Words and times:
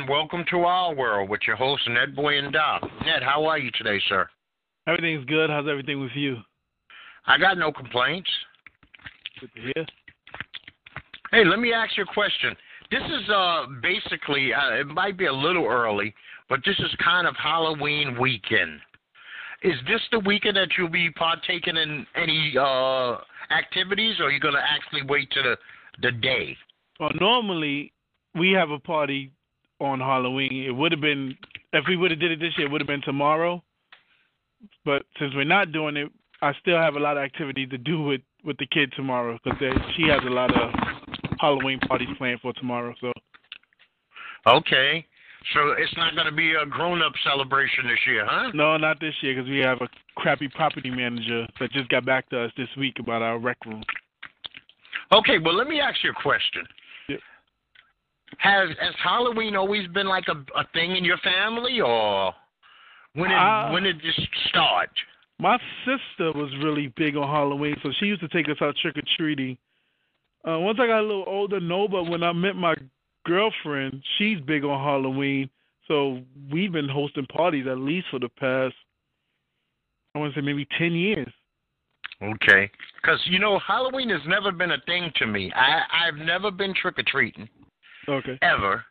And 0.00 0.08
welcome 0.08 0.46
to 0.50 0.60
our 0.60 0.94
world 0.94 1.28
with 1.28 1.42
your 1.46 1.56
host 1.56 1.82
Netboy 1.86 2.38
and 2.38 2.54
Doc. 2.54 2.80
Ned, 3.04 3.22
how 3.22 3.44
are 3.44 3.58
you 3.58 3.70
today, 3.72 4.00
sir? 4.08 4.26
Everything's 4.86 5.26
good. 5.26 5.50
How's 5.50 5.68
everything 5.68 6.00
with 6.00 6.12
you? 6.14 6.38
I 7.26 7.36
got 7.36 7.58
no 7.58 7.70
complaints. 7.70 8.30
Good 9.40 9.50
to 9.54 9.60
hear. 9.60 9.86
Hey, 11.32 11.44
let 11.44 11.58
me 11.58 11.74
ask 11.74 11.98
you 11.98 12.04
a 12.04 12.14
question. 12.14 12.56
This 12.90 13.02
is 13.02 13.28
uh 13.28 13.66
basically 13.82 14.54
uh, 14.54 14.76
it 14.76 14.86
might 14.86 15.18
be 15.18 15.26
a 15.26 15.32
little 15.32 15.66
early, 15.66 16.14
but 16.48 16.60
this 16.64 16.78
is 16.78 16.90
kind 17.04 17.26
of 17.26 17.36
Halloween 17.36 18.18
weekend. 18.18 18.80
Is 19.62 19.74
this 19.86 20.00
the 20.12 20.20
weekend 20.20 20.56
that 20.56 20.68
you'll 20.78 20.88
be 20.88 21.10
partaking 21.10 21.76
in 21.76 22.06
any 22.16 22.54
uh 22.58 23.18
activities, 23.50 24.18
or 24.18 24.28
are 24.28 24.30
you 24.30 24.40
gonna 24.40 24.62
actually 24.66 25.02
wait 25.02 25.30
to 25.32 25.42
the 25.42 25.56
the 26.00 26.12
day? 26.12 26.56
Well, 26.98 27.10
normally 27.20 27.92
we 28.34 28.52
have 28.52 28.70
a 28.70 28.78
party 28.78 29.32
on 29.80 30.00
Halloween. 30.00 30.64
It 30.66 30.72
would 30.72 30.92
have 30.92 31.00
been 31.00 31.36
if 31.72 31.84
we 31.88 31.96
would 31.96 32.10
have 32.10 32.20
did 32.20 32.32
it 32.32 32.40
this 32.40 32.52
year. 32.56 32.66
It 32.66 32.70
would 32.70 32.80
have 32.80 32.88
been 32.88 33.02
tomorrow. 33.02 33.62
But 34.84 35.02
since 35.18 35.32
we're 35.34 35.44
not 35.44 35.72
doing 35.72 35.96
it, 35.96 36.10
I 36.42 36.52
still 36.60 36.76
have 36.76 36.96
a 36.96 37.00
lot 37.00 37.16
of 37.16 37.22
activity 37.22 37.66
to 37.66 37.78
do 37.78 38.02
with 38.02 38.20
with 38.44 38.56
the 38.58 38.66
kid 38.66 38.92
tomorrow 38.96 39.38
because 39.44 39.76
she 39.96 40.04
has 40.04 40.20
a 40.26 40.30
lot 40.30 40.50
of 40.54 40.72
Halloween 41.38 41.78
parties 41.80 42.08
planned 42.18 42.40
for 42.40 42.52
tomorrow. 42.54 42.94
So 43.00 43.12
Okay. 44.46 45.06
So 45.54 45.70
it's 45.78 45.94
not 45.96 46.14
going 46.14 46.26
to 46.26 46.32
be 46.32 46.52
a 46.52 46.66
grown-up 46.66 47.12
celebration 47.24 47.86
this 47.86 47.98
year, 48.06 48.26
huh? 48.28 48.50
no, 48.52 48.76
not 48.76 49.00
this 49.00 49.14
year 49.22 49.34
because 49.34 49.48
we 49.48 49.58
have 49.60 49.80
a 49.80 49.88
crappy 50.16 50.48
property 50.48 50.90
manager 50.90 51.46
that 51.58 51.72
just 51.72 51.88
got 51.88 52.04
back 52.04 52.28
to 52.28 52.44
us 52.44 52.52
this 52.58 52.68
week 52.76 52.96
about 52.98 53.22
our 53.22 53.38
rec 53.38 53.56
room. 53.64 53.82
Okay, 55.12 55.38
well 55.38 55.54
let 55.54 55.66
me 55.66 55.80
ask 55.80 55.96
you 56.04 56.10
a 56.10 56.22
question. 56.22 56.62
Has 58.38 58.68
has 58.80 58.94
Halloween 59.02 59.56
always 59.56 59.86
been 59.88 60.06
like 60.06 60.24
a 60.28 60.58
a 60.58 60.64
thing 60.72 60.96
in 60.96 61.04
your 61.04 61.18
family, 61.18 61.80
or 61.80 62.32
when 63.14 63.30
did 63.30 63.36
Uh, 63.36 63.70
when 63.70 63.82
did 63.82 64.00
this 64.00 64.18
start? 64.48 64.90
My 65.38 65.58
sister 65.84 66.32
was 66.32 66.54
really 66.62 66.88
big 66.96 67.16
on 67.16 67.26
Halloween, 67.28 67.76
so 67.82 67.90
she 67.98 68.06
used 68.06 68.20
to 68.20 68.28
take 68.28 68.48
us 68.48 68.60
out 68.60 68.76
trick 68.76 68.96
or 68.96 69.02
treating. 69.16 69.56
Uh, 70.46 70.58
once 70.58 70.78
I 70.80 70.86
got 70.86 71.00
a 71.00 71.02
little 71.02 71.24
older, 71.26 71.60
no, 71.60 71.88
but 71.88 72.04
when 72.04 72.22
I 72.22 72.32
met 72.32 72.56
my 72.56 72.74
girlfriend, 73.24 74.02
she's 74.16 74.40
big 74.40 74.64
on 74.64 74.82
Halloween. 74.84 75.48
So 75.88 76.20
we've 76.52 76.72
been 76.72 76.88
hosting 76.88 77.26
parties 77.26 77.66
at 77.66 77.78
least 77.78 78.06
for 78.10 78.18
the 78.18 78.28
past, 78.28 78.74
I 80.14 80.18
want 80.18 80.34
to 80.34 80.40
say 80.40 80.44
maybe 80.44 80.66
10 80.78 80.92
years. 80.92 81.28
Okay, 82.22 82.70
because 83.00 83.18
you 83.24 83.38
know 83.38 83.58
Halloween 83.66 84.10
has 84.10 84.20
never 84.26 84.52
been 84.52 84.72
a 84.72 84.80
thing 84.84 85.10
to 85.16 85.26
me. 85.26 85.50
I 85.54 85.80
I've 85.90 86.16
never 86.16 86.50
been 86.50 86.74
trick 86.74 86.98
or 86.98 87.02
treating 87.06 87.48
Okay. 88.10 88.38
ever. 88.42 88.84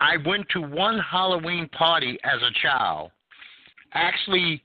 I 0.00 0.16
went 0.26 0.46
to 0.50 0.60
one 0.60 0.98
Halloween 0.98 1.68
party 1.68 2.18
as 2.24 2.40
a 2.42 2.52
child. 2.62 3.10
Actually 3.94 4.62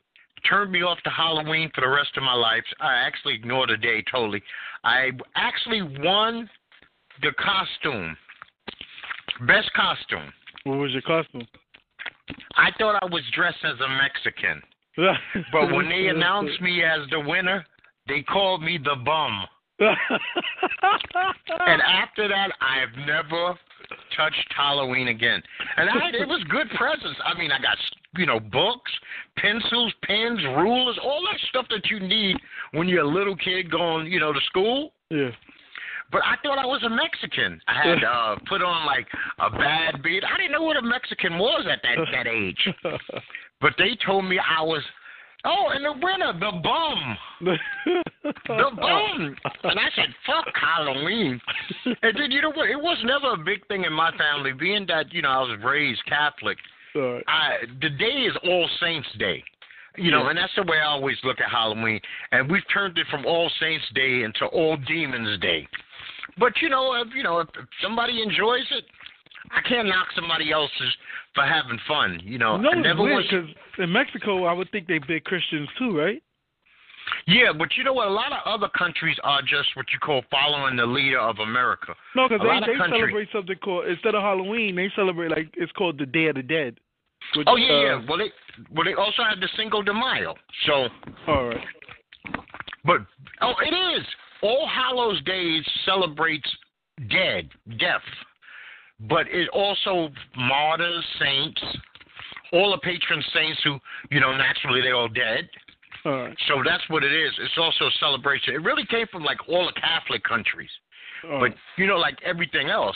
turned 0.47 0.71
me 0.71 0.81
off 0.81 0.99
to 1.03 1.09
Halloween 1.09 1.71
for 1.73 1.81
the 1.81 1.89
rest 1.89 2.11
of 2.17 2.23
my 2.23 2.33
life. 2.33 2.63
I 2.79 2.93
actually 2.95 3.33
ignored 3.33 3.69
the 3.69 3.77
day 3.77 4.03
totally. 4.11 4.41
I 4.83 5.11
actually 5.35 5.81
won 5.81 6.49
the 7.21 7.31
costume. 7.39 8.15
Best 9.47 9.71
costume. 9.73 10.31
What 10.63 10.77
was 10.77 10.91
your 10.91 11.01
costume? 11.01 11.47
I 12.55 12.69
thought 12.77 12.99
I 13.01 13.05
was 13.05 13.23
dressed 13.33 13.63
as 13.63 13.79
a 13.79 13.89
Mexican. 13.89 14.61
But 15.51 15.73
when 15.73 15.89
they 15.89 16.07
announced 16.07 16.61
me 16.61 16.81
as 16.83 17.01
the 17.09 17.19
winner, 17.19 17.65
they 18.07 18.21
called 18.21 18.63
me 18.63 18.79
the 18.81 18.95
bum. 19.03 19.45
And 21.67 21.81
after 21.81 22.27
that, 22.27 22.51
I've 22.61 22.95
never 23.05 23.57
touched 24.15 24.53
Halloween 24.55 25.09
again. 25.09 25.41
And 25.77 25.89
I, 25.89 26.09
it 26.13 26.27
was 26.27 26.43
good 26.49 26.67
presents. 26.77 27.19
I 27.23 27.37
mean, 27.37 27.51
I 27.51 27.59
got 27.59 27.77
you 28.17 28.25
know 28.25 28.39
books, 28.39 28.91
pencils, 29.37 29.93
pens, 30.03 30.39
rulers, 30.57 30.97
all 31.03 31.21
that 31.31 31.39
stuff 31.49 31.65
that 31.69 31.89
you 31.89 31.99
need 31.99 32.37
when 32.71 32.87
you're 32.87 33.03
a 33.03 33.07
little 33.07 33.35
kid 33.35 33.69
going 33.69 34.07
you 34.07 34.19
know 34.19 34.33
to 34.33 34.39
school. 34.47 34.91
yeah. 35.09 35.29
But 36.11 36.21
I 36.23 36.35
thought 36.43 36.59
I 36.59 36.65
was 36.67 36.83
a 36.83 36.89
Mexican. 36.89 37.59
I 37.67 37.89
had 37.89 38.03
uh, 38.07 38.35
put 38.47 38.61
on 38.61 38.85
like 38.85 39.07
a 39.39 39.49
bad 39.49 40.03
beard. 40.03 40.23
I 40.23 40.37
didn't 40.37 40.51
know 40.51 40.61
what 40.63 40.77
a 40.77 40.81
Mexican 40.81 41.37
was 41.39 41.65
at 41.69 41.81
that 41.83 41.97
that 42.11 42.27
age. 42.27 42.69
But 43.61 43.73
they 43.77 43.97
told 44.05 44.25
me 44.25 44.37
I 44.37 44.61
was. 44.61 44.83
Oh, 45.45 45.69
and 45.73 45.85
the 45.85 45.93
winner, 45.93 46.33
the 46.33 46.59
bum. 46.61 47.17
the 48.47 48.71
bum. 48.75 49.35
And 49.63 49.79
I 49.79 49.89
said, 49.95 50.07
fuck 50.25 50.47
Halloween. 50.55 51.39
And 51.85 52.17
then, 52.17 52.31
you 52.31 52.41
know 52.41 52.51
what? 52.51 52.69
It 52.69 52.79
was 52.79 52.97
never 53.05 53.33
a 53.33 53.37
big 53.43 53.65
thing 53.67 53.83
in 53.83 53.93
my 53.93 54.11
family, 54.17 54.53
being 54.53 54.85
that, 54.87 55.13
you 55.13 55.21
know, 55.21 55.29
I 55.29 55.39
was 55.41 55.59
raised 55.63 56.03
Catholic. 56.07 56.57
Right. 56.95 57.23
I, 57.27 57.57
the 57.81 57.89
day 57.89 58.25
is 58.25 58.33
All 58.43 58.67
Saints 58.81 59.07
Day. 59.19 59.43
You 59.97 60.11
know, 60.11 60.23
Yeah. 60.23 60.29
and 60.29 60.37
that's 60.37 60.53
the 60.55 60.63
way 60.63 60.77
I 60.77 60.85
always 60.87 61.17
look 61.23 61.39
at 61.39 61.49
Halloween. 61.49 61.99
And 62.31 62.49
we've 62.49 62.67
turned 62.73 62.97
it 62.97 63.07
from 63.11 63.25
All 63.25 63.49
Saints 63.59 63.85
Day 63.93 64.23
into 64.23 64.45
All 64.47 64.77
Demons 64.77 65.39
Day. 65.39 65.67
But 66.37 66.53
you 66.61 66.69
know, 66.69 66.93
if 66.95 67.13
you 67.15 67.23
know, 67.23 67.39
if, 67.39 67.47
if 67.57 67.65
somebody 67.81 68.21
enjoys 68.21 68.65
it, 68.71 68.83
I 69.51 69.61
can't 69.67 69.87
knock 69.87 70.07
somebody 70.15 70.51
else's 70.51 70.93
for 71.35 71.43
having 71.43 71.79
fun. 71.87 72.19
You 72.23 72.37
know, 72.37 72.57
no, 72.57 72.69
I 72.69 72.73
it's 72.77 72.83
never 72.83 73.03
weird 73.03 73.17
was. 73.17 73.25
because 73.29 73.49
in 73.79 73.91
Mexico, 73.91 74.45
I 74.45 74.53
would 74.53 74.71
think 74.71 74.87
they 74.87 74.99
big 74.99 75.23
Christians 75.25 75.69
too, 75.77 75.97
right? 75.97 76.21
Yeah, 77.27 77.51
but 77.55 77.69
you 77.77 77.83
know 77.83 77.93
what? 77.93 78.07
A 78.07 78.11
lot 78.11 78.31
of 78.31 78.39
other 78.45 78.67
countries 78.75 79.15
are 79.23 79.41
just 79.41 79.69
what 79.75 79.85
you 79.93 79.99
call 79.99 80.23
following 80.31 80.75
the 80.75 80.85
leader 80.87 81.19
of 81.19 81.37
America. 81.37 81.93
No, 82.15 82.27
because 82.27 82.43
A 82.43 82.47
lot 82.47 82.63
of 82.63 82.67
they, 82.67 82.73
they 82.73 82.77
country- 82.79 82.99
celebrate 82.99 83.27
something 83.31 83.55
called 83.63 83.87
instead 83.87 84.15
of 84.15 84.23
Halloween, 84.23 84.75
they 84.75 84.89
celebrate 84.95 85.29
like 85.29 85.53
it's 85.55 85.71
called 85.73 85.99
the 85.99 86.05
Day 86.07 86.27
of 86.27 86.35
the 86.35 86.41
Dead. 86.43 86.77
Which, 87.35 87.47
Oh 87.49 87.55
yeah, 87.57 87.73
uh, 87.73 87.81
yeah. 87.81 88.01
Well, 88.09 88.17
they 88.17 88.31
well 88.71 88.85
they 88.85 88.93
also 88.93 89.23
have 89.23 89.39
the 89.39 89.49
Cinco 89.55 89.81
de 89.83 89.93
Mayo. 89.93 90.33
So, 90.65 90.87
All 91.27 91.47
right. 91.49 91.63
but 92.83 93.01
oh, 93.41 93.53
it 93.63 93.73
is 93.99 94.05
All 94.41 94.67
Hallows 94.67 95.21
Days 95.23 95.63
celebrates 95.85 96.49
dead, 97.09 97.49
death, 97.79 98.01
but 99.01 99.27
it 99.27 99.49
also 99.49 100.09
martyrs, 100.37 101.05
saints, 101.19 101.61
all 102.53 102.71
the 102.71 102.77
patron 102.77 103.23
saints 103.33 103.59
who 103.63 103.77
you 104.11 104.19
know 104.19 104.35
naturally 104.35 104.81
they're 104.81 104.95
all 104.95 105.09
dead. 105.09 105.49
All 106.05 106.11
right. 106.11 106.37
So 106.47 106.61
that's 106.63 106.83
what 106.89 107.03
it 107.03 107.11
is. 107.11 107.31
It's 107.39 107.57
also 107.57 107.85
a 107.85 107.91
celebration. 107.99 108.53
It 108.53 108.63
really 108.63 108.85
came 108.85 109.07
from 109.11 109.23
like 109.23 109.37
all 109.49 109.65
the 109.65 109.79
Catholic 109.79 110.23
countries. 110.23 110.69
All 111.29 111.39
But 111.39 111.51
you 111.77 111.87
know, 111.87 111.97
like 111.97 112.17
everything 112.23 112.69
else, 112.69 112.95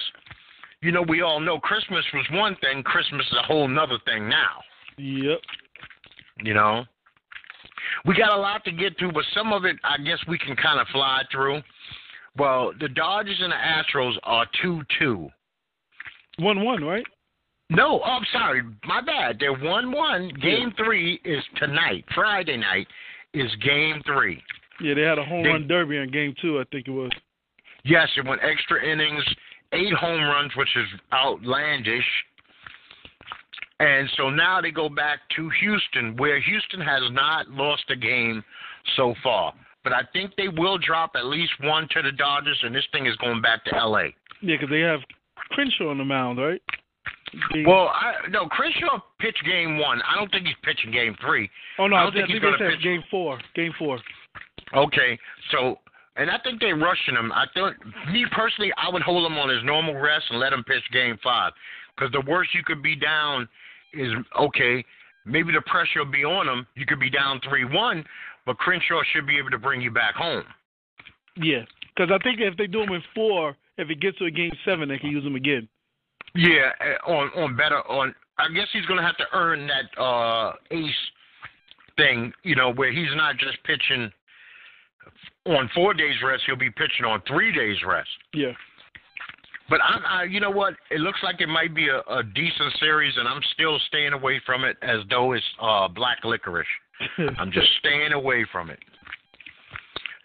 you 0.81 0.91
know, 0.91 1.01
we 1.01 1.21
all 1.21 1.39
know 1.39 1.59
Christmas 1.59 2.05
was 2.13 2.25
one 2.31 2.55
thing. 2.61 2.83
Christmas 2.83 3.25
is 3.25 3.37
a 3.37 3.43
whole 3.43 3.67
nother 3.67 3.97
thing 4.05 4.29
now. 4.29 4.61
Yep. 4.97 5.39
You 6.43 6.53
know, 6.53 6.85
we 8.05 8.15
got 8.15 8.31
a 8.31 8.39
lot 8.39 8.63
to 8.65 8.71
get 8.71 8.97
to, 8.99 9.11
but 9.11 9.23
some 9.33 9.51
of 9.51 9.65
it, 9.65 9.75
I 9.83 10.01
guess, 10.01 10.19
we 10.27 10.37
can 10.37 10.55
kind 10.55 10.79
of 10.79 10.87
fly 10.87 11.23
through. 11.31 11.61
Well, 12.37 12.71
the 12.79 12.87
Dodgers 12.87 13.39
and 13.41 13.51
the 13.51 13.55
Astros 13.55 14.13
are 14.23 14.45
two-two. 14.61 15.29
One 16.39 16.63
one, 16.63 16.83
right? 16.83 17.05
No, 17.69 18.01
oh, 18.03 18.03
I'm 18.03 18.25
sorry, 18.31 18.63
my 18.85 19.01
bad. 19.01 19.37
They're 19.39 19.53
one 19.57 19.91
one. 19.91 20.29
Game 20.41 20.73
three 20.77 21.19
is 21.23 21.43
tonight. 21.57 22.03
Friday 22.15 22.57
night 22.57 22.87
is 23.33 23.49
game 23.63 24.01
three. 24.05 24.41
Yeah, 24.81 24.95
they 24.95 25.01
had 25.01 25.19
a 25.19 25.23
home 25.25 25.43
They- 25.43 25.49
run 25.49 25.67
derby 25.67 25.97
in 25.97 26.09
game 26.09 26.33
two, 26.41 26.59
I 26.59 26.63
think 26.71 26.87
it 26.87 26.91
was. 26.91 27.11
Yes, 27.83 28.09
it 28.17 28.25
went 28.25 28.41
extra 28.43 28.83
innings, 28.83 29.23
eight 29.73 29.93
home 29.93 30.21
runs, 30.23 30.55
which 30.55 30.75
is 30.75 30.87
outlandish. 31.13 32.07
And 33.79 34.09
so 34.17 34.29
now 34.29 34.59
they 34.59 34.71
go 34.71 34.89
back 34.89 35.19
to 35.37 35.49
Houston, 35.61 36.17
where 36.17 36.39
Houston 36.39 36.81
has 36.81 37.01
not 37.11 37.49
lost 37.49 37.83
a 37.89 37.95
game 37.95 38.43
so 38.97 39.13
far. 39.23 39.53
But 39.83 39.93
I 39.93 40.01
think 40.11 40.35
they 40.35 40.49
will 40.49 40.77
drop 40.77 41.11
at 41.15 41.25
least 41.25 41.53
one 41.61 41.87
to 41.91 42.01
the 42.01 42.11
Dodgers, 42.11 42.59
and 42.63 42.75
this 42.75 42.85
thing 42.91 43.05
is 43.05 43.15
going 43.17 43.41
back 43.41 43.63
to 43.65 43.75
L.A. 43.75 44.13
Yeah, 44.41 44.55
because 44.55 44.69
they 44.69 44.81
have 44.81 44.99
Kershaw 45.51 45.89
on 45.89 45.97
the 45.97 46.05
mound, 46.05 46.37
right? 46.39 46.61
They- 47.53 47.63
Well, 47.65 47.89
I, 47.89 48.27
no, 48.29 48.47
Kershaw 48.49 48.99
pitched 49.19 49.43
game 49.45 49.77
one. 49.77 50.01
I 50.01 50.15
don't 50.15 50.31
think 50.31 50.45
he's 50.47 50.55
pitching 50.63 50.91
game 50.91 51.15
three. 51.21 51.49
oh 51.77 51.87
no, 51.87 51.95
I 51.95 51.99
I, 51.99 52.03
don't 52.03 52.13
think 52.13 52.27
think 52.27 52.41
he's 52.41 52.51
they 52.51 52.57
gonna 52.57 52.71
pitch. 52.75 52.83
game 52.83 53.03
four. 53.11 53.39
Game 53.55 53.73
four. 53.77 53.99
Okay, 54.75 55.17
so 55.51 55.79
and 56.15 56.29
I 56.29 56.37
think 56.43 56.59
they're 56.59 56.75
rushing 56.75 57.15
him. 57.15 57.31
I 57.31 57.45
thought, 57.53 57.73
me 58.11 58.25
personally, 58.31 58.71
I 58.77 58.89
would 58.91 59.01
hold 59.01 59.25
him 59.31 59.37
on 59.37 59.49
his 59.49 59.63
normal 59.63 59.95
rest 59.95 60.25
and 60.29 60.39
let 60.39 60.53
him 60.53 60.63
pitch 60.63 60.83
game 60.91 61.17
five, 61.23 61.53
because 61.95 62.11
the 62.11 62.21
worst 62.29 62.53
you 62.53 62.63
could 62.63 62.81
be 62.83 62.95
down 62.95 63.47
is 63.93 64.11
okay. 64.39 64.83
Maybe 65.25 65.51
the 65.53 65.61
pressure 65.61 65.99
will 66.03 66.11
be 66.11 66.25
on 66.25 66.47
him. 66.47 66.65
You 66.75 66.85
could 66.85 66.99
be 66.99 67.09
down 67.09 67.39
three 67.47 67.63
one, 67.65 68.03
but 68.45 68.57
Kershaw 68.59 69.01
should 69.13 69.27
be 69.27 69.37
able 69.37 69.51
to 69.51 69.57
bring 69.59 69.81
you 69.81 69.91
back 69.91 70.15
home. 70.15 70.43
Yeah, 71.35 71.63
because 71.95 72.11
I 72.11 72.17
think 72.23 72.39
if 72.41 72.57
they 72.57 72.67
do 72.67 72.81
him 72.81 72.91
in 72.91 73.03
four, 73.15 73.55
if 73.79 73.89
it 73.89 73.99
gets 73.99 74.17
to 74.19 74.25
a 74.25 74.31
game 74.31 74.51
seven, 74.65 74.89
they 74.89 74.97
can 74.97 75.09
use 75.09 75.25
him 75.25 75.35
again. 75.35 75.67
Yeah, 76.35 76.71
eh, 76.81 77.11
on 77.11 77.29
on 77.35 77.55
better 77.55 77.81
on. 77.89 78.13
I 78.37 78.47
guess 78.53 78.67
he's 78.71 78.85
gonna 78.85 79.05
have 79.05 79.17
to 79.17 79.25
earn 79.33 79.67
that 79.67 80.01
uh 80.01 80.53
ace 80.71 80.91
thing, 81.97 82.31
you 82.43 82.55
know, 82.55 82.71
where 82.73 82.91
he's 82.91 83.13
not 83.15 83.37
just 83.37 83.57
pitching 83.63 84.11
on 85.45 85.69
four 85.73 85.93
days 85.93 86.15
rest. 86.23 86.43
He'll 86.45 86.55
be 86.55 86.69
pitching 86.71 87.05
on 87.05 87.21
three 87.27 87.51
days 87.51 87.77
rest. 87.85 88.09
Yeah. 88.33 88.53
But 89.69 89.81
I, 89.81 90.21
I, 90.21 90.23
you 90.23 90.39
know 90.39 90.49
what? 90.49 90.73
It 90.89 90.99
looks 90.99 91.19
like 91.21 91.41
it 91.41 91.47
might 91.47 91.75
be 91.75 91.89
a, 91.89 91.99
a 92.11 92.23
decent 92.23 92.73
series, 92.79 93.13
and 93.17 93.27
I'm 93.27 93.41
still 93.53 93.77
staying 93.87 94.13
away 94.13 94.41
from 94.45 94.63
it 94.63 94.77
as 94.81 95.01
though 95.09 95.33
it's 95.33 95.45
uh, 95.61 95.87
black 95.87 96.23
licorice. 96.23 96.65
I'm 97.37 97.51
just 97.51 97.67
staying 97.79 98.13
away 98.13 98.45
from 98.51 98.69
it. 98.71 98.79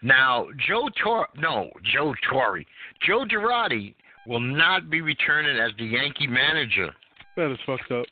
Now, 0.01 0.47
Joe 0.67 0.89
Tor, 1.01 1.27
no, 1.37 1.69
Joe 1.93 2.13
Torre, 2.29 2.63
Joe 3.05 3.25
Girardi 3.25 3.93
will 4.27 4.39
not 4.39 4.89
be 4.89 5.01
returning 5.01 5.57
as 5.57 5.71
the 5.77 5.85
Yankee 5.85 6.27
manager. 6.27 6.89
that 7.37 7.51
is 7.51 7.59
fucked 7.65 7.91
up. 7.91 8.05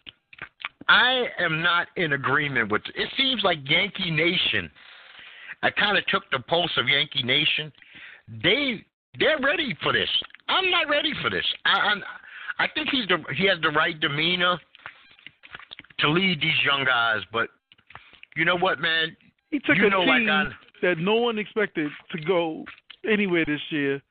I 0.87 1.25
am 1.39 1.61
not 1.61 1.87
in 1.95 2.13
agreement 2.13 2.71
with. 2.71 2.81
It 2.95 3.09
seems 3.17 3.41
like 3.43 3.57
Yankee 3.69 4.11
Nation. 4.11 4.69
I 5.63 5.69
kind 5.69 5.97
of 5.97 6.05
took 6.07 6.23
the 6.31 6.39
pulse 6.39 6.71
of 6.77 6.87
Yankee 6.89 7.23
Nation. 7.23 7.71
They 8.43 8.83
they're 9.17 9.39
ready 9.39 9.75
for 9.81 9.93
this. 9.93 10.09
I'm 10.49 10.69
not 10.69 10.89
ready 10.89 11.13
for 11.21 11.29
this. 11.29 11.45
I 11.65 11.71
I'm, 11.71 12.03
I 12.59 12.67
think 12.73 12.89
he's 12.91 13.07
the 13.07 13.23
he 13.35 13.47
has 13.47 13.59
the 13.61 13.69
right 13.69 13.97
demeanor 13.99 14.59
to 15.99 16.09
lead 16.09 16.41
these 16.41 16.51
young 16.65 16.83
guys. 16.83 17.21
But 17.31 17.47
you 18.35 18.43
know 18.43 18.57
what, 18.57 18.79
man? 18.79 19.15
He 19.51 19.59
took 19.59 19.77
You 19.77 19.87
a 19.87 19.89
know, 19.89 20.01
like 20.01 20.19
team 20.19 20.29
I, 20.29 20.45
that 20.81 20.97
no 20.97 21.15
one 21.15 21.37
expected 21.39 21.89
to 22.11 22.21
go 22.25 22.65
anywhere 23.09 23.45
this 23.45 23.61
year 23.69 24.01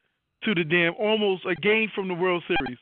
to 0.44 0.55
the 0.55 0.65
damn 0.65 0.94
almost 0.99 1.44
a 1.47 1.55
game 1.56 1.91
from 1.94 2.09
the 2.09 2.15
World 2.15 2.43
Series, 2.47 2.79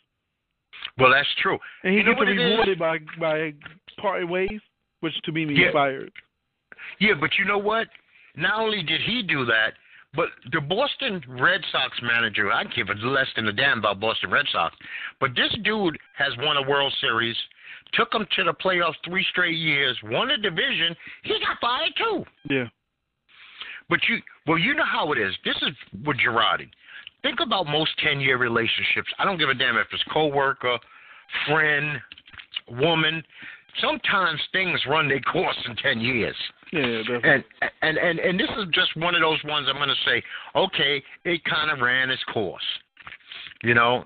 well, 0.99 1.11
that's 1.11 1.29
true. 1.43 1.59
and 1.85 1.93
he 1.93 2.01
You 2.01 2.05
gets 2.07 2.21
it 2.21 2.25
rewarded 2.25 2.79
by 2.79 2.99
by 3.19 3.53
parting 4.01 4.29
ways, 4.31 4.61
which 5.01 5.15
to 5.25 5.33
me 5.33 5.45
means 5.45 5.59
Yeah. 5.61 5.73
fired. 5.73 6.13
Yeah, 6.99 7.15
but 7.21 7.31
you 7.39 7.45
know 7.45 7.59
what? 7.59 7.89
Not 8.37 8.59
only 8.61 8.83
did 8.83 9.01
he 9.03 9.23
do 9.23 9.45
that, 9.45 9.75
but 10.15 10.29
the 10.53 10.61
Boston 10.61 11.23
Red 11.29 11.61
Sox 11.71 12.01
manager, 12.03 12.51
I 12.51 12.65
give 12.65 12.89
a 12.89 12.95
less 12.95 13.29
than 13.37 13.47
a 13.49 13.53
damn 13.53 13.79
about 13.79 14.01
Boston 14.01 14.31
Red 14.31 14.47
Sox, 14.49 14.75
but 15.21 15.35
this 15.35 15.53
dude 15.63 15.99
has 16.17 16.33
won 16.39 16.57
a 16.57 16.63
World 16.63 16.93
Series, 17.01 17.37
took 17.93 18.11
them 18.13 18.27
to 18.37 18.45
the 18.45 18.55
playoffs 18.55 18.95
three 19.05 19.25
straight 19.31 19.57
years, 19.57 19.97
won 20.05 20.31
a 20.31 20.37
division. 20.39 20.97
He 21.23 21.39
got 21.41 21.61
fired 21.61 21.93
too. 21.97 22.25
Yeah. 22.49 22.69
But 23.89 24.01
you, 24.09 24.23
well, 24.47 24.59
you 24.59 24.75
know 24.75 24.85
how 24.85 25.13
it 25.13 25.19
is. 25.19 25.35
This 25.45 25.57
is 25.63 25.75
with 26.05 26.17
Girardi. 26.19 26.71
Think 27.23 27.41
about 27.41 27.67
most 27.67 27.91
ten-year 28.03 28.39
relationships. 28.39 29.13
I 29.19 29.25
don't 29.25 29.39
give 29.39 29.49
a 29.49 29.55
damn 29.55 29.77
if 29.77 29.87
it's 29.93 30.03
coworker, 30.13 30.79
friend, 31.47 32.01
woman. 32.71 33.23
Sometimes 33.81 34.41
things 34.53 34.81
run 34.89 35.09
their 35.09 35.21
course 35.21 35.57
in 35.69 35.77
ten 35.77 36.01
years. 36.01 36.37
Yeah, 36.73 36.99
definitely. 36.99 37.31
And 37.31 37.45
and 37.83 37.99
and 37.99 38.19
and 38.19 38.41
this 38.41 38.49
is 38.59 38.67
just 38.73 38.97
one 38.97 39.15
of 39.15 39.21
those 39.21 39.43
ones 39.45 39.67
I'm 39.69 39.77
going 39.77 39.89
to 39.89 39.95
say, 40.05 40.23
okay, 40.57 41.03
it 41.25 41.45
kind 41.45 41.71
of 41.71 41.81
ran 41.81 42.11
its 42.11 42.23
course, 42.33 42.63
you 43.63 43.75
know. 43.75 44.05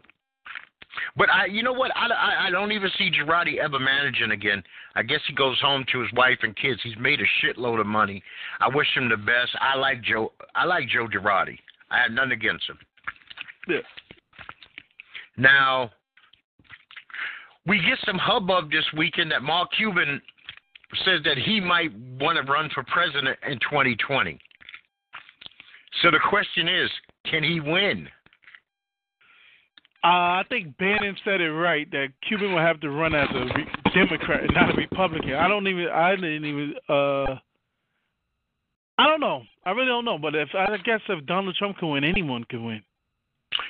But 1.17 1.29
I, 1.29 1.47
you 1.47 1.63
know 1.63 1.73
what? 1.73 1.91
I, 1.97 2.07
I, 2.07 2.47
I 2.47 2.51
don't 2.51 2.73
even 2.73 2.89
see 2.97 3.11
Girardi 3.11 3.59
ever 3.59 3.79
managing 3.81 4.31
again. 4.31 4.63
I 4.95 5.03
guess 5.03 5.21
he 5.27 5.35
goes 5.35 5.61
home 5.61 5.85
to 5.91 6.01
his 6.01 6.13
wife 6.13 6.39
and 6.43 6.55
kids. 6.57 6.81
He's 6.85 6.97
made 7.01 7.21
a 7.21 7.25
shitload 7.45 7.81
of 7.81 7.87
money. 7.87 8.23
I 8.61 8.69
wish 8.69 8.87
him 8.95 9.09
the 9.09 9.17
best. 9.17 9.51
I 9.61 9.77
like 9.77 10.03
Joe. 10.03 10.33
I 10.55 10.65
like 10.65 10.89
Joe 10.89 11.09
Girardi. 11.09 11.59
I 11.91 12.03
have 12.03 12.13
nothing 12.13 12.33
against 12.33 12.69
him. 12.69 12.79
Yeah. 13.69 13.79
Now, 15.37 15.91
we 17.67 17.79
get 17.79 17.99
some 18.05 18.19
hubbub 18.19 18.71
this 18.71 18.85
weekend 18.97 19.31
that 19.33 19.43
Mark 19.43 19.71
Cuban 19.77 20.21
says 21.05 21.21
that 21.25 21.39
he 21.39 21.61
might 21.61 21.91
want 22.21 22.37
to 22.45 22.51
run 22.51 22.71
for 22.75 22.85
president 22.85 23.39
in 23.49 23.59
2020. 23.61 24.39
So 26.03 26.11
the 26.11 26.21
question 26.29 26.69
is, 26.69 26.91
can 27.29 27.43
he 27.43 27.61
win? 27.61 28.09
Uh, 30.05 30.37
I 30.41 30.43
think 30.51 30.77
Bannon 30.77 31.17
said 31.25 31.41
it 31.41 31.51
right 31.51 31.91
that 31.93 32.09
Cuban 32.29 32.53
will 32.53 32.61
have 32.61 32.79
to 32.81 32.91
run 32.91 33.15
as 33.15 33.29
a 33.35 33.45
re- 33.45 33.67
Democrat, 33.95 34.43
not 34.53 34.75
a 34.75 34.77
Republican. 34.77 35.33
I 35.33 35.49
don't 35.49 35.67
even. 35.67 35.89
I 35.89 36.15
didn't 36.15 36.45
even. 36.45 36.75
Uh, 36.87 37.37
I 38.99 39.09
don't 39.09 39.21
know. 39.21 39.43
I 39.65 39.71
really 39.71 39.87
don't 39.87 40.05
know. 40.05 40.19
But 40.19 40.35
if 40.35 40.51
I 40.55 40.77
guess 40.85 41.01
if 41.09 41.25
Donald 41.25 41.57
Trump 41.57 41.79
can 41.79 41.89
win, 41.89 42.05
anyone 42.05 42.45
can 42.45 42.67
win. 42.67 42.83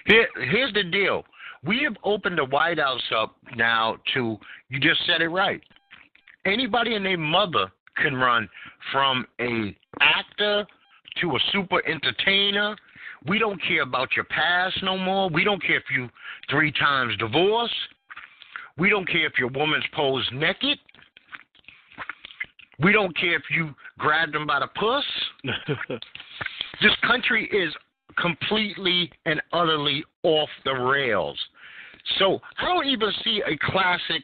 Here, 0.07 0.29
here's 0.51 0.73
the 0.73 0.85
deal. 0.85 1.25
We 1.65 1.83
have 1.85 1.97
opened 2.05 2.39
the 2.39 2.45
White 2.45 2.79
House 2.79 3.03
up 3.17 3.37
now 3.57 3.97
to, 4.15 4.37
you 4.69 4.81
just 4.81 5.01
said 5.07 5.23
it 5.23 5.29
right. 5.29 5.61
Anybody 6.45 6.95
and 6.95 7.05
their 7.05 7.19
mother 7.19 7.73
can 7.97 8.15
run 8.15 8.49
from 8.93 9.27
a 9.41 9.75
actor 10.01 10.67
to 11.21 11.37
a 11.37 11.39
super 11.53 11.87
entertainer. 11.87 12.77
We 13.27 13.39
don't 13.39 13.61
care 13.63 13.83
about 13.83 14.15
your 14.15 14.27
past 14.27 14.77
no 14.83 14.99
more. 14.99 15.31
We 15.31 15.45
don't 15.45 15.63
care 15.63 15.77
if 15.77 15.85
you 15.95 16.11
three 16.51 16.73
times 16.73 17.17
divorced. 17.17 17.75
We 18.77 18.91
don't 18.91 19.09
care 19.09 19.27
if 19.27 19.39
your 19.39 19.49
woman's 19.49 19.85
posed 19.95 20.33
naked. 20.35 20.79
We 22.81 22.93
don't 22.93 23.17
care 23.17 23.37
if 23.37 23.45
you 23.51 23.75
grabbed 23.99 24.35
them 24.35 24.47
by 24.47 24.61
the 24.61 24.67
puss. 24.67 25.05
This 26.83 26.93
country 27.07 27.49
is 27.53 27.73
completely 28.17 29.11
and 29.27 29.41
utterly 29.53 30.05
off 30.23 30.49
the 30.65 30.73
rails. 30.73 31.39
So 32.19 32.41
I 32.59 32.67
don't 32.67 32.87
even 32.87 33.11
see 33.25 33.43
a 33.47 33.57
classic, 33.71 34.23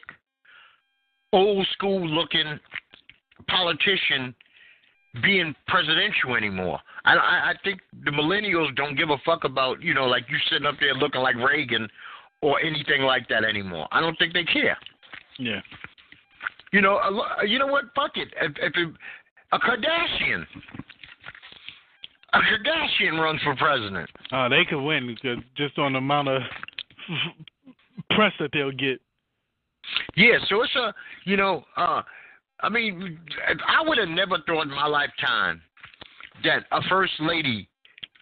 old 1.32 1.66
school 1.72 2.06
looking 2.06 2.58
politician 3.48 4.34
being 5.22 5.54
presidential 5.66 6.36
anymore. 6.36 6.78
I, 7.04 7.14
I 7.14 7.50
I 7.50 7.54
think 7.64 7.80
the 8.04 8.10
millennials 8.10 8.74
don't 8.76 8.96
give 8.96 9.10
a 9.10 9.16
fuck 9.24 9.44
about 9.44 9.82
you 9.82 9.94
know 9.94 10.06
like 10.06 10.24
you 10.28 10.36
sitting 10.50 10.66
up 10.66 10.76
there 10.78 10.94
looking 10.94 11.20
like 11.20 11.36
Reagan 11.36 11.88
or 12.42 12.60
anything 12.60 13.02
like 13.02 13.28
that 13.28 13.44
anymore. 13.44 13.88
I 13.92 14.00
don't 14.00 14.16
think 14.18 14.32
they 14.32 14.44
care. 14.44 14.76
yeah. 15.38 15.60
You 16.72 16.80
know, 16.80 16.98
a 16.98 17.46
you 17.46 17.58
know 17.58 17.66
what? 17.66 17.86
Fuck 17.96 18.12
it. 18.16 18.28
If, 18.40 18.52
if 18.58 18.72
it, 18.76 18.94
a 19.52 19.58
Kardashian, 19.58 20.46
a 22.32 22.38
Kardashian 22.38 23.20
runs 23.20 23.40
for 23.42 23.54
president. 23.56 24.08
Uh, 24.32 24.48
they 24.48 24.64
could 24.68 24.82
win 24.82 25.06
because 25.06 25.42
just 25.56 25.78
on 25.78 25.92
the 25.92 25.98
amount 25.98 26.28
of 26.28 26.42
press 28.10 28.32
that 28.38 28.50
they'll 28.52 28.70
get. 28.70 29.00
Yeah, 30.16 30.38
so 30.48 30.62
it's 30.62 30.74
a, 30.76 30.94
you 31.24 31.36
know, 31.36 31.64
uh, 31.76 32.02
I 32.60 32.68
mean, 32.68 33.18
I 33.66 33.82
would 33.86 33.98
have 33.98 34.08
never 34.08 34.38
thought 34.46 34.62
in 34.62 34.70
my 34.70 34.86
lifetime 34.86 35.60
that 36.44 36.64
a 36.72 36.80
first 36.88 37.14
lady 37.20 37.68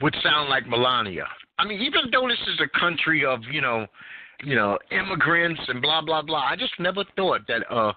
would 0.00 0.15
sound 0.23 0.49
like 0.49 0.67
Melania. 0.67 1.27
I 1.59 1.67
mean, 1.67 1.81
even 1.81 2.03
though 2.12 2.29
this 2.29 2.38
is 2.47 2.61
a 2.61 2.79
country 2.79 3.25
of, 3.25 3.41
you 3.50 3.61
know, 3.61 3.87
you 4.45 4.55
know, 4.55 4.79
immigrants 4.93 5.61
and 5.67 5.83
blah 5.83 6.00
blah 6.00 6.23
blah, 6.23 6.45
I 6.50 6.57
just 6.57 6.73
never 6.79 7.05
thought 7.17 7.41
that. 7.49 7.71
uh 7.71 7.93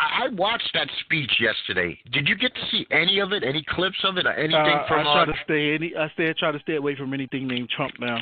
I 0.00 0.28
watched 0.28 0.70
that 0.74 0.88
speech 1.04 1.32
yesterday. 1.40 1.98
Did 2.12 2.28
you 2.28 2.36
get 2.36 2.54
to 2.54 2.60
see 2.70 2.86
any 2.90 3.18
of 3.20 3.32
it? 3.32 3.42
Any 3.42 3.64
clips 3.68 3.98
of 4.04 4.16
it 4.16 4.26
or 4.26 4.32
anything 4.32 4.54
Uh, 4.56 4.86
from? 4.86 5.00
I 5.00 5.02
try 5.02 5.22
uh, 5.22 5.26
to 5.26 5.32
stay 5.44 5.74
any. 5.74 5.96
I 5.96 6.08
stay. 6.10 6.28
I 6.30 6.34
try 6.38 6.52
to 6.52 6.58
stay 6.60 6.76
away 6.76 6.94
from 6.96 7.12
anything 7.14 7.46
named 7.48 7.68
Trump 7.70 7.92
now. 7.98 8.18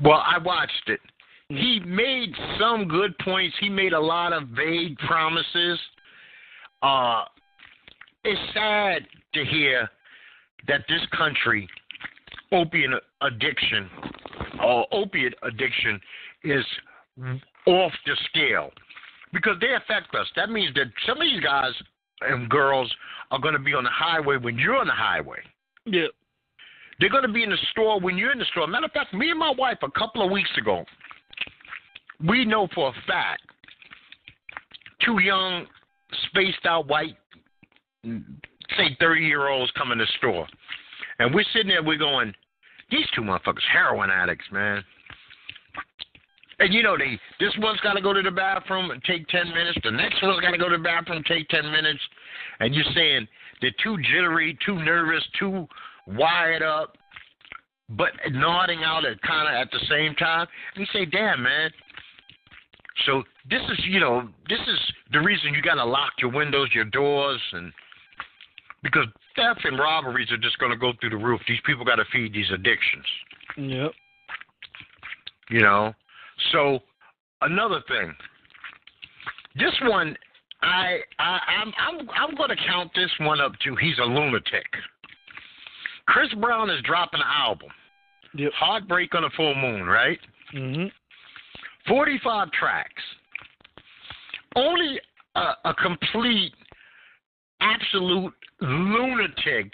Well, 0.00 0.22
I 0.24 0.38
watched 0.38 0.88
it. 0.88 1.00
he 1.48 1.80
made 1.84 2.34
some 2.58 2.88
good 2.88 3.16
points. 3.18 3.54
He 3.60 3.68
made 3.68 3.92
a 3.92 4.00
lot 4.00 4.32
of 4.32 4.48
vague 4.48 4.96
promises. 4.98 5.78
Uh, 6.82 7.24
it's 8.24 8.40
sad 8.54 9.06
to 9.34 9.44
hear 9.44 9.88
that 10.66 10.82
this 10.88 11.02
country, 11.16 11.68
opiate 12.52 12.90
addiction 13.20 13.88
or 14.64 14.86
opiate 14.92 15.34
addiction, 15.42 16.00
is 16.42 16.64
off 17.66 17.92
the 18.06 18.16
scale 18.30 18.70
because 19.34 19.56
they 19.60 19.74
affect 19.74 20.14
us. 20.14 20.26
That 20.36 20.48
means 20.48 20.74
that 20.74 20.86
some 21.06 21.18
of 21.18 21.22
these 21.22 21.40
guys 21.40 21.72
and 22.22 22.48
girls 22.48 22.90
are 23.30 23.38
going 23.38 23.54
to 23.54 23.60
be 23.60 23.74
on 23.74 23.84
the 23.84 23.90
highway 23.90 24.36
when 24.36 24.56
you're 24.56 24.76
on 24.76 24.86
the 24.86 24.94
highway. 24.94 25.40
Yeah. 25.84 26.06
They're 27.00 27.10
going 27.10 27.26
to 27.26 27.32
be 27.32 27.42
in 27.42 27.50
the 27.50 27.58
store 27.72 28.00
when 28.00 28.16
you're 28.16 28.32
in 28.32 28.38
the 28.38 28.44
store. 28.46 28.66
Matter 28.66 28.86
of 28.86 28.92
fact, 28.92 29.12
me 29.12 29.30
and 29.30 29.38
my 29.38 29.52
wife 29.58 29.78
a 29.82 29.90
couple 29.90 30.24
of 30.24 30.30
weeks 30.30 30.50
ago, 30.56 30.84
we 32.26 32.44
know 32.44 32.68
for 32.74 32.90
a 32.90 32.92
fact 33.06 33.42
two 35.04 35.20
young, 35.20 35.66
spaced 36.26 36.64
out 36.64 36.86
white, 36.86 37.16
say 38.04 38.96
30 39.00 39.20
year 39.22 39.48
olds 39.48 39.70
come 39.76 39.92
in 39.92 39.98
the 39.98 40.06
store. 40.18 40.46
And 41.18 41.34
we're 41.34 41.44
sitting 41.52 41.68
there, 41.68 41.82
we're 41.82 41.98
going, 41.98 42.32
these 42.90 43.06
two 43.14 43.22
motherfuckers, 43.22 43.62
heroin 43.72 44.10
addicts, 44.10 44.46
man. 44.52 44.84
And 46.64 46.72
you 46.72 46.82
know, 46.82 46.96
they 46.96 47.20
this 47.38 47.52
one's 47.58 47.78
got 47.80 47.92
to 47.92 48.00
go 48.00 48.14
to 48.14 48.22
the 48.22 48.30
bathroom 48.30 48.90
and 48.90 49.04
take 49.04 49.28
ten 49.28 49.50
minutes. 49.50 49.78
The 49.84 49.90
next 49.90 50.22
one's 50.22 50.40
got 50.40 50.52
to 50.52 50.56
go 50.56 50.70
to 50.70 50.78
the 50.78 50.82
bathroom 50.82 51.18
and 51.18 51.26
take 51.26 51.46
ten 51.50 51.70
minutes. 51.70 52.00
And 52.58 52.74
you're 52.74 52.90
saying 52.94 53.28
they're 53.60 53.74
too 53.82 53.98
jittery, 53.98 54.56
too 54.64 54.82
nervous, 54.82 55.22
too 55.38 55.68
wired 56.06 56.62
up, 56.62 56.96
but 57.90 58.12
nodding 58.30 58.82
out 58.82 59.04
at 59.04 59.20
kind 59.20 59.46
of 59.46 59.54
at 59.54 59.70
the 59.72 59.86
same 59.90 60.14
time. 60.14 60.46
And 60.74 60.86
you 60.86 60.86
say, 60.98 61.04
"Damn, 61.04 61.42
man." 61.42 61.70
So 63.04 63.22
this 63.50 63.60
is, 63.70 63.84
you 63.84 64.00
know, 64.00 64.26
this 64.48 64.60
is 64.60 64.78
the 65.12 65.20
reason 65.20 65.52
you 65.52 65.60
got 65.60 65.74
to 65.74 65.84
lock 65.84 66.12
your 66.18 66.30
windows, 66.30 66.70
your 66.72 66.86
doors, 66.86 67.42
and 67.52 67.74
because 68.82 69.04
theft 69.36 69.60
and 69.64 69.78
robberies 69.78 70.30
are 70.30 70.38
just 70.38 70.58
going 70.58 70.72
to 70.72 70.78
go 70.78 70.92
through 70.98 71.10
the 71.10 71.22
roof. 71.22 71.42
These 71.46 71.60
people 71.66 71.84
got 71.84 71.96
to 71.96 72.06
feed 72.10 72.32
these 72.32 72.50
addictions. 72.50 73.04
Yep. 73.58 73.92
You 75.50 75.60
know. 75.60 75.92
So 76.52 76.80
another 77.40 77.80
thing. 77.88 78.14
This 79.56 79.72
one, 79.82 80.16
I, 80.62 80.98
I 81.18 81.38
I'm 81.62 81.72
I'm 81.78 82.08
I'm 82.10 82.34
going 82.34 82.50
to 82.50 82.56
count 82.66 82.90
this 82.94 83.10
one 83.20 83.40
up 83.40 83.52
to 83.64 83.76
he's 83.76 83.98
a 83.98 84.04
lunatic. 84.04 84.66
Chris 86.06 86.32
Brown 86.34 86.70
is 86.70 86.82
dropping 86.82 87.20
an 87.20 87.26
album. 87.26 87.68
Yep. 88.36 88.52
Heartbreak 88.56 89.14
on 89.14 89.24
a 89.24 89.30
full 89.30 89.54
moon, 89.54 89.86
right? 89.86 90.18
Mhm. 90.54 90.90
45 91.88 92.50
tracks. 92.52 93.02
Only 94.56 95.00
a, 95.34 95.52
a 95.64 95.74
complete, 95.74 96.52
absolute 97.60 98.32
lunatic 98.60 99.72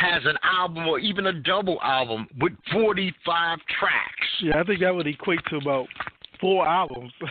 has 0.00 0.22
an 0.24 0.36
album 0.42 0.86
or 0.86 0.98
even 0.98 1.26
a 1.26 1.32
double 1.32 1.78
album 1.82 2.26
with 2.40 2.52
45 2.72 3.58
tracks. 3.78 4.26
Yeah, 4.42 4.58
I 4.58 4.64
think 4.64 4.80
that 4.80 4.94
would 4.94 5.06
equate 5.06 5.40
to 5.50 5.56
about 5.56 5.86
four 6.40 6.66
albums. 6.66 7.12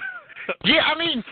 Yeah, 0.66 0.82
I 0.82 0.98
mean, 0.98 1.24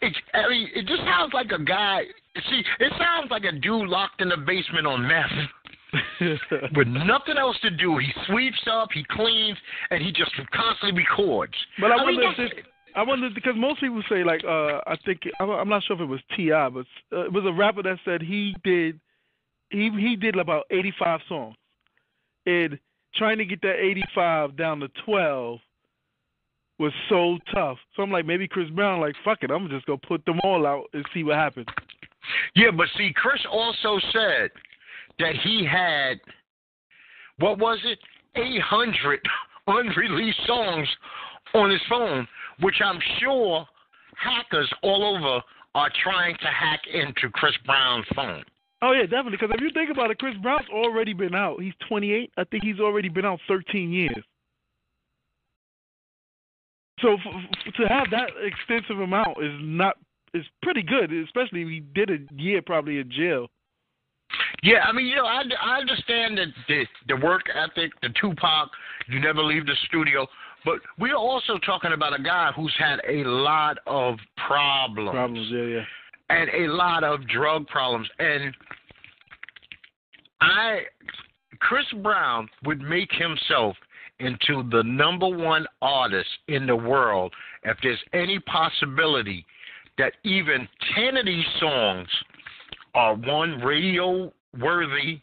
it, 0.00 0.16
I 0.32 0.48
mean, 0.48 0.68
it 0.74 0.86
just 0.86 1.02
sounds 1.02 1.34
like 1.34 1.50
a 1.52 1.62
guy. 1.62 2.04
See, 2.48 2.62
it 2.78 2.92
sounds 2.98 3.30
like 3.30 3.44
a 3.44 3.52
dude 3.52 3.86
locked 3.86 4.22
in 4.22 4.30
the 4.30 4.38
basement 4.38 4.86
on 4.86 5.06
meth 5.06 6.00
with 6.74 6.88
nothing 6.88 7.36
else 7.38 7.58
to 7.60 7.70
do. 7.70 7.98
He 7.98 8.08
sweeps 8.26 8.62
up, 8.70 8.88
he 8.94 9.04
cleans, 9.10 9.58
and 9.90 10.02
he 10.02 10.10
just 10.10 10.30
constantly 10.54 11.04
records. 11.04 11.52
But 11.78 11.92
I, 11.92 11.96
I 11.96 12.06
mean, 12.06 12.16
wonder 12.16 12.42
if 12.42 12.50
this, 12.50 12.64
I 12.96 13.02
wonder 13.02 13.28
because 13.34 13.54
most 13.56 13.80
people 13.80 14.02
say 14.08 14.24
like 14.24 14.42
uh 14.44 14.80
I 14.86 14.96
think 15.04 15.20
I'm 15.38 15.50
I'm 15.50 15.68
not 15.68 15.82
sure 15.84 15.96
if 15.96 16.02
it 16.02 16.06
was 16.06 16.20
T.I., 16.36 16.68
but 16.70 16.86
uh, 17.12 17.26
it 17.26 17.32
was 17.32 17.44
a 17.46 17.52
rapper 17.52 17.82
that 17.82 17.98
said 18.04 18.22
he 18.22 18.56
did 18.64 18.98
he 19.70 19.90
he 19.98 20.16
did 20.16 20.36
about 20.36 20.64
85 20.70 21.20
songs, 21.28 21.56
and 22.46 22.78
trying 23.14 23.38
to 23.38 23.44
get 23.44 23.60
that 23.62 23.78
85 23.80 24.56
down 24.56 24.80
to 24.80 24.88
12 25.04 25.58
was 26.78 26.92
so 27.08 27.38
tough. 27.52 27.78
So 27.94 28.02
I'm 28.02 28.10
like 28.10 28.26
maybe 28.26 28.48
Chris 28.48 28.70
Brown 28.70 29.00
like 29.00 29.14
fuck 29.24 29.42
it, 29.42 29.50
I'm 29.50 29.68
just 29.68 29.86
gonna 29.86 29.98
put 29.98 30.24
them 30.24 30.40
all 30.44 30.66
out 30.66 30.84
and 30.92 31.04
see 31.12 31.24
what 31.24 31.36
happens. 31.36 31.66
Yeah, 32.54 32.70
but 32.70 32.88
see, 32.96 33.12
Chris 33.14 33.40
also 33.50 33.98
said 34.12 34.50
that 35.18 35.34
he 35.42 35.64
had 35.64 36.20
what 37.38 37.58
was 37.58 37.78
it, 37.84 37.98
800 38.36 39.20
unreleased 39.66 40.38
songs 40.46 40.88
on 41.54 41.70
his 41.70 41.80
phone, 41.88 42.28
which 42.60 42.76
I'm 42.84 42.98
sure 43.18 43.66
hackers 44.16 44.70
all 44.82 45.16
over 45.16 45.42
are 45.74 45.90
trying 46.02 46.36
to 46.36 46.46
hack 46.46 46.80
into 46.92 47.30
Chris 47.32 47.54
Brown's 47.64 48.06
phone. 48.14 48.44
Oh 48.82 48.92
yeah, 48.92 49.02
definitely. 49.02 49.32
Because 49.32 49.50
if 49.54 49.60
you 49.60 49.70
think 49.72 49.90
about 49.90 50.10
it, 50.10 50.18
Chris 50.18 50.34
Brown's 50.42 50.68
already 50.72 51.12
been 51.12 51.34
out. 51.34 51.60
He's 51.60 51.74
28. 51.88 52.32
I 52.36 52.44
think 52.44 52.64
he's 52.64 52.80
already 52.80 53.08
been 53.08 53.26
out 53.26 53.40
13 53.46 53.92
years. 53.92 54.24
So 57.00 57.14
f- 57.14 57.20
f- 57.66 57.74
to 57.74 57.88
have 57.88 58.10
that 58.10 58.30
extensive 58.42 59.00
amount 59.00 59.42
is 59.42 59.52
not 59.60 59.96
is 60.32 60.44
pretty 60.62 60.82
good, 60.82 61.12
especially 61.12 61.62
if 61.62 61.68
he 61.68 61.80
did 61.94 62.10
a 62.10 62.18
year 62.40 62.62
probably 62.62 62.98
in 62.98 63.10
jail. 63.10 63.48
Yeah, 64.62 64.84
I 64.84 64.92
mean, 64.92 65.06
you 65.06 65.16
know, 65.16 65.24
I, 65.26 65.42
I 65.60 65.78
understand 65.78 66.38
that 66.38 66.48
the 66.68 66.86
the 67.08 67.16
work 67.16 67.42
ethic, 67.54 67.92
the 68.02 68.10
Tupac, 68.20 68.70
you 69.08 69.20
never 69.20 69.42
leave 69.42 69.66
the 69.66 69.76
studio, 69.88 70.26
but 70.64 70.80
we're 70.98 71.16
also 71.16 71.58
talking 71.58 71.92
about 71.92 72.18
a 72.18 72.22
guy 72.22 72.52
who's 72.54 72.74
had 72.78 73.00
a 73.08 73.24
lot 73.24 73.78
of 73.86 74.16
problems, 74.46 75.10
Problems, 75.14 75.48
yeah, 75.50 75.62
yeah. 75.62 75.84
And 76.30 76.48
a 76.50 76.72
lot 76.72 77.02
of 77.04 77.26
drug 77.28 77.66
problems, 77.66 78.08
and 78.18 78.54
I, 80.40 80.80
Chris 81.58 81.84
Brown 82.02 82.48
would 82.64 82.80
make 82.80 83.10
himself 83.12 83.76
into 84.20 84.62
the 84.70 84.82
number 84.84 85.28
one 85.28 85.66
artist 85.82 86.28
in 86.48 86.66
the 86.66 86.76
world 86.76 87.32
if 87.64 87.76
there's 87.82 87.98
any 88.12 88.38
possibility 88.40 89.44
that 89.98 90.12
even 90.24 90.68
10 90.94 91.16
of 91.16 91.26
these 91.26 91.44
songs 91.58 92.08
are 92.94 93.14
one 93.14 93.60
radio 93.60 94.32
worthy 94.58 95.20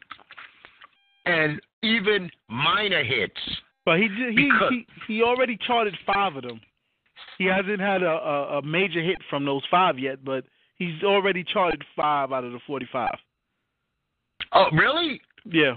and 1.25 1.61
even 1.83 2.29
minor 2.49 3.03
hits. 3.03 3.39
But 3.85 3.99
he 3.99 4.09
he 4.35 4.51
he 4.69 4.87
he 5.07 5.23
already 5.23 5.57
charted 5.65 5.95
five 6.05 6.35
of 6.35 6.43
them. 6.43 6.59
He 7.37 7.45
hasn't 7.45 7.79
had 7.79 8.03
a, 8.03 8.09
a 8.09 8.57
a 8.57 8.61
major 8.61 9.01
hit 9.01 9.17
from 9.29 9.45
those 9.45 9.61
five 9.71 9.97
yet, 9.97 10.25
but 10.25 10.43
he's 10.77 11.03
already 11.03 11.43
charted 11.43 11.83
five 11.95 12.31
out 12.31 12.43
of 12.43 12.51
the 12.51 12.59
45. 12.65 13.09
Oh, 14.53 14.65
really? 14.73 15.21
Yeah. 15.45 15.73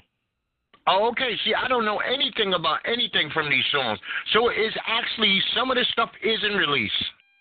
Oh, 0.86 1.08
okay. 1.10 1.32
See, 1.44 1.54
I 1.54 1.68
don't 1.68 1.84
know 1.84 1.98
anything 1.98 2.54
about 2.54 2.78
anything 2.84 3.30
from 3.32 3.48
these 3.50 3.64
songs. 3.70 3.98
So 4.32 4.48
it's 4.48 4.76
actually 4.86 5.40
some 5.54 5.70
of 5.70 5.76
this 5.76 5.86
stuff 5.92 6.10
isn't 6.22 6.56
released. 6.56 6.92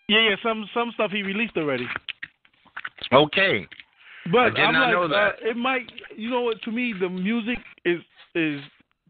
Yeah, 0.08 0.30
yeah. 0.30 0.36
Some 0.44 0.68
some 0.74 0.92
stuff 0.94 1.12
he 1.12 1.24
released 1.24 1.56
already. 1.56 1.88
Okay. 3.14 3.68
But 4.32 4.40
I 4.40 4.50
did 4.50 4.60
am 4.60 4.74
not 4.74 4.86
like, 4.86 4.92
know 4.92 5.08
that. 5.08 5.16
Uh, 5.16 5.50
it 5.50 5.58
might, 5.58 5.92
you 6.16 6.30
know 6.30 6.42
what? 6.42 6.62
To 6.64 6.72
me, 6.72 6.94
the 7.00 7.10
music 7.10 7.58
is 7.86 8.00
is 8.36 8.60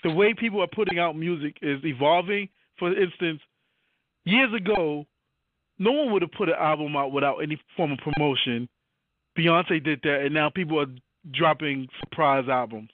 the 0.03 0.11
way 0.11 0.33
people 0.33 0.61
are 0.61 0.67
putting 0.67 0.99
out 0.99 1.15
music 1.17 1.57
is 1.61 1.79
evolving. 1.83 2.49
For 2.77 2.95
instance, 2.95 3.41
years 4.23 4.53
ago, 4.53 5.05
no 5.79 5.91
one 5.91 6.11
would 6.11 6.21
have 6.21 6.31
put 6.31 6.49
an 6.49 6.55
album 6.59 6.95
out 6.95 7.11
without 7.11 7.37
any 7.37 7.59
form 7.75 7.93
of 7.93 7.99
promotion. 7.99 8.67
Beyonce 9.37 9.83
did 9.83 10.01
that, 10.03 10.21
and 10.25 10.33
now 10.33 10.49
people 10.49 10.79
are 10.79 10.87
dropping 11.31 11.87
surprise 11.99 12.45
albums. 12.49 12.89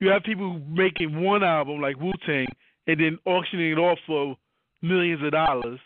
You 0.00 0.08
have 0.08 0.22
people 0.22 0.60
making 0.68 1.22
one 1.22 1.42
album 1.42 1.80
like 1.80 1.98
Wu 1.98 2.12
Tang 2.26 2.48
and 2.86 3.00
then 3.00 3.18
auctioning 3.24 3.72
it 3.72 3.78
off 3.78 3.98
for 4.06 4.36
millions 4.82 5.22
of 5.24 5.30
dollars. 5.30 5.78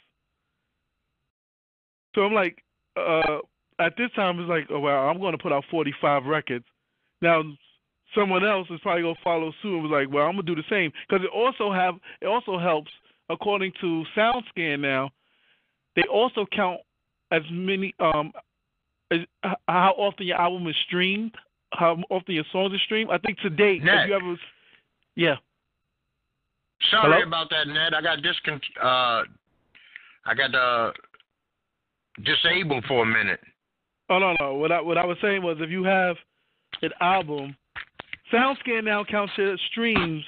So 2.14 2.22
I'm 2.22 2.32
like, 2.32 2.62
uh, 2.96 3.38
at 3.78 3.92
this 3.98 4.10
time 4.16 4.40
it's 4.40 4.48
like, 4.48 4.66
oh 4.70 4.80
well, 4.80 5.08
I'm 5.08 5.20
going 5.20 5.32
to 5.32 5.42
put 5.42 5.52
out 5.52 5.64
45 5.70 6.24
records. 6.24 6.64
Now, 7.20 7.42
someone 8.14 8.44
else 8.44 8.66
is 8.70 8.80
probably 8.82 9.02
going 9.02 9.14
to 9.14 9.20
follow 9.22 9.52
suit 9.62 9.74
and 9.74 9.82
was 9.82 9.92
like, 9.92 10.12
well, 10.12 10.26
I'm 10.26 10.34
going 10.34 10.46
to 10.46 10.54
do 10.54 10.62
the 10.62 10.68
same 10.70 10.90
because 11.06 11.24
it 11.24 11.30
also 11.34 11.72
have 11.72 11.94
it 12.20 12.26
also 12.26 12.58
helps 12.58 12.90
according 13.28 13.72
to 13.80 14.04
SoundScan 14.16 14.80
now. 14.80 15.10
They 15.96 16.04
also 16.12 16.46
count 16.52 16.80
as 17.32 17.42
many 17.50 17.94
um 17.98 18.32
as, 19.10 19.20
h- 19.44 19.52
how 19.68 19.94
often 19.96 20.26
your 20.26 20.40
album 20.40 20.66
is 20.68 20.76
streamed, 20.86 21.34
how 21.72 21.96
often 22.10 22.34
your 22.34 22.44
songs 22.52 22.74
are 22.74 22.78
streamed. 22.84 23.10
I 23.10 23.18
think 23.18 23.38
today, 23.38 23.78
date, 23.78 23.88
if 23.88 24.08
you 24.08 24.14
ever, 24.14 24.36
yeah, 25.14 25.36
Sorry 26.90 27.12
Hello? 27.14 27.26
about 27.26 27.50
that, 27.50 27.66
Ned. 27.68 27.94
I 27.94 28.02
got 28.02 28.18
discon- 28.18 28.60
uh 28.82 29.24
I 30.26 30.34
got 30.36 30.54
uh 30.54 30.92
disabled 32.24 32.84
for 32.86 33.02
a 33.02 33.06
minute. 33.06 33.40
Oh 34.10 34.18
no 34.18 34.34
no. 34.40 34.54
What 34.54 34.72
I 34.72 34.80
what 34.80 34.98
I 34.98 35.04
was 35.04 35.16
saying 35.22 35.42
was 35.42 35.56
if 35.60 35.70
you 35.70 35.84
have 35.84 36.16
an 36.82 36.90
album, 37.00 37.56
SoundScan 38.32 38.84
now 38.84 39.04
counts 39.04 39.32
your 39.36 39.56
streams 39.70 40.22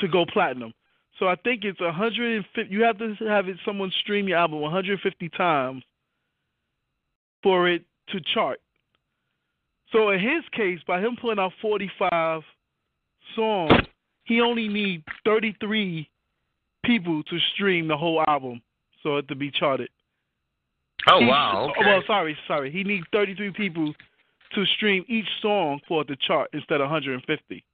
to 0.00 0.08
go 0.08 0.24
platinum. 0.32 0.72
So 1.18 1.28
I 1.28 1.36
think 1.36 1.64
it's 1.64 1.80
150. 1.80 2.72
You 2.72 2.82
have 2.82 2.98
to 2.98 3.14
have 3.26 3.48
it 3.48 3.56
someone 3.64 3.90
stream 4.00 4.28
your 4.28 4.38
album 4.38 4.60
150 4.60 5.28
times 5.30 5.82
for 7.42 7.68
it 7.68 7.82
to 8.08 8.20
chart. 8.34 8.60
So 9.92 10.10
in 10.10 10.20
his 10.20 10.42
case, 10.52 10.80
by 10.86 11.00
him 11.00 11.16
putting 11.20 11.38
out 11.38 11.52
45 11.62 12.42
songs, 13.34 13.72
he 14.24 14.40
only 14.40 14.68
needs 14.68 15.04
33 15.24 16.08
people 16.84 17.22
to 17.24 17.38
stream 17.54 17.88
the 17.88 17.96
whole 17.96 18.22
album 18.26 18.60
so 19.02 19.16
it 19.16 19.28
to 19.28 19.34
be 19.34 19.50
charted. 19.50 19.88
Oh 21.08 21.20
He- 21.20 21.26
wow. 21.26 21.66
Oh, 21.66 21.70
okay. 21.70 21.88
Well, 21.88 22.02
sorry, 22.06 22.36
sorry. 22.46 22.70
He 22.70 22.82
needs 22.84 23.06
33 23.12 23.52
people 23.52 23.94
to 24.54 24.66
stream 24.76 25.04
each 25.08 25.28
song 25.40 25.80
for 25.86 26.02
it 26.02 26.08
to 26.08 26.16
chart 26.16 26.50
instead 26.52 26.80
of 26.80 26.90
150. 26.90 27.64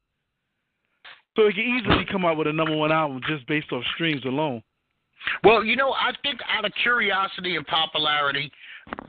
So 1.37 1.47
he 1.49 1.53
can 1.55 1.79
easily 1.79 2.05
come 2.11 2.25
out 2.25 2.37
with 2.37 2.47
a 2.47 2.53
number 2.53 2.77
one 2.77 2.93
album 2.93 3.21
just 3.27 3.47
based 3.47 3.73
off 3.73 3.83
streams 3.95 4.25
alone. 4.25 4.62
Well, 5.45 5.65
you 5.65 5.77
know, 5.77 5.93
I 5.93 6.11
think 6.23 6.41
out 6.49 6.65
of 6.65 6.73
curiosity 6.83 7.57
and 7.57 7.67
popularity, 7.67 8.51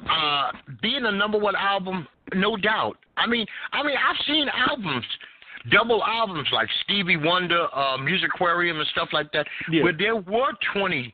uh, 0.10 0.52
being 0.82 1.06
a 1.06 1.12
number 1.12 1.38
one 1.40 1.56
album, 1.56 2.08
no 2.36 2.56
doubt. 2.56 2.98
I 3.18 3.26
mean, 3.28 3.46
I 3.74 3.84
mean, 3.84 3.96
I've 3.98 4.24
seen 4.26 4.48
albums, 4.50 5.06
double 5.72 6.04
albums 6.04 6.48
like 6.52 6.68
Stevie 6.84 7.18
Wonder, 7.18 7.68
uh, 7.74 7.98
Musiquarium, 7.98 8.78
and 8.78 8.88
stuff 8.90 9.10
like 9.12 9.32
that, 9.34 9.48
Yeah. 9.70 9.84
where 9.84 9.94
there 9.94 10.16
were 10.16 10.52
20, 10.74 11.14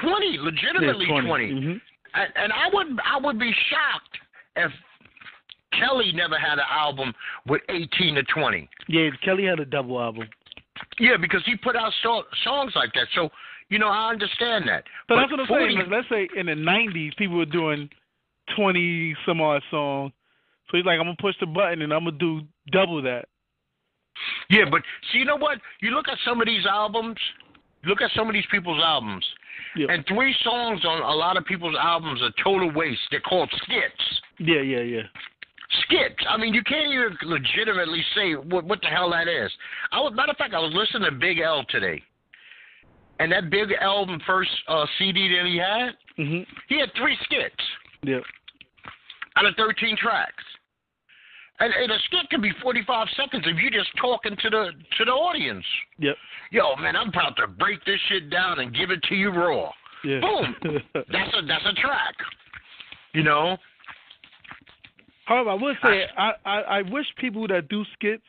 20, 0.00 0.38
legitimately 0.38 1.06
Yeah, 1.08 1.20
20. 1.20 1.52
Mhm. 1.52 1.80
And, 2.14 2.32
and 2.36 2.52
I 2.52 2.68
would, 2.72 2.98
I 3.04 3.18
would 3.18 3.38
be 3.38 3.52
shocked 3.68 4.18
if 4.56 4.72
Kelly 5.78 6.12
never 6.14 6.38
had 6.38 6.54
an 6.58 6.66
album 6.70 7.12
with 7.46 7.62
18 7.68 8.14
to 8.16 8.22
20. 8.22 8.68
Yeah, 8.88 9.10
Kelly 9.24 9.44
had 9.44 9.60
a 9.60 9.64
double 9.64 10.00
album. 10.00 10.28
Yeah, 10.98 11.16
because 11.20 11.42
he 11.46 11.56
put 11.56 11.76
out 11.76 11.92
so, 12.02 12.22
songs 12.44 12.72
like 12.74 12.92
that. 12.94 13.06
So, 13.14 13.30
you 13.68 13.78
know, 13.78 13.88
I 13.88 14.10
understand 14.10 14.68
that. 14.68 14.84
But, 15.08 15.16
that's 15.16 15.30
what 15.30 15.40
I'm 15.40 15.46
40 15.46 15.64
saying. 15.64 15.78
Like, 15.78 15.88
let's 15.90 16.08
say 16.08 16.28
in 16.38 16.46
the 16.46 16.52
'90s, 16.52 17.16
people 17.16 17.36
were 17.36 17.46
doing 17.46 17.88
20 18.54 19.16
some 19.26 19.40
odd 19.40 19.62
songs. 19.70 20.12
So 20.70 20.76
he's 20.76 20.86
like, 20.86 20.98
I'm 20.98 21.06
gonna 21.06 21.16
push 21.20 21.34
the 21.40 21.46
button 21.46 21.82
and 21.82 21.92
I'm 21.92 22.04
gonna 22.04 22.18
do 22.18 22.42
double 22.72 23.00
that. 23.02 23.26
Yeah, 24.50 24.64
but 24.70 24.82
see, 25.12 25.18
you 25.18 25.24
know 25.24 25.36
what? 25.36 25.58
You 25.80 25.90
look 25.90 26.08
at 26.08 26.18
some 26.24 26.40
of 26.40 26.46
these 26.46 26.66
albums. 26.66 27.16
Look 27.84 28.00
at 28.00 28.10
some 28.16 28.26
of 28.26 28.32
these 28.34 28.46
people's 28.50 28.82
albums, 28.82 29.24
Yeah, 29.76 29.86
and 29.90 30.04
three 30.08 30.34
songs 30.42 30.84
on 30.84 31.02
a 31.02 31.14
lot 31.14 31.36
of 31.36 31.44
people's 31.44 31.76
albums 31.80 32.20
are 32.20 32.32
total 32.42 32.72
waste. 32.72 33.00
They're 33.12 33.20
called 33.20 33.48
skits. 33.62 34.20
yeah, 34.38 34.60
yeah, 34.60 34.80
yeah. 34.80 35.02
Skits. 35.82 36.22
I 36.28 36.36
mean, 36.36 36.54
you 36.54 36.62
can't 36.62 36.92
even 36.92 37.16
legitimately 37.24 38.04
say 38.14 38.34
what, 38.34 38.64
what 38.64 38.80
the 38.80 38.86
hell 38.88 39.10
that 39.10 39.26
is. 39.28 39.50
I 39.92 40.00
was, 40.00 40.12
matter 40.14 40.30
of 40.30 40.36
fact, 40.36 40.54
I 40.54 40.60
was 40.60 40.72
listening 40.74 41.10
to 41.10 41.16
Big 41.16 41.40
L 41.40 41.64
today, 41.68 42.02
and 43.18 43.32
that 43.32 43.50
Big 43.50 43.68
L 43.80 44.06
first 44.26 44.50
uh, 44.68 44.86
CD 44.98 45.28
that 45.36 45.46
he 45.46 45.56
had, 45.58 45.96
Mhm. 46.18 46.46
he 46.68 46.78
had 46.78 46.90
three 46.94 47.16
skits 47.24 47.64
Yeah. 48.02 48.20
out 49.36 49.44
of 49.46 49.54
13 49.56 49.96
tracks. 49.96 50.44
And, 51.58 51.72
and 51.72 51.90
a 51.90 51.98
skit 52.00 52.28
can 52.30 52.42
be 52.42 52.52
45 52.62 53.08
seconds 53.16 53.44
if 53.46 53.56
you're 53.56 53.70
just 53.70 53.90
talking 53.96 54.36
to 54.36 54.50
the 54.50 54.72
to 54.98 55.04
the 55.06 55.10
audience. 55.10 55.64
Yep. 55.98 56.16
Yo, 56.52 56.76
man, 56.76 56.94
I'm 56.96 57.08
about 57.08 57.34
to 57.38 57.46
break 57.46 57.82
this 57.86 57.98
shit 58.08 58.28
down 58.28 58.60
and 58.60 58.74
give 58.76 58.90
it 58.90 59.02
to 59.04 59.14
you 59.14 59.30
raw. 59.30 59.72
Yeah. 60.04 60.20
Boom. 60.20 60.54
That's 60.94 61.34
a 61.34 61.42
that's 61.46 61.64
a 61.66 61.72
track. 61.80 62.14
You 63.14 63.22
know? 63.22 63.56
However, 65.26 65.50
I 65.50 65.54
would 65.54 65.76
say 65.84 66.06
I, 66.16 66.32
I 66.44 66.60
I 66.60 66.82
wish 66.82 67.06
people 67.18 67.46
that 67.48 67.68
do 67.68 67.84
skits 67.92 68.22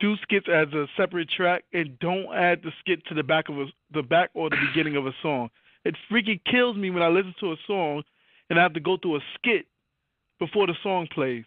do 0.00 0.16
skits 0.22 0.46
as 0.52 0.66
a 0.72 0.86
separate 0.96 1.30
track 1.30 1.62
and 1.72 1.98
don't 2.00 2.34
add 2.34 2.60
the 2.62 2.72
skit 2.80 3.06
to 3.06 3.14
the 3.14 3.22
back 3.22 3.48
of 3.48 3.56
a, 3.58 3.66
the 3.94 4.02
back 4.02 4.30
or 4.34 4.50
the 4.50 4.56
beginning 4.68 4.96
of 4.96 5.06
a 5.06 5.12
song. 5.22 5.48
It 5.84 5.94
freaking 6.10 6.40
kills 6.50 6.76
me 6.76 6.90
when 6.90 7.02
I 7.02 7.08
listen 7.08 7.34
to 7.40 7.52
a 7.52 7.56
song 7.66 8.02
and 8.50 8.58
I 8.58 8.62
have 8.62 8.74
to 8.74 8.80
go 8.80 8.96
through 8.96 9.16
a 9.16 9.20
skit 9.36 9.66
before 10.40 10.66
the 10.66 10.74
song 10.82 11.06
plays. 11.14 11.44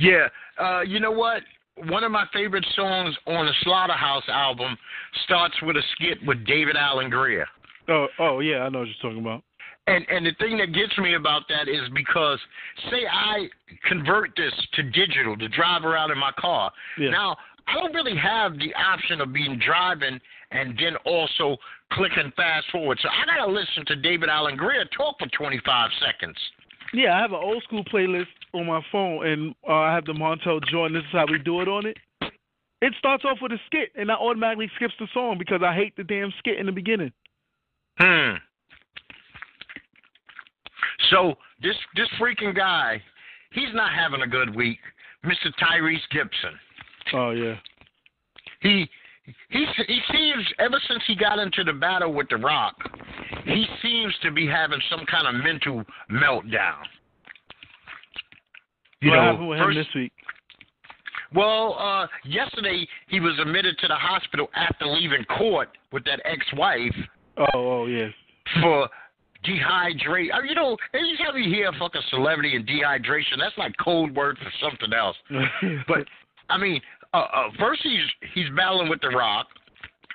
Yeah. 0.00 0.28
Uh, 0.58 0.80
you 0.80 0.98
know 0.98 1.12
what? 1.12 1.42
One 1.88 2.04
of 2.04 2.10
my 2.10 2.26
favorite 2.32 2.66
songs 2.74 3.16
on 3.26 3.46
the 3.46 3.52
Slaughterhouse 3.62 4.28
album 4.28 4.76
starts 5.24 5.54
with 5.62 5.76
a 5.76 5.82
skit 5.92 6.18
with 6.26 6.44
David 6.46 6.76
Alan 6.76 7.08
Grier. 7.08 7.46
Oh, 7.88 8.06
oh 8.18 8.40
yeah, 8.40 8.62
I 8.62 8.68
know 8.68 8.80
what 8.80 8.88
you're 8.88 8.96
talking 9.00 9.20
about. 9.20 9.42
And 9.86 10.06
and 10.08 10.24
the 10.24 10.32
thing 10.38 10.56
that 10.58 10.72
gets 10.72 10.96
me 10.98 11.14
about 11.14 11.42
that 11.48 11.68
is 11.68 11.88
because 11.94 12.38
say 12.90 13.06
I 13.10 13.48
convert 13.86 14.30
this 14.36 14.52
to 14.74 14.82
digital 14.82 15.36
to 15.36 15.48
drive 15.48 15.84
around 15.84 16.10
in 16.10 16.18
my 16.18 16.32
car. 16.38 16.72
Yeah. 16.98 17.10
Now 17.10 17.36
I 17.66 17.74
don't 17.74 17.92
really 17.92 18.16
have 18.16 18.58
the 18.58 18.74
option 18.74 19.20
of 19.20 19.32
being 19.32 19.60
driving 19.64 20.20
and 20.50 20.78
then 20.78 20.96
also 21.04 21.56
clicking 21.92 22.32
fast 22.36 22.66
forward. 22.72 22.98
So 23.02 23.08
I 23.08 23.26
gotta 23.26 23.50
listen 23.50 23.84
to 23.86 23.96
David 23.96 24.28
Alan 24.28 24.56
Grier 24.56 24.84
talk 24.96 25.16
for 25.18 25.28
25 25.36 25.90
seconds. 26.00 26.36
Yeah, 26.92 27.16
I 27.16 27.20
have 27.20 27.32
an 27.32 27.40
old 27.42 27.62
school 27.64 27.84
playlist 27.84 28.26
on 28.52 28.66
my 28.66 28.80
phone, 28.92 29.26
and 29.26 29.54
uh, 29.68 29.72
I 29.72 29.94
have 29.94 30.04
the 30.04 30.12
Montel 30.12 30.64
Jordan. 30.70 30.96
This 30.96 31.02
is 31.02 31.12
how 31.12 31.26
we 31.28 31.38
do 31.38 31.60
it 31.60 31.68
on 31.68 31.86
it. 31.86 31.96
It 32.80 32.92
starts 32.98 33.24
off 33.24 33.38
with 33.42 33.50
a 33.52 33.58
skit, 33.66 33.90
and 33.96 34.12
I 34.12 34.14
automatically 34.14 34.70
skips 34.76 34.94
the 35.00 35.08
song 35.12 35.36
because 35.38 35.60
I 35.64 35.74
hate 35.74 35.96
the 35.96 36.04
damn 36.04 36.32
skit 36.38 36.58
in 36.58 36.66
the 36.66 36.72
beginning. 36.72 37.12
Hmm. 37.98 38.34
So 41.10 41.34
this 41.62 41.76
this 41.96 42.08
freaking 42.20 42.54
guy, 42.54 43.02
he's 43.52 43.72
not 43.74 43.92
having 43.92 44.22
a 44.22 44.26
good 44.26 44.54
week, 44.54 44.78
Mr. 45.24 45.52
Tyrese 45.62 45.98
Gibson. 46.10 46.58
Oh 47.12 47.30
yeah. 47.30 47.56
He 48.60 48.88
he 49.50 49.66
he 49.86 50.00
seems 50.12 50.44
ever 50.58 50.78
since 50.88 51.02
he 51.06 51.14
got 51.16 51.38
into 51.38 51.64
the 51.64 51.72
battle 51.72 52.12
with 52.12 52.28
The 52.28 52.36
Rock, 52.36 52.74
he 53.44 53.66
seems 53.82 54.14
to 54.22 54.30
be 54.30 54.46
having 54.46 54.80
some 54.90 55.04
kind 55.06 55.26
of 55.26 55.42
mental 55.42 55.82
meltdown. 56.10 56.82
You 59.00 59.10
what 59.10 59.16
know, 59.16 59.22
happened 59.22 59.48
with 59.48 59.58
him 59.58 59.64
first- 59.66 59.76
this 59.78 59.94
week? 59.94 60.12
well, 61.34 61.76
uh, 61.78 62.06
yesterday 62.24 62.86
he 63.08 63.20
was 63.20 63.38
admitted 63.40 63.76
to 63.78 63.88
the 63.88 63.94
hospital 63.94 64.48
after 64.54 64.86
leaving 64.86 65.24
court 65.24 65.68
with 65.92 66.04
that 66.04 66.20
ex-wife 66.24 66.94
Oh, 67.36 67.46
oh 67.54 67.86
yes. 67.86 68.12
for 68.60 68.88
dehydrate. 69.44 70.32
uh, 70.34 70.42
You 70.42 70.54
know, 70.54 70.76
anytime 70.94 71.36
you 71.36 71.52
hear 71.52 71.68
a 71.68 71.78
fucking 71.78 72.02
celebrity 72.10 72.56
and 72.56 72.66
dehydration, 72.66 73.38
that's 73.38 73.56
like 73.58 73.72
code 73.82 74.14
word 74.14 74.38
for 74.38 74.50
something 74.60 74.92
else. 74.92 75.16
But 75.88 76.06
I 76.48 76.58
mean, 76.58 76.80
uh, 77.12 77.18
uh, 77.32 77.48
first 77.58 77.80
he's 77.82 78.02
he's 78.34 78.46
battling 78.56 78.88
with 78.88 79.00
the 79.00 79.08
Rock. 79.08 79.46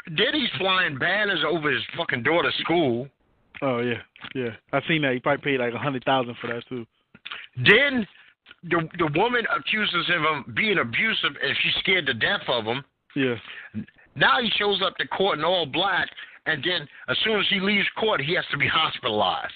Then 0.08 0.34
he's 0.34 0.50
flying 0.58 0.98
banners 0.98 1.44
over 1.48 1.72
his 1.72 1.84
fucking 1.98 2.24
daughter's 2.24 2.56
school. 2.62 3.08
oh 3.62 3.80
yeah, 3.80 4.02
yeah. 4.36 4.50
I 4.74 4.82
seen 4.88 5.02
that. 5.04 5.14
He 5.14 5.20
probably 5.20 5.44
paid 5.44 5.60
like 5.60 5.74
a 5.74 5.78
hundred 5.78 6.04
thousand 6.06 6.36
for 6.42 6.48
that 6.48 6.64
too. 6.68 6.86
Then 7.58 8.08
the 8.64 8.88
the 8.98 9.10
woman 9.16 9.46
accuses 9.56 10.08
him 10.08 10.26
of 10.26 10.56
being 10.56 10.78
abusive, 10.80 11.32
and 11.42 11.56
she's 11.62 11.76
scared 11.80 12.06
to 12.08 12.14
death 12.14 12.42
of 12.48 12.66
him. 12.66 12.84
Yeah. 13.16 13.36
Now 14.16 14.42
he 14.42 14.50
shows 14.58 14.82
up 14.86 14.98
to 14.98 15.08
court 15.08 15.38
in 15.40 15.46
all 15.46 15.66
black, 15.66 16.10
and 16.50 16.64
then 16.64 16.88
as 17.08 17.18
soon 17.24 17.40
as 17.40 17.46
he 17.50 17.60
leaves 17.60 17.88
court, 17.98 18.22
he 18.22 18.36
has 18.36 18.46
to 18.52 18.58
be 18.58 18.68
hospitalized. 18.68 19.54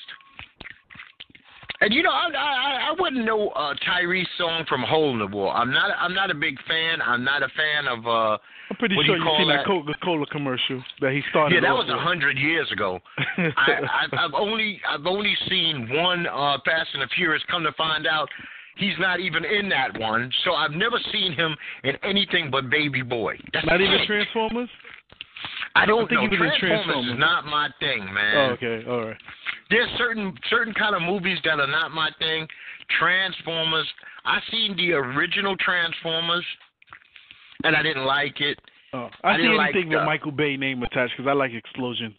And 1.81 1.93
you 1.93 2.01
know, 2.01 2.11
I 2.11 2.29
I, 2.33 2.89
I 2.91 2.95
wouldn't 2.97 3.25
know 3.25 3.49
uh, 3.49 3.73
Tyrese 3.85 4.25
song 4.37 4.63
from 4.69 4.83
Hole 4.83 5.11
in 5.11 5.19
the 5.19 5.27
Wall. 5.27 5.51
I'm 5.51 5.71
not 5.71 5.91
I'm 5.99 6.13
not 6.13 6.31
a 6.31 6.35
big 6.35 6.55
fan. 6.67 7.01
I'm 7.01 7.23
not 7.23 7.43
a 7.43 7.49
fan 7.49 7.87
of. 7.87 8.07
uh 8.07 8.37
I'm 8.69 8.77
pretty 8.77 8.95
sure 9.05 9.17
you 9.17 9.23
have 9.23 9.37
seen 9.37 9.49
that? 9.49 9.65
Coca 9.65 9.91
Cola 10.01 10.25
commercial 10.27 10.81
that 11.01 11.11
he 11.11 11.21
started. 11.29 11.55
Yeah, 11.55 11.61
that 11.61 11.73
was 11.73 11.89
a 11.89 11.99
hundred 11.99 12.37
years 12.37 12.71
ago. 12.71 12.99
I, 13.37 14.03
I've, 14.03 14.13
I've 14.17 14.33
only 14.33 14.79
I've 14.89 15.05
only 15.05 15.35
seen 15.49 15.89
one 15.91 16.25
uh, 16.27 16.57
Fast 16.63 16.89
and 16.93 17.01
the 17.01 17.07
Furious. 17.15 17.43
Come 17.51 17.63
to 17.63 17.73
find 17.73 18.07
out, 18.07 18.29
he's 18.77 18.95
not 18.99 19.19
even 19.19 19.43
in 19.43 19.67
that 19.69 19.99
one. 19.99 20.31
So 20.45 20.53
I've 20.53 20.71
never 20.71 20.99
seen 21.11 21.33
him 21.33 21.55
in 21.83 21.95
anything 22.03 22.49
but 22.49 22.69
Baby 22.69 23.01
Boy. 23.01 23.37
That's 23.51 23.65
Not 23.65 23.81
even. 23.81 23.99
Transformers. 24.07 24.69
I 25.75 25.85
don't 25.85 26.07
think 26.07 26.21
know. 26.21 26.29
he 26.29 26.37
was 26.41 26.51
Transformers 26.59 26.83
Transformers. 26.85 27.13
is 27.13 27.19
not 27.19 27.45
my 27.45 27.69
thing, 27.79 28.05
man. 28.13 28.35
Oh, 28.35 28.53
okay, 28.53 28.83
all 28.89 29.05
right. 29.07 29.17
There's 29.69 29.89
certain 29.97 30.33
certain 30.49 30.73
kind 30.73 30.95
of 30.95 31.01
movies 31.01 31.39
that 31.45 31.59
are 31.59 31.67
not 31.67 31.91
my 31.91 32.09
thing. 32.19 32.47
Transformers. 32.99 33.87
I 34.25 34.39
seen 34.51 34.75
the 34.77 34.93
original 34.93 35.55
Transformers, 35.57 36.45
and 37.63 37.75
I 37.75 37.81
didn't 37.81 38.05
like 38.05 38.39
it. 38.41 38.59
Oh, 38.93 39.09
I 39.23 39.31
I, 39.31 39.35
see 39.37 39.41
didn't 39.41 39.57
like 39.57 39.73
with 39.75 39.89
the- 39.89 40.05
Michael 40.05 40.31
Bay 40.31 40.55
name 40.57 40.83
attached 40.83 41.13
because 41.17 41.29
I 41.29 41.33
like 41.33 41.51
explosions. 41.53 42.13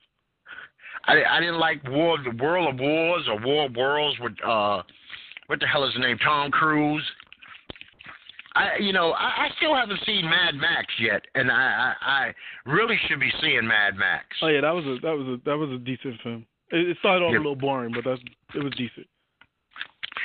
I, 1.07 1.23
I 1.23 1.39
didn't 1.41 1.59
like 1.61 1.87
War 1.89 2.17
the 2.25 2.43
World 2.43 2.75
of 2.75 2.81
Wars 2.81 3.25
or 3.29 3.39
War 3.41 3.67
of 3.67 3.77
Worlds 3.77 4.19
with 4.21 4.33
uh 4.45 4.83
what 5.47 5.61
the 5.61 5.67
hell 5.67 5.85
is 5.85 5.93
his 5.93 6.01
name? 6.01 6.17
Tom 6.25 6.51
Cruise. 6.51 7.05
I 8.55 8.77
you 8.81 8.93
know, 8.93 9.13
I, 9.13 9.47
I 9.47 9.49
still 9.57 9.75
haven't 9.75 10.01
seen 10.07 10.25
Mad 10.25 10.55
Max 10.55 10.87
yet 11.01 11.23
and 11.35 11.51
I, 11.51 11.95
I 12.01 12.11
I 12.11 12.35
really 12.71 12.99
should 13.09 13.21
be 13.21 13.33
seeing 13.41 13.67
Mad 13.67 13.97
Max. 13.97 14.27
Oh 14.43 14.49
yeah, 14.49 14.61
that 14.61 14.71
was 14.75 14.85
a 14.85 14.99
that 15.03 15.13
was 15.17 15.27
a 15.27 15.41
that 15.45 15.57
was 15.57 15.71
a 15.71 15.79
decent 15.79 16.21
film. 16.23 16.47
It, 16.71 16.89
it 16.91 16.97
started 17.01 17.25
off 17.25 17.33
Yeah. 17.33 17.39
a 17.39 17.41
little 17.41 17.57
boring, 17.57 17.93
but 17.95 18.05
that's 18.05 18.21
it 18.55 18.63
was 18.63 18.73
decent. 18.77 19.07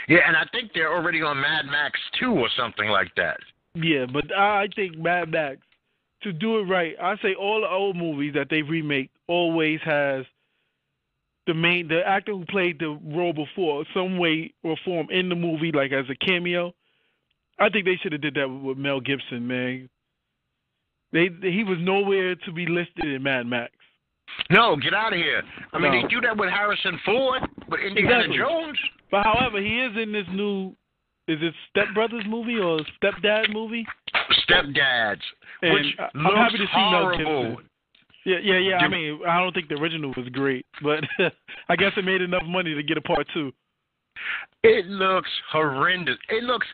Yeah, 0.07 0.19
and 0.27 0.35
I 0.35 0.43
think 0.51 0.71
they're 0.73 0.93
already 0.93 1.21
on 1.21 1.39
Mad 1.39 1.65
Max 1.65 1.99
two 2.19 2.31
or 2.33 2.49
something 2.57 2.89
like 2.89 3.13
that. 3.15 3.37
Yeah, 3.75 4.05
but 4.11 4.35
I 4.35 4.63
I 4.63 4.67
think 4.75 4.97
Mad 4.97 5.29
Max 5.31 5.59
to 6.23 6.33
do 6.33 6.59
it 6.59 6.63
right, 6.63 6.95
I 7.01 7.15
say 7.21 7.33
all 7.35 7.61
the 7.61 7.69
old 7.69 7.95
movies 7.95 8.33
that 8.33 8.47
they 8.49 8.61
remake 8.61 9.09
always 9.27 9.79
has 9.85 10.25
the 11.47 11.53
main 11.53 11.87
the 11.87 12.01
actor 12.05 12.33
who 12.33 12.45
played 12.45 12.79
the 12.79 12.99
role 13.05 13.33
before 13.33 13.85
some 13.93 14.17
way 14.17 14.53
or 14.63 14.75
form 14.83 15.07
in 15.09 15.29
the 15.29 15.35
movie, 15.35 15.71
like 15.73 15.91
as 15.91 16.05
a 16.09 16.15
cameo. 16.25 16.73
I 17.59 17.69
think 17.69 17.85
they 17.85 17.95
should 18.01 18.11
have 18.13 18.21
did 18.21 18.35
that 18.35 18.47
with 18.47 18.77
Mel 18.77 18.99
Gibson, 18.99 19.47
man. 19.47 19.89
They 21.11 21.29
he 21.41 21.63
was 21.63 21.77
nowhere 21.81 22.35
to 22.35 22.51
be 22.51 22.65
listed 22.67 23.05
in 23.05 23.23
Mad 23.23 23.47
Max. 23.47 23.71
No, 24.51 24.75
get 24.75 24.93
out 24.93 25.11
of 25.13 25.17
here. 25.17 25.41
I 25.73 25.79
mean, 25.79 25.91
No. 25.91 26.01
they 26.01 26.07
do 26.07 26.21
that 26.21 26.37
with 26.37 26.49
Harrison 26.49 26.99
Ford, 27.03 27.41
with 27.67 27.79
Indiana 27.81 28.19
Exactly. 28.19 28.37
Jones. 28.37 28.77
But 29.09 29.23
however, 29.23 29.59
he 29.59 29.79
is 29.81 29.97
in 29.97 30.11
this 30.11 30.27
new 30.31 30.75
is 31.27 31.37
it 31.41 31.53
Step 31.69 31.87
Brothers 31.93 32.23
movie 32.27 32.57
or 32.57 32.79
Stepdad 33.01 33.51
movie? 33.53 33.85
Stepdads, 34.47 35.21
And 35.61 35.73
which 35.73 35.85
I- 35.99 36.09
I'm 36.15 36.23
looks 36.23 36.35
happy 36.37 36.57
to 36.57 36.65
see 36.65 36.71
Mel 36.75 37.01
horrible. 37.01 37.47
Gibson. 37.49 37.69
Yeah, 38.25 38.37
yeah, 38.43 38.57
yeah. 38.57 38.77
I 38.77 38.87
mean, 38.87 39.19
I 39.27 39.39
don't 39.39 39.53
think 39.53 39.69
the 39.69 39.75
original 39.75 40.11
was 40.15 40.27
great, 40.29 40.65
but 40.83 41.03
I 41.69 41.75
guess 41.75 41.91
it 41.97 42.03
made 42.05 42.21
enough 42.21 42.43
money 42.45 42.73
to 42.75 42.83
get 42.83 42.97
a 42.97 43.01
part 43.01 43.27
two. 43.33 43.51
It 44.63 44.85
looks 44.87 45.29
horrendous. 45.51 46.17
It 46.29 46.43
looks 46.43 46.67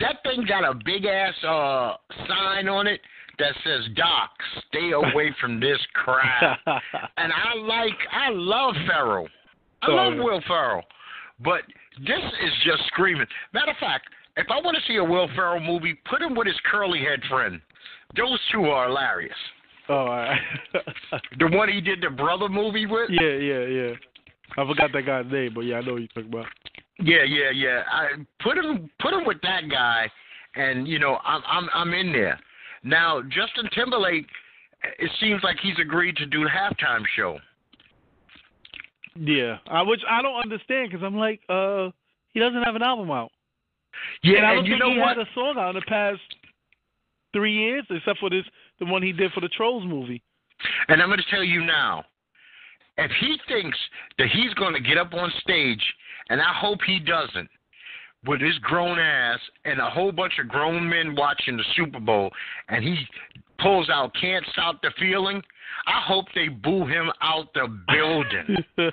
that 0.00 0.16
thing 0.22 0.46
got 0.48 0.64
a 0.64 0.74
big 0.84 1.04
ass 1.04 1.34
uh 1.44 1.94
sign 2.26 2.68
on 2.68 2.86
it 2.86 3.00
that 3.38 3.52
says 3.64 3.82
Doc, 3.94 4.30
stay 4.68 4.92
away 4.92 5.34
from 5.40 5.60
this 5.60 5.78
crap. 5.92 6.58
and 6.66 7.32
I 7.32 7.54
like 7.58 7.98
I 8.10 8.30
love 8.30 8.74
Ferrell. 8.86 9.28
I 9.82 9.86
Oh, 9.90 9.94
love. 9.94 10.14
Will 10.16 10.40
Ferrell. 10.48 10.82
But 11.44 11.60
this 11.98 12.18
is 12.42 12.52
just 12.64 12.86
screaming. 12.86 13.26
Matter 13.52 13.72
of 13.72 13.76
fact, 13.76 14.06
if 14.38 14.46
I 14.50 14.56
want 14.60 14.74
to 14.76 14.82
see 14.90 14.96
a 14.96 15.04
Will 15.04 15.28
Ferrell 15.36 15.60
movie, 15.60 15.94
put 16.08 16.22
him 16.22 16.34
with 16.34 16.46
his 16.46 16.56
curly 16.70 17.00
head 17.00 17.20
friend. 17.28 17.60
Those 18.16 18.40
two 18.50 18.64
are 18.66 18.86
hilarious. 18.88 19.36
oh, 19.90 19.94
all 19.94 20.06
right. 20.06 20.40
The 21.38 21.48
one 21.54 21.68
he 21.68 21.82
did 21.82 22.00
the 22.00 22.08
brother 22.10 22.48
movie 22.48 22.86
with? 22.86 23.10
yeah, 23.10 23.36
yeah, 23.36 23.64
yeah. 23.66 23.90
I 24.56 24.66
forgot 24.66 24.90
that 24.94 25.02
guy's 25.04 25.30
name, 25.30 25.52
but 25.54 25.62
yeah, 25.62 25.76
I 25.76 25.80
know 25.82 25.92
what 25.92 25.98
you're 26.02 26.08
talking 26.08 26.32
about. 26.32 26.46
Yeah, 26.98 27.24
yeah, 27.24 27.50
yeah. 27.50 27.82
I 27.92 28.08
put 28.42 28.56
him 28.56 28.90
put 29.00 29.12
him 29.12 29.24
with 29.26 29.38
that 29.42 29.68
guy, 29.70 30.10
and 30.54 30.88
you 30.88 30.98
know 30.98 31.18
I'm 31.24 31.42
I'm 31.46 31.68
I'm 31.74 31.94
in 31.94 32.12
there. 32.12 32.38
Now 32.82 33.22
Justin 33.22 33.68
Timberlake, 33.74 34.26
it 34.98 35.10
seems 35.20 35.42
like 35.42 35.56
he's 35.62 35.78
agreed 35.80 36.16
to 36.16 36.26
do 36.26 36.44
the 36.44 36.50
halftime 36.50 37.04
show. 37.14 37.38
Yeah, 39.14 39.58
I 39.68 39.82
which 39.82 40.00
I 40.08 40.22
don't 40.22 40.40
understand 40.40 40.90
because 40.90 41.04
I'm 41.04 41.16
like, 41.16 41.40
uh, 41.48 41.90
he 42.32 42.40
doesn't 42.40 42.62
have 42.62 42.76
an 42.76 42.82
album 42.82 43.10
out. 43.10 43.30
Yeah, 44.22 44.38
and 44.38 44.46
I 44.46 44.50
don't 44.50 44.58
and 44.58 44.66
you 44.66 44.74
think 44.74 44.84
know 44.84 44.92
he 44.92 44.98
what? 44.98 45.16
had 45.16 45.18
a 45.18 45.30
song 45.34 45.56
out 45.58 45.70
in 45.70 45.76
the 45.76 45.86
past 45.86 46.20
three 47.32 47.52
years, 47.52 47.84
except 47.90 48.18
for 48.18 48.30
this, 48.30 48.44
the 48.78 48.86
one 48.86 49.02
he 49.02 49.12
did 49.12 49.32
for 49.32 49.40
the 49.40 49.48
Trolls 49.48 49.84
movie. 49.86 50.22
And 50.88 51.02
I'm 51.02 51.08
going 51.08 51.18
to 51.18 51.30
tell 51.30 51.44
you 51.44 51.64
now, 51.64 52.04
if 52.98 53.10
he 53.20 53.38
thinks 53.48 53.76
that 54.18 54.28
he's 54.28 54.54
going 54.54 54.74
to 54.74 54.80
get 54.80 54.96
up 54.96 55.12
on 55.12 55.30
stage, 55.40 55.82
and 56.30 56.40
I 56.40 56.52
hope 56.54 56.80
he 56.86 56.98
doesn't, 56.98 57.48
with 58.26 58.40
his 58.40 58.58
grown 58.58 58.98
ass 58.98 59.38
and 59.64 59.80
a 59.80 59.90
whole 59.90 60.12
bunch 60.12 60.34
of 60.40 60.48
grown 60.48 60.88
men 60.88 61.14
watching 61.16 61.56
the 61.56 61.64
Super 61.76 62.00
Bowl, 62.00 62.30
and 62.68 62.84
he 62.84 62.96
pulls 63.60 63.88
out 63.88 64.14
"Can't 64.20 64.44
Stop 64.52 64.80
the 64.82 64.90
Feeling," 64.98 65.42
I 65.86 66.00
hope 66.04 66.26
they 66.34 66.48
boo 66.48 66.86
him 66.86 67.10
out 67.22 67.52
the 67.54 67.68
building. 67.88 68.64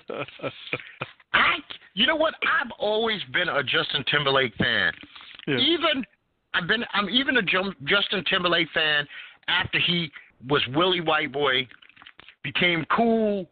I, 1.34 1.56
you 1.96 2.06
know 2.06 2.16
what? 2.16 2.36
I've 2.44 2.72
always 2.78 3.22
been 3.34 3.50
a 3.50 3.64
Justin 3.64 4.04
Timberlake 4.10 4.54
fan. 4.56 4.94
Yeah. 5.48 5.58
Even 5.58 6.06
I've 6.54 6.68
been, 6.68 6.84
I'm 6.94 7.10
even 7.10 7.38
a 7.38 7.42
Justin 7.42 8.24
Timberlake 8.30 8.70
fan 8.74 9.08
after 9.48 9.80
he 9.80 10.12
was 10.48 10.62
Willie 10.76 11.02
White 11.02 11.32
Boy, 11.32 11.68
became 12.44 12.86
cool, 12.96 13.50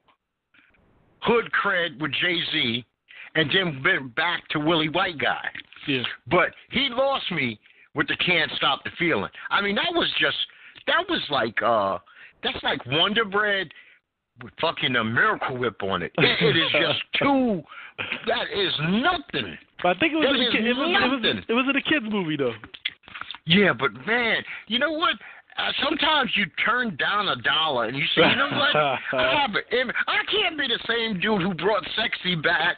hood 1.21 1.49
cred 1.51 1.99
with 1.99 2.11
Jay 2.21 2.39
Z, 2.51 2.85
and 3.35 3.49
then 3.53 3.81
went 3.83 4.15
back 4.15 4.47
to 4.49 4.59
Willie 4.59 4.89
White 4.89 5.17
guy. 5.17 5.45
yeah. 5.87 6.03
But 6.29 6.49
he 6.71 6.89
lost 6.91 7.31
me 7.31 7.59
with 7.95 8.07
the 8.07 8.15
can't 8.17 8.51
stop 8.55 8.83
the 8.83 8.91
feeling. 8.97 9.31
I 9.49 9.61
mean, 9.61 9.75
that 9.75 9.91
was 9.93 10.09
just 10.19 10.37
that 10.87 11.03
was 11.09 11.21
like 11.29 11.61
uh 11.61 11.97
that's 12.43 12.61
like 12.63 12.85
Wonder 12.87 13.25
Bread 13.25 13.69
with 14.43 14.53
fucking 14.59 14.95
a 14.95 15.03
Miracle 15.03 15.57
Whip 15.57 15.81
on 15.83 16.01
it. 16.01 16.11
It, 16.17 16.41
it 16.41 16.57
is 16.57 16.71
just 16.71 17.01
too. 17.21 17.61
That 18.27 18.45
is 18.53 18.73
nothing. 18.89 19.57
But 19.83 19.97
I 19.97 19.99
think 19.99 20.13
it 20.13 20.15
was, 20.15 20.25
That 20.25 20.35
in 20.35 20.47
a 20.47 20.51
kid, 20.51 20.65
it, 20.65 20.73
was, 20.73 20.89
it, 20.89 21.27
was, 21.27 21.43
it 21.49 21.53
was 21.53 21.65
in 21.69 21.75
a 21.75 21.81
kids 21.81 22.05
movie 22.09 22.37
though. 22.37 22.53
Yeah, 23.45 23.73
but 23.73 23.93
man, 24.05 24.43
you 24.67 24.79
know 24.79 24.91
what? 24.91 25.15
Uh, 25.57 25.71
sometimes 25.83 26.31
you 26.35 26.45
turn 26.65 26.95
down 26.95 27.27
a 27.27 27.35
dollar 27.41 27.85
and 27.85 27.97
you 27.97 28.05
say, 28.15 28.21
you 28.29 28.35
know 28.35 28.49
what? 28.49 28.75
I 28.75 28.97
have 29.11 29.51
an 29.53 29.91
I 30.07 30.19
can't 30.31 30.57
be 30.57 30.65
the 30.67 30.79
same 30.87 31.19
dude 31.19 31.41
who 31.41 31.53
brought 31.53 31.83
sexy 31.95 32.35
back 32.35 32.77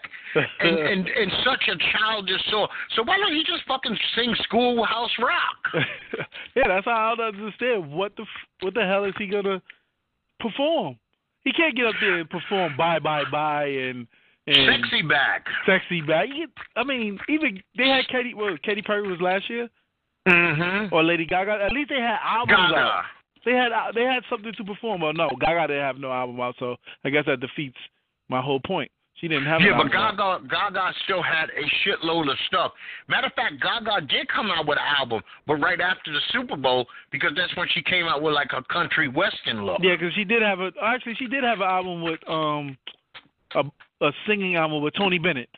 and 0.59 0.77
and 0.89 1.07
and 1.07 1.31
such 1.45 1.63
a 1.67 1.75
childish 1.97 2.41
soul. 2.49 2.67
So 2.95 3.03
why 3.03 3.17
don't 3.17 3.33
he 3.33 3.43
just 3.43 3.63
fucking 3.67 3.97
sing 4.15 4.35
Schoolhouse 4.43 5.11
Rock? 5.19 5.85
yeah, 6.55 6.67
that's 6.67 6.85
how 6.85 7.13
I 7.13 7.15
don't 7.15 7.35
understand. 7.35 7.91
What 7.91 8.15
the 8.15 8.23
f- 8.23 8.47
what 8.61 8.73
the 8.73 8.85
hell 8.85 9.05
is 9.05 9.13
he 9.19 9.27
gonna 9.27 9.61
perform? 10.39 10.97
He 11.43 11.51
can't 11.51 11.75
get 11.75 11.85
up 11.85 11.95
there 12.01 12.19
and 12.19 12.29
perform 12.29 12.75
bye 12.75 12.99
bye 12.99 13.23
bye 13.31 13.65
and 13.67 14.07
and 14.47 14.83
Sexy 14.83 15.01
back. 15.03 15.45
sexy 15.65 16.01
back. 16.01 16.27
I 16.75 16.83
mean, 16.83 17.17
even 17.29 17.61
they 17.77 17.87
had 17.87 18.07
Katy. 18.09 18.33
Well, 18.33 18.57
Katy 18.63 18.81
Perry 18.81 19.07
was 19.07 19.21
last 19.21 19.49
year, 19.49 19.69
Mm-hmm. 20.27 20.93
or 20.93 21.03
Lady 21.03 21.25
Gaga. 21.25 21.51
At 21.65 21.73
least 21.73 21.89
they 21.89 21.99
had 21.99 22.17
albums 22.23 22.71
out. 22.75 23.03
They 23.45 23.51
had 23.51 23.71
they 23.93 24.03
had 24.03 24.23
something 24.29 24.53
to 24.57 24.63
perform. 24.63 25.01
Well, 25.01 25.13
no, 25.13 25.29
Gaga 25.39 25.67
didn't 25.67 25.83
have 25.83 25.97
no 25.97 26.11
album 26.11 26.39
out, 26.39 26.55
so 26.59 26.75
I 27.03 27.09
guess 27.09 27.25
that 27.27 27.41
defeats 27.41 27.77
my 28.29 28.41
whole 28.41 28.61
point. 28.65 28.89
She 29.15 29.27
didn't 29.27 29.45
have. 29.45 29.61
Yeah, 29.61 29.77
but 29.77 29.93
album 29.93 30.19
out. 30.19 30.47
Gaga 30.47 30.71
Gaga 30.71 30.93
still 31.03 31.21
had 31.21 31.49
a 31.49 31.63
shitload 31.83 32.31
of 32.31 32.37
stuff. 32.47 32.71
Matter 33.09 33.27
of 33.27 33.33
fact, 33.33 33.55
Gaga 33.61 34.07
did 34.07 34.27
come 34.29 34.49
out 34.49 34.65
with 34.65 34.77
an 34.77 34.85
album, 34.97 35.21
but 35.45 35.55
right 35.55 35.79
after 35.81 36.11
the 36.13 36.19
Super 36.31 36.55
Bowl 36.55 36.87
because 37.11 37.31
that's 37.35 37.55
when 37.57 37.67
she 37.73 37.81
came 37.83 38.05
out 38.05 38.21
with 38.21 38.33
like 38.33 38.51
a 38.53 38.63
country 38.71 39.09
western 39.09 39.65
look. 39.65 39.79
Yeah, 39.81 39.95
because 39.95 40.13
she 40.13 40.23
did 40.23 40.41
have 40.41 40.61
a 40.61 40.71
actually 40.81 41.15
she 41.15 41.27
did 41.27 41.43
have 41.43 41.59
an 41.59 41.67
album 41.67 42.01
with 42.01 42.19
um 42.29 42.77
a 43.55 43.63
a 44.05 44.11
singing 44.25 44.55
album 44.55 44.81
with 44.81 44.93
Tony 44.95 45.19
Bennett. 45.19 45.49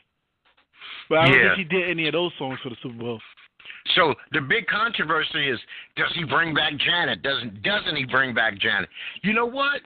But 1.08 1.18
I 1.18 1.28
don't 1.28 1.38
Yeah. 1.38 1.54
think 1.54 1.68
she 1.70 1.76
did 1.76 1.88
any 1.88 2.08
of 2.08 2.12
those 2.12 2.32
songs 2.38 2.58
for 2.62 2.70
the 2.70 2.76
Super 2.82 2.98
Bowl. 2.98 3.20
So 3.94 4.14
the 4.32 4.40
big 4.40 4.66
controversy 4.66 5.48
is: 5.48 5.58
Does 5.96 6.12
he 6.14 6.24
bring 6.24 6.54
back 6.54 6.72
Janet? 6.78 7.22
Doesn't 7.22 7.62
doesn't 7.62 7.96
he 7.96 8.04
bring 8.04 8.34
back 8.34 8.58
Janet? 8.58 8.88
You 9.22 9.32
know 9.32 9.46
what? 9.46 9.80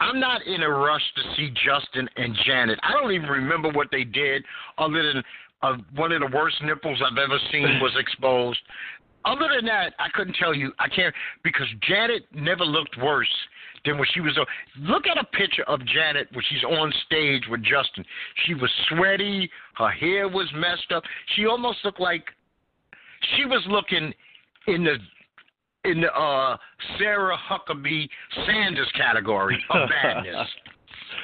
I'm 0.00 0.20
not 0.20 0.46
in 0.46 0.62
a 0.62 0.70
rush 0.70 1.02
to 1.16 1.22
see 1.34 1.50
Justin 1.64 2.08
and 2.16 2.36
Janet. 2.46 2.78
I 2.82 2.92
don't 2.92 3.10
even 3.12 3.28
remember 3.28 3.70
what 3.70 3.88
they 3.90 4.04
did, 4.04 4.44
other 4.78 5.12
than 5.12 5.22
uh, 5.62 5.76
one 5.96 6.12
of 6.12 6.20
the 6.20 6.36
worst 6.36 6.56
nipples 6.62 7.02
I've 7.04 7.18
ever 7.18 7.38
seen 7.50 7.80
was 7.80 7.92
exposed. 7.98 8.60
Other 9.24 9.48
than 9.54 9.66
that, 9.66 9.94
I 9.98 10.08
couldn't 10.14 10.34
tell 10.34 10.54
you. 10.54 10.72
I 10.78 10.88
can't 10.88 11.14
because 11.42 11.66
Janet 11.82 12.26
never 12.32 12.64
looked 12.64 12.96
worse 12.98 13.28
than 13.84 13.98
when 13.98 14.06
she 14.14 14.20
was. 14.20 14.38
Look 14.78 15.06
at 15.06 15.18
a 15.18 15.24
picture 15.24 15.64
of 15.64 15.84
Janet 15.84 16.28
when 16.32 16.44
she's 16.48 16.62
on 16.62 16.92
stage 17.06 17.42
with 17.50 17.62
Justin. 17.62 18.04
She 18.46 18.54
was 18.54 18.70
sweaty. 18.88 19.50
Her 19.74 19.90
hair 19.90 20.28
was 20.28 20.46
messed 20.54 20.92
up. 20.94 21.02
She 21.34 21.46
almost 21.46 21.78
looked 21.84 22.00
like 22.00 22.24
she 23.36 23.44
was 23.44 23.62
looking 23.68 24.12
in 24.66 24.84
the 24.84 24.96
in 25.84 26.00
the 26.00 26.12
uh, 26.12 26.56
Sarah 26.98 27.38
Huckabee 27.50 28.08
Sanders 28.46 28.90
category 28.96 29.62
of 29.70 29.88
badness, 30.02 30.48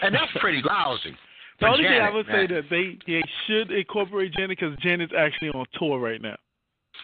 and 0.02 0.14
that's 0.14 0.32
pretty 0.40 0.62
lousy. 0.62 1.16
The 1.60 1.66
only 1.66 1.84
thing 1.84 2.00
I 2.00 2.10
would 2.10 2.26
man. 2.26 2.48
say 2.48 2.54
that 2.54 2.64
they 2.70 2.98
they 3.06 3.22
should 3.46 3.70
incorporate 3.70 4.32
Janet 4.32 4.58
because 4.58 4.76
Janet's 4.80 5.12
actually 5.16 5.50
on 5.50 5.64
tour 5.78 5.98
right 5.98 6.20
now. 6.20 6.36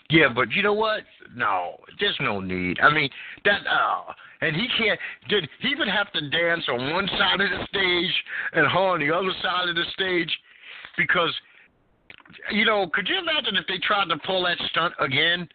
Yeah, 0.09 0.29
but 0.35 0.51
you 0.53 0.63
know 0.63 0.73
what? 0.73 1.03
No, 1.35 1.77
there's 1.99 2.17
no 2.21 2.41
need. 2.41 2.79
I 2.81 2.93
mean, 2.93 3.09
that 3.45 3.61
uh 3.67 4.13
and 4.41 4.57
he 4.57 4.67
can't 4.79 4.99
did 5.29 5.49
he 5.61 5.75
would 5.77 5.89
have 5.89 6.11
to 6.13 6.31
dance 6.31 6.65
on 6.69 6.93
one 6.93 7.09
side 7.19 7.41
of 7.41 7.51
the 7.51 7.67
stage 7.69 8.15
and 8.53 8.67
her 8.67 8.79
on 8.79 9.01
the 9.01 9.15
other 9.15 9.33
side 9.43 9.69
of 9.69 9.77
the 9.77 9.85
stage 9.93 10.31
because 10.97 11.33
you 12.51 12.65
know, 12.65 12.89
could 12.93 13.09
you 13.09 13.19
imagine 13.19 13.57
if 13.57 13.67
they 13.67 13.79
tried 13.79 14.09
to 14.09 14.17
pull 14.27 14.43
that 14.45 14.59
stunt 14.71 14.95
again? 15.01 15.49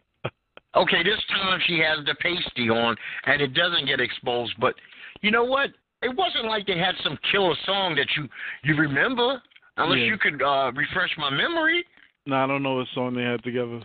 Okay, 0.75 1.01
this 1.03 1.19
time 1.29 1.59
she 1.65 1.79
has 1.79 2.05
the 2.05 2.13
pasty 2.21 2.69
on 2.69 2.95
and 3.25 3.41
it 3.41 3.55
doesn't 3.55 3.87
get 3.87 3.99
exposed, 3.99 4.53
but 4.59 4.75
you 5.21 5.31
know 5.31 5.43
what? 5.43 5.71
It 6.03 6.15
wasn't 6.15 6.45
like 6.45 6.67
they 6.67 6.77
had 6.77 6.93
some 7.03 7.17
killer 7.31 7.55
song 7.65 7.95
that 7.95 8.05
you 8.15 8.29
you 8.63 8.79
remember 8.79 9.41
unless 9.77 9.97
Yeah. 9.97 10.05
you 10.05 10.17
could 10.19 10.39
uh 10.43 10.71
refresh 10.75 11.09
my 11.17 11.31
memory. 11.31 11.83
no, 12.27 12.35
I 12.35 12.45
don't 12.45 12.61
know 12.61 12.75
what 12.75 12.87
song 12.93 13.15
they 13.15 13.23
had 13.23 13.43
together. 13.43 13.81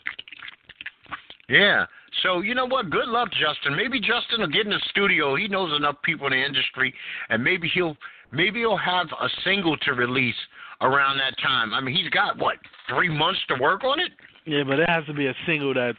Yeah. 1.48 1.86
So 2.22 2.42
you 2.42 2.54
know 2.54 2.66
what? 2.66 2.90
Good 2.90 3.08
luck, 3.08 3.30
Justin. 3.32 3.74
Maybe 3.76 3.98
Justin 3.98 4.40
will 4.40 4.48
get 4.48 4.66
in 4.66 4.70
the 4.70 4.82
studio. 4.90 5.36
He 5.36 5.48
knows 5.48 5.74
enough 5.74 5.96
people 6.04 6.26
in 6.26 6.34
the 6.34 6.44
industry, 6.44 6.94
and 7.30 7.42
maybe 7.42 7.66
he'll 7.72 7.96
maybe 8.30 8.60
he'll 8.60 8.76
have 8.76 9.06
a 9.20 9.28
single 9.42 9.76
to 9.78 9.92
release 9.94 10.36
around 10.84 11.18
that 11.18 11.34
time. 11.42 11.74
I 11.74 11.80
mean, 11.80 11.96
he's 11.96 12.10
got 12.10 12.38
what 12.38 12.56
three 12.88 13.08
months 13.08 13.40
to 13.48 13.56
work 13.60 13.82
on 13.82 13.98
it. 13.98 14.12
Yeah, 14.46 14.62
but 14.64 14.78
it 14.78 14.88
has 14.88 15.04
to 15.06 15.14
be 15.14 15.26
a 15.26 15.34
single 15.46 15.74
that's 15.74 15.98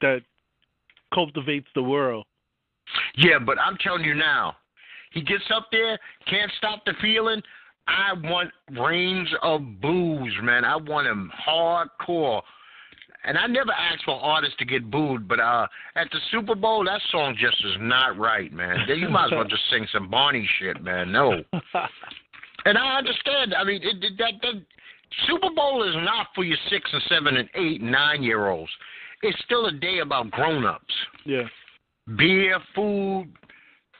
that 0.00 0.20
cultivates 1.12 1.66
the 1.74 1.82
world. 1.82 2.26
Yeah, 3.16 3.38
but 3.44 3.58
I'm 3.58 3.76
telling 3.78 4.04
you 4.04 4.14
now, 4.14 4.56
he 5.12 5.22
gets 5.22 5.44
up 5.54 5.68
there, 5.72 5.98
can't 6.28 6.50
stop 6.58 6.84
the 6.84 6.92
feeling. 7.00 7.42
I 7.88 8.12
want 8.14 8.50
reigns 8.78 9.28
of 9.42 9.62
booze, 9.80 10.34
man. 10.42 10.64
I 10.64 10.76
want 10.76 11.06
him 11.06 11.30
hardcore. 11.46 12.42
And 13.26 13.38
I 13.38 13.46
never 13.46 13.72
asked 13.72 14.04
for 14.04 14.14
artists 14.14 14.56
to 14.58 14.66
get 14.66 14.90
booed, 14.90 15.26
but 15.26 15.40
uh 15.40 15.66
at 15.96 16.10
the 16.10 16.18
Super 16.30 16.54
Bowl, 16.54 16.84
that 16.84 17.00
song 17.10 17.34
just 17.40 17.56
is 17.64 17.76
not 17.80 18.18
right, 18.18 18.52
man. 18.52 18.76
You 18.86 19.08
might 19.08 19.26
as 19.26 19.30
well 19.32 19.44
just 19.48 19.62
sing 19.70 19.86
some 19.92 20.10
Barney 20.10 20.46
shit, 20.58 20.82
man. 20.82 21.10
No. 21.10 21.42
and 22.64 22.78
I 22.78 22.98
understand. 22.98 23.54
I 23.54 23.64
mean, 23.64 23.82
it, 23.82 24.02
it, 24.02 24.18
that 24.18 24.34
that 24.42 24.62
Super 25.26 25.50
Bowl 25.54 25.82
is 25.88 25.94
not 25.96 26.28
for 26.34 26.44
your 26.44 26.58
six 26.70 26.88
and 26.92 27.02
seven 27.08 27.36
and 27.36 27.48
eight 27.54 27.80
and 27.80 27.92
nine 27.92 28.22
year 28.22 28.48
olds. 28.48 28.70
It's 29.22 29.38
still 29.44 29.66
a 29.66 29.72
day 29.72 30.00
about 30.00 30.30
grown 30.30 30.66
ups. 30.66 30.94
Yeah. 31.24 31.44
Beer, 32.18 32.58
food, 32.74 33.32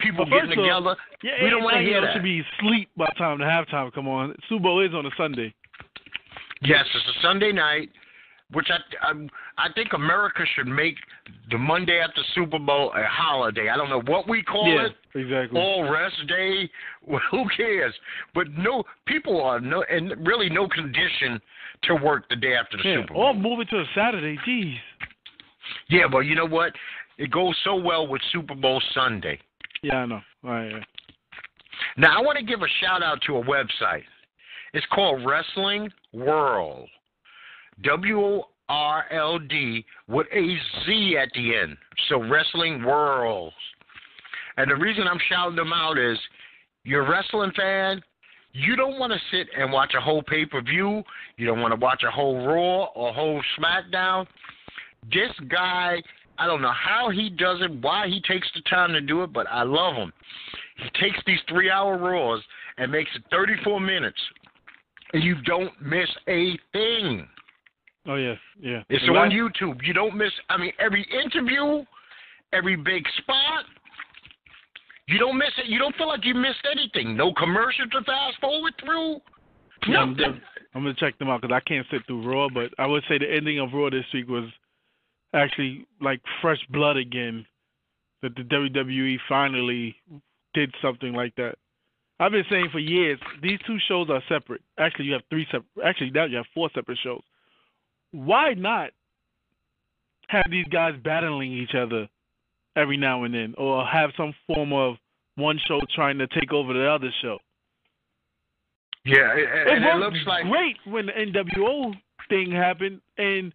people 0.01 0.27
Well, 0.31 0.41
getting 0.41 0.63
together. 0.63 0.97
Yeah, 1.23 1.43
we 1.43 1.51
don't 1.51 1.63
want 1.63 1.77
to 1.77 1.83
hear 1.83 2.03
that. 2.03 2.13
should 2.13 2.23
be 2.23 2.43
asleep 2.59 2.91
by 2.97 3.07
the 3.07 3.19
time 3.19 3.39
the 3.39 3.45
halftime 3.45 3.93
come 3.93 4.09
on. 4.09 4.35
Super 4.49 4.63
Bowl 4.65 4.85
is 4.85 4.93
on 4.95 5.07
a 5.07 5.11
Sunday. 5.17 5.55
Yes, 6.63 6.85
it's 6.95 7.17
a 7.17 7.23
Sunday 7.23 7.53
night, 7.53 7.91
which 8.53 8.69
I 8.71 8.79
I, 9.07 9.13
I 9.59 9.73
think 9.73 9.93
America 9.93 10.43
should 10.55 10.67
make 10.67 10.97
the 11.51 11.59
Monday 11.59 12.01
after 12.01 12.21
Super 12.35 12.59
Bowl 12.59 12.93
a 12.95 13.05
holiday. 13.07 13.69
I 13.69 13.77
don't 13.77 13.91
know 13.91 14.03
what 14.07 14.29
we 14.29 14.43
call 14.43 14.69
yeah, 14.69 14.87
it. 14.87 15.19
exactly. 15.19 15.61
All 15.61 15.91
rest 15.91 16.17
day. 16.29 16.71
Well, 17.07 17.21
who 17.31 17.45
cares? 17.55 17.93
But 18.35 18.47
no, 18.57 18.83
people 19.07 19.43
are 19.43 19.61
no 19.61 19.85
and 19.91 20.27
really 20.27 20.49
no 20.49 20.67
condition 20.67 21.39
to 21.83 21.97
work 21.97 22.31
the 22.31 22.37
day 22.37 22.55
after 22.55 22.79
the 22.79 22.83
yeah. 22.83 22.97
Super 23.03 23.13
Bowl. 23.13 23.25
Or 23.25 23.35
move 23.35 23.61
it 23.61 23.69
to 23.69 23.77
a 23.77 23.85
Saturday. 23.95 24.39
Jeez. 24.49 24.75
Yeah, 25.91 26.07
but 26.11 26.21
you 26.21 26.35
know 26.35 26.47
what? 26.47 26.73
It 27.19 27.31
goes 27.31 27.55
so 27.63 27.77
well 27.77 28.07
with 28.07 28.23
Super 28.33 28.55
Bowl 28.55 28.83
Sunday. 28.95 29.39
Yeah, 29.83 29.97
I 29.97 30.07
know. 30.07 30.21
All 30.45 30.51
right. 30.51 30.71
Yeah. 30.71 30.81
Now, 31.97 32.19
I 32.19 32.23
want 32.23 32.39
to 32.39 32.45
give 32.45 32.63
a 32.63 32.69
shout 32.81 33.03
out 33.03 33.21
to 33.27 33.37
a 33.37 33.43
website. 33.43 34.05
It's 34.73 34.87
called 34.93 35.25
Wrestling 35.25 35.91
World. 36.13 36.89
W 37.83 38.21
O 38.21 38.49
R 38.69 39.05
L 39.11 39.39
D 39.39 39.85
with 40.09 40.27
a 40.33 40.57
Z 40.87 41.17
at 41.21 41.29
the 41.35 41.57
end. 41.57 41.77
So, 42.09 42.23
Wrestling 42.23 42.81
WorldZ. 42.81 43.53
And 44.57 44.71
the 44.71 44.77
reason 44.77 45.07
I'm 45.09 45.19
shouting 45.29 45.57
them 45.57 45.73
out 45.73 45.99
is 45.99 46.19
you're 46.85 47.05
a 47.05 47.11
wrestling 47.11 47.53
fan. 47.57 48.01
You 48.53 48.77
don't 48.77 49.01
want 49.01 49.13
to 49.13 49.19
sit 49.33 49.49
and 49.59 49.73
watch 49.73 49.95
a 49.97 50.01
whole 50.01 50.23
pay 50.23 50.47
per 50.47 50.63
view. 50.63 51.03
You 51.37 51.47
don't 51.47 51.61
want 51.61 51.73
to 51.75 51.81
watch 51.81 52.05
a 52.07 52.11
whole 52.11 52.47
Raw 52.47 52.85
or 52.95 53.09
a 53.09 53.13
whole 53.13 53.43
SmackDown. 53.59 54.27
This 55.13 55.33
guy, 55.49 56.01
I 56.39 56.47
don't 56.47 56.63
know 56.63 56.73
how 56.73 57.11
he 57.11 57.31
does 57.31 57.59
it, 57.63 57.83
why 57.83 58.07
he 58.07 58.21
takes 58.21 58.49
the 58.55 58.63
time 58.63 58.93
to 58.93 59.01
do 59.01 59.25
it, 59.25 59.33
but 59.33 59.47
I 59.51 59.65
love 59.65 59.95
him. 59.95 60.13
He 60.77 60.89
takes 61.01 61.19
these 61.27 61.41
three 61.49 61.71
hour 61.71 61.99
Raws 61.99 62.43
and 62.79 62.93
makes 62.93 63.11
it 63.15 63.23
34 63.31 63.81
minutes. 63.81 64.19
And 65.13 65.23
you 65.23 65.37
don't 65.43 65.73
miss 65.83 66.09
a 66.29 66.59
thing. 66.73 67.27
Oh 68.07 68.17
yeah, 68.17 68.35
yeah. 68.61 68.83
It's 68.89 69.05
The 69.07 69.13
on 69.13 69.31
YouTube. 69.31 69.81
You 69.83 69.95
don't 69.95 70.17
miss, 70.17 70.33
I 70.51 70.59
mean, 70.59 70.73
every 70.79 71.07
interview, 71.13 71.85
every 72.53 72.77
big 72.77 73.05
spot. 73.19 73.65
You 75.09 75.19
don't 75.19 75.39
miss 75.39 75.51
it. 75.59 75.67
You 75.67 75.79
don't 75.79 75.95
feel 75.97 76.09
like 76.09 76.25
you 76.25 76.35
missed 76.35 76.67
anything. 76.71 77.17
No 77.17 77.33
commercial 77.35 77.87
to 77.91 78.01
fast 78.05 78.41
forward 78.41 78.73
through. 78.83 79.21
Yeah, 79.87 79.99
I'm, 79.99 80.17
Nothing. 80.17 80.41
I'm 80.75 80.83
gonna 80.83 80.95
check 80.95 81.19
them 81.19 81.29
out 81.29 81.43
because 81.43 81.55
I 81.55 81.61
can't 81.69 81.87
sit 81.91 82.07
through 82.07 82.27
Raw. 82.27 82.49
But 82.49 82.71
I 82.79 82.87
would 82.87 83.03
say 83.09 83.19
the 83.19 83.31
ending 83.31 83.59
of 83.59 83.73
Raw 83.73 83.91
this 83.91 84.05
week 84.13 84.29
was 84.29 84.49
actually 85.35 85.87
like 86.01 86.21
fresh 86.41 86.61
blood 86.71 86.97
again. 86.97 87.47
That 88.23 88.35
the 88.37 88.43
WWE 88.43 89.19
finally 89.29 89.95
did 90.55 90.75
something 90.81 91.13
like 91.13 91.35
that. 91.37 91.57
I've 92.19 92.33
been 92.33 92.45
saying 92.49 92.69
for 92.73 92.79
years 92.79 93.19
these 93.43 93.59
two 93.67 93.77
shows 93.87 94.09
are 94.09 94.23
separate. 94.29 94.63
Actually, 94.79 95.07
you 95.07 95.13
have 95.13 95.23
three 95.29 95.47
separate. 95.47 95.85
Actually, 95.85 96.11
now 96.11 96.25
you 96.25 96.37
have 96.37 96.47
four 96.55 96.71
separate 96.75 96.99
shows. 97.03 97.23
Why 98.15 98.55
not 98.55 98.91
have 100.29 100.47
these 100.49 100.67
guys 100.71 100.95
battling 101.03 101.53
each 101.53 101.75
other 101.75 102.09
every 102.77 102.97
now 102.97 103.25
and 103.25 103.35
then, 103.35 103.55
or 103.59 103.85
have 103.85 104.11
some 104.17 104.33
form 104.47 104.73
of 104.73 104.95
one 105.35 105.59
show 105.67 105.81
trying 105.97 106.19
to 106.19 106.29
take 106.29 106.53
over 106.53 106.73
the 106.73 106.89
other 106.89 107.11
show? 107.21 107.39
Yeah, 109.05 109.33
and, 109.33 109.85
and 109.85 109.85
it 109.85 109.97
looks 109.97 110.19
like 110.29 110.45
great 110.45 110.77
when 110.87 111.07
the 111.07 111.13
NWO 111.13 111.93
thing 112.29 112.53
happened, 112.53 113.01
and 113.19 113.53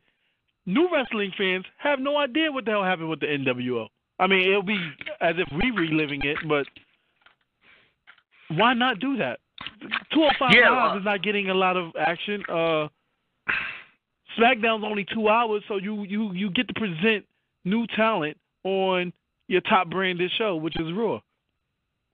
new 0.66 0.90
wrestling 0.94 1.32
fans 1.38 1.64
have 1.78 2.00
no 2.00 2.18
idea 2.18 2.52
what 2.52 2.66
the 2.66 2.72
hell 2.72 2.84
happened 2.84 3.10
with 3.10 3.22
the 3.22 3.28
NWO. 3.28 3.88
I 4.20 4.28
mean, 4.28 4.46
it'll 4.50 4.62
be 4.62 4.78
as 5.22 5.36
if 5.38 5.48
we 5.54 5.72
reliving 5.72 6.22
it, 6.26 6.38
but 6.50 6.68
why 8.58 8.74
not 8.74 9.00
do 9.00 9.16
that? 9.16 9.40
Two 10.14 10.20
hundred 10.20 10.36
five 10.38 10.52
Yeah, 10.54 10.70
Live 10.70 10.96
uh, 10.96 11.00
is 11.00 11.06
not 11.06 11.24
getting 11.24 11.50
a 11.50 11.54
lot 11.54 11.78
of 11.78 11.94
action. 11.98 12.44
Uh, 12.50 12.90
SmackDown's 14.38 14.84
only 14.84 15.06
two 15.14 15.30
hours, 15.30 15.64
so 15.68 15.78
you 15.78 16.04
you 16.04 16.34
you 16.34 16.52
get 16.52 16.68
to 16.68 16.74
present 16.74 17.26
new 17.66 17.86
talent 17.96 18.38
on 18.64 19.14
your 19.48 19.62
top 19.62 19.90
branded 19.90 20.32
show, 20.38 20.56
which 20.56 20.80
is 20.80 20.92
Raw. 20.94 21.20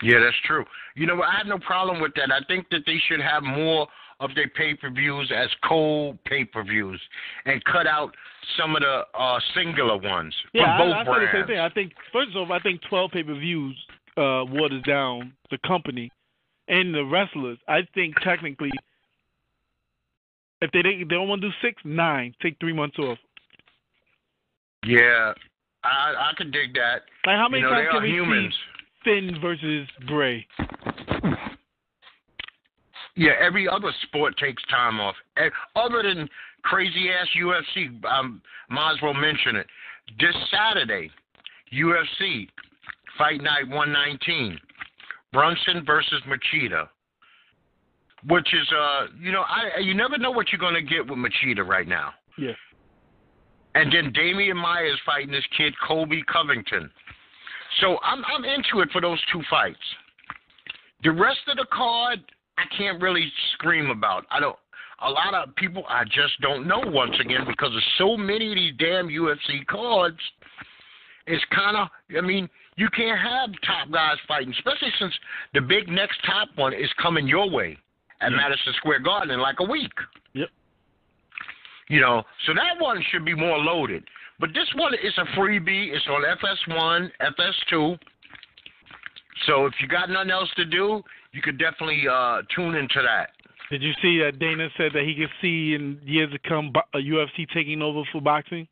Yeah, 0.04 0.20
that's 0.20 0.36
true. 0.46 0.66
You 0.96 1.08
know, 1.08 1.22
I 1.22 1.38
have 1.38 1.48
no 1.48 1.60
problem 1.60 2.02
with 2.02 2.14
that. 2.16 2.32
I 2.32 2.44
think 2.48 2.68
that 2.72 2.82
they 2.86 2.98
should 3.08 3.22
have 3.22 3.44
more 3.44 3.88
of 4.20 4.32
their 4.36 4.48
pay 4.50 4.74
per 4.74 4.90
views 4.90 5.32
as 5.36 5.50
cold 5.68 6.18
pay 6.26 6.46
per 6.46 6.64
views 6.64 7.02
and 7.46 7.64
cut 7.66 7.88
out 7.88 8.16
some 8.58 8.76
of 8.76 8.82
the 8.82 9.04
uh, 9.18 9.40
singular 9.54 9.98
ones 9.98 10.34
Yeah, 10.54 10.78
from 10.78 10.88
both 10.88 10.96
I, 10.96 11.02
I 11.02 11.06
said 11.06 11.22
the 11.22 11.38
same 11.40 11.48
thing. 11.48 11.60
I 11.60 11.70
think 11.70 11.94
first 12.14 12.36
off, 12.36 12.50
I 12.50 12.60
think 12.60 12.82
twelve 12.90 13.12
pay 13.12 13.24
per 13.24 13.36
views 13.36 13.76
uh, 14.18 14.44
waters 14.48 14.84
down 14.84 15.34
the 15.52 15.58
company 15.66 16.12
and 16.68 16.94
the 16.94 17.04
wrestlers. 17.04 17.58
I 17.68 17.82
think 17.94 18.16
technically, 18.22 18.72
if 20.66 20.72
they 20.72 20.82
they 20.82 21.04
don't 21.16 21.28
want 21.28 21.42
to 21.42 21.50
do 21.50 21.54
six, 21.62 21.82
nine, 21.86 22.34
take 22.42 22.58
three 22.60 22.74
months 22.74 22.98
off. 23.00 23.18
Yeah, 24.86 25.34
I 25.84 26.14
I 26.18 26.32
could 26.38 26.52
dig 26.52 26.74
that. 26.74 27.04
Like 27.26 27.38
how 27.38 27.48
many 27.50 27.62
you 27.62 27.70
know, 27.70 27.74
times 27.76 27.88
they 27.88 27.94
can 27.94 28.04
we 28.04 28.10
humans. 28.10 28.54
see 28.54 29.04
Finn 29.04 29.38
versus 29.42 29.88
Bray? 30.08 30.46
Yeah, 33.16 33.32
every 33.40 33.68
other 33.68 33.92
sport 34.04 34.38
takes 34.38 34.62
time 34.70 35.00
off. 35.00 35.16
Eh, 35.38 35.50
Other 35.76 36.04
than 36.04 36.28
crazy 36.64 37.10
ass 37.12 37.28
UFC, 37.40 38.04
um, 38.06 38.42
might 38.70 38.94
as 38.94 39.02
well 39.02 39.14
mention 39.14 39.56
it. 39.56 39.68
This 40.20 40.36
Saturday, 40.52 41.10
UFC 41.74 42.50
Fight 43.18 43.42
Night 43.42 43.70
119, 43.70 44.60
Brunson 45.32 45.86
versus 45.86 46.22
Machida. 46.28 46.90
Which 48.28 48.54
is, 48.54 48.68
uh, 48.76 49.08
you 49.20 49.32
know, 49.32 49.42
I 49.42 49.80
you 49.80 49.94
never 49.94 50.18
know 50.18 50.32
what 50.32 50.52
you're 50.52 50.60
gonna 50.60 50.82
get 50.82 51.08
with 51.08 51.20
Machida 51.20 51.66
right 51.66 51.88
now. 51.88 52.14
Yeah. 52.38 52.54
And 53.76 53.92
then 53.92 54.14
Demian 54.14 54.56
Maia 54.56 54.86
is 54.86 55.00
fighting 55.06 55.32
this 55.32 55.44
kid 55.56 55.74
Colby 55.86 56.24
Covington. 56.32 56.90
So 57.82 57.98
I'm 58.02 58.24
I'm 58.26 58.46
into 58.46 58.80
it 58.80 58.90
for 58.92 59.02
those 59.02 59.20
two 59.32 59.42
fights. 59.50 59.78
The 61.04 61.12
rest 61.12 61.42
of 61.48 61.58
the 61.58 61.68
card, 61.72 62.20
I 62.58 62.64
can't 62.76 63.02
really 63.02 63.32
scream 63.54 63.90
about. 63.90 64.26
I 64.32 64.40
don't. 64.40 64.56
A 65.02 65.10
lot 65.10 65.34
of 65.34 65.54
people 65.56 65.84
I 65.90 66.06
just 66.06 66.40
don't 66.42 66.66
know 66.68 66.82
once 66.84 67.16
again 67.20 67.42
because 67.46 67.72
there's 67.72 67.92
so 67.98 68.16
many 68.16 68.50
of 68.50 68.56
these 68.56 68.74
damn 68.80 69.08
UFC 69.08 69.66
cards. 69.68 70.18
It's 71.28 71.44
kind 71.54 71.76
of. 71.76 71.90
I 72.18 72.22
mean, 72.22 72.50
you 72.78 72.88
can't 72.96 73.20
have 73.20 73.50
top 73.66 73.92
guys 73.92 74.18
fighting, 74.28 74.54
especially 74.54 74.94
since 75.00 75.14
the 75.54 75.62
big 75.62 75.90
next 75.90 76.18
top 76.26 76.50
one 76.56 76.74
is 76.74 76.90
coming 77.02 77.28
your 77.28 77.50
way 77.50 77.78
at 78.22 78.32
Yeah. 78.32 78.38
Madison 78.38 78.74
Square 78.78 79.00
Garden 79.00 79.32
in 79.32 79.40
like 79.40 79.60
a 79.60 79.64
week. 79.66 79.92
Yep. 80.34 80.50
You 81.90 82.02
know, 82.02 82.24
so 82.46 82.54
that 82.54 82.80
one 82.80 83.04
should 83.12 83.26
be 83.26 83.36
more 83.36 83.58
loaded. 83.58 84.04
But 84.40 84.50
this 84.54 84.68
one 84.76 84.94
is 84.96 85.14
a 85.18 85.26
freebie. 85.38 85.94
It's 85.94 86.06
on 86.08 86.24
FS1, 86.24 87.12
FS2. 87.22 87.98
So 89.46 89.66
if 89.66 89.74
you 89.80 89.88
got 89.88 90.10
nothing 90.10 90.32
else 90.32 90.50
to 90.58 90.66
do, 90.66 91.04
you 91.32 91.42
could 91.42 91.58
definitely 91.58 92.04
uh, 92.10 92.42
tune 92.56 92.76
into 92.76 93.02
that. 93.02 93.30
Did 93.70 93.82
you 93.82 93.94
see 94.02 94.20
that 94.20 94.40
Dana 94.40 94.70
said 94.78 94.92
that 94.94 95.04
he 95.04 95.16
could 95.16 95.30
see 95.42 95.74
in 95.74 96.00
years 96.04 96.32
to 96.32 96.40
come 96.48 96.72
a 96.94 96.98
UFC 96.98 97.48
taking 97.54 97.82
over 97.82 98.04
for 98.12 98.22
boxing? 98.22 98.68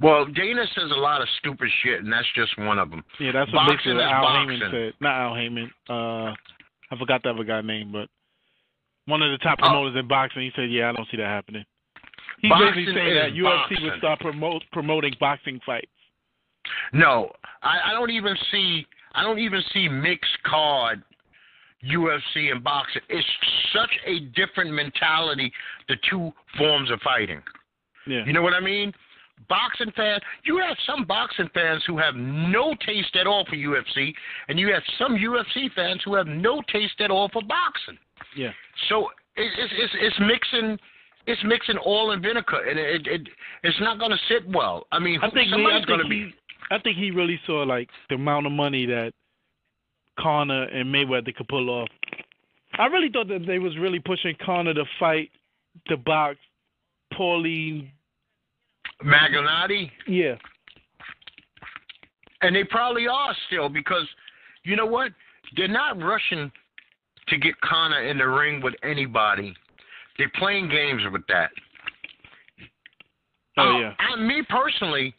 Well, 0.00 0.26
Dana 0.26 0.64
says 0.74 0.90
a 0.90 0.98
lot 0.98 1.22
of 1.22 1.28
stupid 1.38 1.68
shit, 1.82 2.00
and 2.02 2.12
that's 2.12 2.26
just 2.34 2.58
one 2.58 2.78
of 2.78 2.90
them. 2.90 3.04
Yeah, 3.20 3.32
that's 3.32 3.52
what 3.52 3.66
Boxing 3.68 3.98
Al 3.98 4.22
boxing. 4.22 4.50
Haymon 4.60 4.70
said. 4.70 4.92
Not 5.00 5.14
Al 5.14 5.34
Haymon. 5.34 5.70
Uh, 5.88 6.34
I 6.90 6.98
forgot 6.98 7.22
the 7.22 7.30
other 7.30 7.44
guy's 7.44 7.64
name, 7.64 7.92
but 7.92 8.08
one 9.06 9.22
of 9.22 9.30
the 9.32 9.38
top 9.38 9.58
Oh. 9.62 9.66
promoters 9.68 9.96
in 9.98 10.06
boxing. 10.08 10.42
He 10.42 10.52
said, 10.54 10.70
"Yeah, 10.70 10.88
I 10.90 10.92
don't 10.92 11.08
see 11.10 11.16
that 11.16 11.26
happening." 11.26 11.64
He's 12.40 12.48
Boxing 12.48 12.66
basically 12.74 12.94
saying 12.94 13.14
that 13.14 13.32
UFC 13.34 13.42
boxing. 13.44 13.82
would 13.84 13.98
start 13.98 14.20
promote, 14.20 14.64
promoting 14.72 15.14
boxing 15.20 15.60
fights. 15.64 15.90
No, 16.92 17.32
I, 17.62 17.90
I 17.90 17.92
don't 17.92 18.10
even 18.10 18.36
see. 18.50 18.86
I 19.14 19.22
don't 19.22 19.38
even 19.38 19.62
see 19.72 19.88
mixed 19.88 20.42
card 20.44 21.02
UFC 21.84 22.50
and 22.52 22.62
boxing. 22.62 23.02
It's 23.08 23.26
such 23.72 23.90
a 24.06 24.20
different 24.34 24.70
mentality. 24.72 25.52
The 25.88 25.96
two 26.08 26.32
forms 26.56 26.90
of 26.90 27.00
fighting. 27.02 27.42
Yeah, 28.06 28.24
You 28.24 28.32
know 28.32 28.42
what 28.42 28.54
I 28.54 28.60
mean? 28.60 28.92
boxing 29.48 29.90
fans. 29.96 30.22
You 30.44 30.58
have 30.58 30.76
some 30.86 31.04
boxing 31.04 31.48
fans 31.52 31.82
who 31.86 31.98
have 31.98 32.14
no 32.14 32.74
taste 32.86 33.16
at 33.16 33.26
all 33.26 33.44
for 33.46 33.56
UFC, 33.56 34.14
and 34.48 34.58
you 34.58 34.72
have 34.72 34.82
some 34.98 35.16
UFC 35.16 35.68
fans 35.74 36.00
who 36.04 36.14
have 36.14 36.28
no 36.28 36.62
taste 36.72 37.00
at 37.00 37.10
all 37.10 37.28
for 37.28 37.42
boxing. 37.42 37.98
Yeah. 38.36 38.50
So 38.88 39.08
it, 39.36 39.50
it's 39.58 39.72
it's 39.76 39.94
it's 40.00 40.16
mixing. 40.20 40.78
It's 41.24 41.40
mixing 41.44 41.76
oil 41.86 42.10
and 42.10 42.20
vinegar, 42.20 42.68
and 42.68 42.78
it, 42.78 43.06
it 43.06 43.28
it's 43.62 43.80
not 43.80 43.98
going 44.00 44.10
to 44.10 44.18
sit 44.28 44.48
well. 44.48 44.86
I 44.90 44.98
mean, 44.98 45.20
I 45.22 45.30
think 45.30 45.46
he, 45.46 45.50
somebody's 45.52 45.84
going 45.84 46.00
to 46.00 46.08
be. 46.08 46.34
I 46.70 46.78
think 46.80 46.96
he 46.96 47.10
really 47.10 47.38
saw 47.46 47.62
like 47.62 47.88
the 48.08 48.16
amount 48.16 48.46
of 48.46 48.52
money 48.52 48.86
that 48.86 49.12
Conor 50.18 50.64
and 50.64 50.92
Mayweather 50.92 51.34
could 51.34 51.46
pull 51.48 51.70
off. 51.70 51.88
I 52.78 52.86
really 52.86 53.08
thought 53.08 53.28
that 53.28 53.46
they 53.46 53.58
was 53.58 53.76
really 53.78 54.00
pushing 54.00 54.34
Conor 54.44 54.74
to 54.74 54.84
fight, 54.98 55.30
to 55.88 55.96
box, 55.96 56.38
Paulie. 57.12 57.88
Malignaggi, 59.04 59.90
Yeah, 60.06 60.36
and 62.42 62.54
they 62.54 62.64
probably 62.64 63.08
are 63.08 63.34
still 63.46 63.68
because 63.68 64.06
you 64.64 64.76
know 64.76 64.86
what? 64.86 65.12
They're 65.56 65.68
not 65.68 66.00
rushing 66.00 66.50
to 67.28 67.38
get 67.38 67.58
Conor 67.60 68.02
in 68.04 68.18
the 68.18 68.26
ring 68.28 68.60
with 68.62 68.74
anybody. 68.82 69.54
They're 70.18 70.32
playing 70.38 70.68
games 70.68 71.02
with 71.10 71.22
that. 71.28 71.50
oh 73.58 73.62
Uh, 73.62 73.80
yeah. 73.80 73.94
I, 73.98 74.16
me 74.20 74.42
personally, 74.48 75.14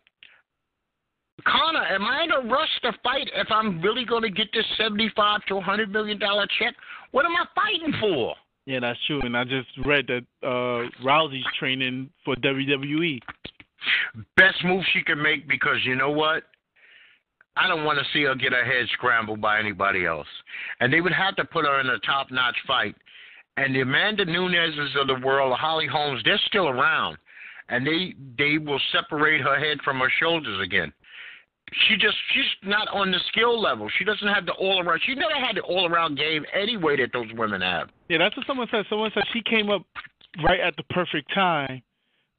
Conor, 1.46 1.86
am 1.86 2.04
I 2.06 2.24
in 2.24 2.32
a 2.32 2.50
rush 2.54 2.70
to 2.84 2.94
fight 3.04 3.30
if 3.36 3.48
I'm 3.50 3.82
really 3.82 4.06
going 4.06 4.22
to 4.24 4.30
get 4.30 4.48
this 4.54 4.66
seventy-five 4.78 5.42
to 5.48 5.60
hundred 5.60 5.92
million 5.92 6.20
dollar 6.20 6.48
check? 6.60 6.76
What 7.12 7.26
am 7.26 7.32
I 7.36 7.46
fighting 7.56 7.94
for? 8.00 8.36
Yeah, 8.66 8.80
that's 8.80 9.00
true. 9.08 9.20
And 9.22 9.36
I 9.36 9.44
just 9.44 9.68
read 9.86 10.08
that 10.08 10.26
uh 10.42 10.88
Rousey's 11.04 11.46
training 11.60 12.10
for. 12.24 12.36
WWE. 12.36 13.20
Best 14.38 14.63
move 14.63 14.84
she 14.94 15.02
can 15.04 15.22
make 15.22 15.48
because 15.48 15.78
you 15.84 15.96
know 15.96 16.12
what? 16.12 16.44
I 17.56 17.68
don't 17.68 17.84
want 17.84 18.00
to 18.00 18.06
see 18.13 18.24
her 18.24 18.36
get 18.36 18.52
her 18.52 18.66
head 18.66 18.88
scrambled 18.94 19.39
by 19.39 19.60
anybody 19.60 20.06
else. 20.06 20.28
And 20.80 20.92
they 20.92 21.02
would 21.02 21.13
have 21.13 21.36
to 21.36 21.46
put 21.46 21.66
her 21.66 21.80
in 21.80 21.88
a 21.88 22.00
top 22.00 22.32
notch 22.32 22.58
fight. 22.66 22.96
And 23.58 23.76
the 23.76 23.82
Amanda 23.82 24.26
Nunes's 24.26 24.96
of 25.00 25.08
the 25.08 25.20
world, 25.26 25.56
Holly 25.58 25.86
Holmes, 25.86 26.22
they're 26.26 26.42
still 26.48 26.68
around. 26.68 27.18
And 27.70 27.86
they 27.86 28.16
they 28.38 28.58
will 28.58 28.82
separate 28.92 29.42
her 29.42 29.58
head 29.60 29.78
from 29.84 30.00
her 30.00 30.12
shoulders 30.20 30.60
again. 30.62 30.92
She 31.88 31.96
just 31.96 32.18
she's 32.34 32.70
not 32.70 32.88
on 32.89 33.12
the 33.12 33.20
skill 33.30 33.60
level. 33.60 33.88
She 33.98 34.04
doesn't 34.04 34.28
have 34.28 34.46
the 34.46 34.52
all 34.54 34.82
around 34.82 35.02
she 35.06 35.16
never 35.16 35.34
had 35.34 35.56
the 35.56 35.62
all 35.62 35.88
around 35.88 36.18
game 36.18 36.46
anyway 36.54 36.98
that 36.98 37.13
those 37.13 37.32
women 37.36 37.62
have. 37.62 37.89
Yeah, 38.10 38.18
that's 38.18 38.36
what 38.36 38.46
someone 38.48 38.68
said. 38.70 38.86
Someone 38.89 39.12
said 39.13 39.24
she 39.32 39.42
came 39.42 39.70
up 39.70 39.84
right 40.44 40.60
at 40.60 40.76
the 40.76 40.84
perfect 40.89 41.34
time, 41.34 41.82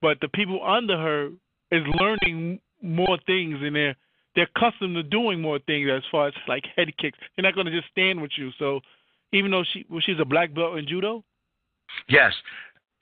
but 0.03 0.19
the 0.21 0.29
people 0.29 0.61
under 0.65 0.97
her 0.99 1.31
is 1.71 1.83
learning 1.99 2.61
more 2.83 3.19
things 3.27 3.57
and 3.63 3.75
they're 3.75 3.97
they're 4.35 4.49
accustomed 4.57 4.97
to 4.97 5.03
doing 5.03 5.41
more 5.41 5.59
things 5.61 5.89
as 5.95 6.03
far 6.11 6.29
as 6.29 6.35
like 6.49 6.65
head 6.77 6.97
kicks. 6.99 7.19
They're 7.37 7.43
not 7.43 7.55
gonna 7.55 7.71
just 7.71 7.89
stand 7.91 8.21
with 8.21 8.33
you. 8.37 8.51
So 8.59 8.81
even 9.33 9.51
though 9.51 9.65
she 9.73 9.85
well, 9.89 10.01
she's 10.01 10.21
a 10.21 10.25
black 10.25 10.55
belt 10.55 10.79
in 10.79 10.87
judo, 10.87 11.25
Yes. 12.09 12.33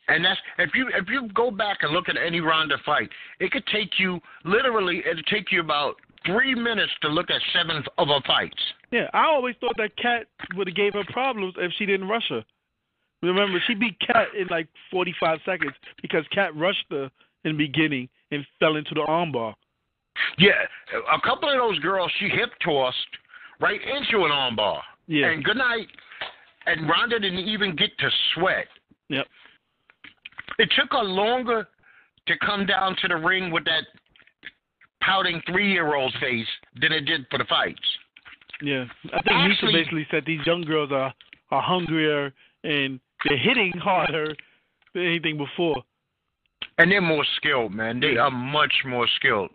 And 0.08 0.24
that's 0.24 0.40
if 0.58 0.70
you 0.74 0.88
if 0.94 1.08
you 1.08 1.28
go 1.34 1.50
back 1.50 1.78
and 1.82 1.92
look 1.92 2.08
at 2.08 2.16
any 2.16 2.40
Ronda 2.40 2.76
fight, 2.84 3.08
it 3.40 3.52
could 3.52 3.64
take 3.66 3.98
you 3.98 4.20
literally 4.44 5.02
it'll 5.08 5.22
take 5.24 5.52
you 5.52 5.60
about 5.60 5.94
three 6.26 6.54
minutes 6.54 6.92
to 7.02 7.08
look 7.08 7.30
at 7.30 7.40
seven 7.52 7.82
of 7.98 8.08
her 8.08 8.20
fights. 8.26 8.62
yeah, 8.90 9.08
I 9.12 9.24
always 9.26 9.56
thought 9.60 9.74
that 9.76 9.96
Cat 9.96 10.26
would 10.54 10.68
have 10.68 10.76
gave 10.76 10.94
her 10.94 11.04
problems 11.12 11.54
if 11.58 11.72
she 11.78 11.86
didn't 11.86 12.08
rush 12.08 12.28
her. 12.28 12.44
Remember, 13.22 13.58
she 13.66 13.74
beat 13.74 13.98
Cat 14.00 14.28
in 14.38 14.48
like 14.48 14.66
45 14.90 15.38
seconds 15.44 15.72
because 16.00 16.24
Cat 16.32 16.54
rushed 16.56 16.86
her 16.90 17.10
in 17.44 17.56
the 17.56 17.66
beginning 17.66 18.08
and 18.30 18.44
fell 18.58 18.76
into 18.76 18.94
the 18.94 19.00
armbar. 19.00 19.54
Yeah, 20.38 20.52
a 21.12 21.20
couple 21.20 21.48
of 21.48 21.56
those 21.56 21.78
girls 21.80 22.10
she 22.18 22.28
hip 22.28 22.50
tossed 22.64 22.96
right 23.60 23.80
into 23.80 24.24
an 24.24 24.30
armbar. 24.30 24.80
Yeah. 25.06 25.30
And 25.30 25.44
good 25.44 25.56
night. 25.56 25.86
And 26.66 26.88
Ronda 26.88 27.18
didn't 27.18 27.40
even 27.40 27.74
get 27.74 27.90
to 27.98 28.08
sweat. 28.34 28.66
Yep. 29.08 29.26
It 30.58 30.70
took 30.78 30.92
her 30.92 31.02
longer 31.02 31.66
to 32.26 32.34
come 32.38 32.66
down 32.66 32.96
to 33.02 33.08
the 33.08 33.16
ring 33.16 33.50
with 33.50 33.64
that 33.64 33.84
pouting 35.02 35.42
three 35.50 35.72
year 35.72 35.94
old 35.94 36.14
face 36.20 36.46
than 36.80 36.92
it 36.92 37.00
did 37.02 37.26
for 37.30 37.38
the 37.38 37.44
fights. 37.44 37.80
Yeah, 38.60 38.84
I 39.06 39.22
think 39.22 39.26
Miesha 39.26 39.52
Actually- 39.52 39.72
basically 39.72 40.06
said 40.10 40.24
these 40.24 40.46
young 40.46 40.62
girls 40.62 40.92
are 40.92 41.12
are 41.50 41.62
hungrier 41.62 42.32
and 42.64 43.00
they're 43.24 43.36
hitting 43.36 43.72
harder 43.72 44.34
than 44.94 45.02
anything 45.04 45.36
before. 45.36 45.82
And 46.78 46.90
they're 46.90 47.02
more 47.02 47.26
skilled, 47.36 47.74
man. 47.74 48.00
They 48.00 48.16
are 48.16 48.30
much 48.30 48.72
more 48.86 49.06
skilled. 49.16 49.50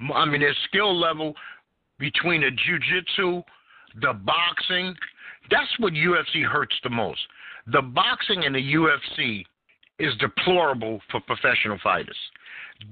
I 0.00 0.24
mean, 0.24 0.40
their 0.40 0.54
skill 0.68 0.98
level 0.98 1.34
between 1.98 2.42
the 2.42 2.50
jujitsu, 2.50 3.42
the 4.00 4.12
boxing, 4.12 4.94
that's 5.50 5.70
what 5.78 5.92
UFC 5.92 6.44
hurts 6.44 6.74
the 6.82 6.90
most. 6.90 7.20
The 7.72 7.82
boxing 7.82 8.42
in 8.42 8.52
the 8.52 8.74
UFC 8.74 9.44
is 9.98 10.14
deplorable 10.18 11.00
for 11.10 11.20
professional 11.20 11.78
fighters. 11.82 12.16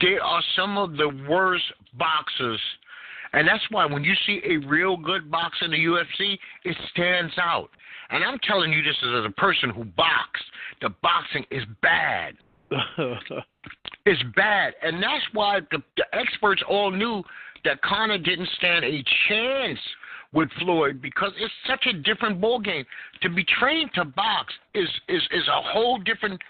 They 0.00 0.18
are 0.22 0.42
some 0.56 0.78
of 0.78 0.96
the 0.96 1.10
worst 1.28 1.64
boxers. 1.98 2.60
And 3.32 3.46
that's 3.46 3.64
why 3.70 3.84
when 3.84 4.04
you 4.04 4.14
see 4.26 4.40
a 4.44 4.56
real 4.66 4.96
good 4.96 5.30
boxer 5.30 5.66
in 5.66 5.72
the 5.72 5.76
UFC, 5.76 6.38
it 6.64 6.76
stands 6.92 7.34
out. 7.38 7.68
And 8.10 8.24
I'm 8.24 8.38
telling 8.44 8.72
you 8.72 8.82
this 8.82 8.96
as 9.02 9.24
a 9.26 9.40
person 9.40 9.70
who 9.70 9.84
boxed. 9.84 10.44
The 10.80 10.90
boxing 11.02 11.44
is 11.50 11.64
bad. 11.82 12.34
It's 14.06 14.22
bad, 14.36 14.74
and 14.82 15.02
that's 15.02 15.24
why 15.32 15.60
the, 15.70 15.78
the 15.96 16.04
experts 16.12 16.62
all 16.68 16.90
knew 16.90 17.22
that 17.64 17.80
Conor 17.82 18.18
didn't 18.18 18.48
stand 18.58 18.84
a 18.84 19.02
chance 19.28 19.78
with 20.32 20.50
Floyd 20.60 21.00
because 21.00 21.32
it's 21.38 21.54
such 21.66 21.86
a 21.86 21.92
different 21.94 22.40
ball 22.40 22.58
game. 22.60 22.84
To 23.22 23.30
be 23.30 23.44
trained 23.58 23.90
to 23.94 24.04
box 24.04 24.52
is 24.74 24.88
is 25.08 25.22
is 25.30 25.48
a 25.48 25.62
whole 25.72 25.98
different 25.98 26.40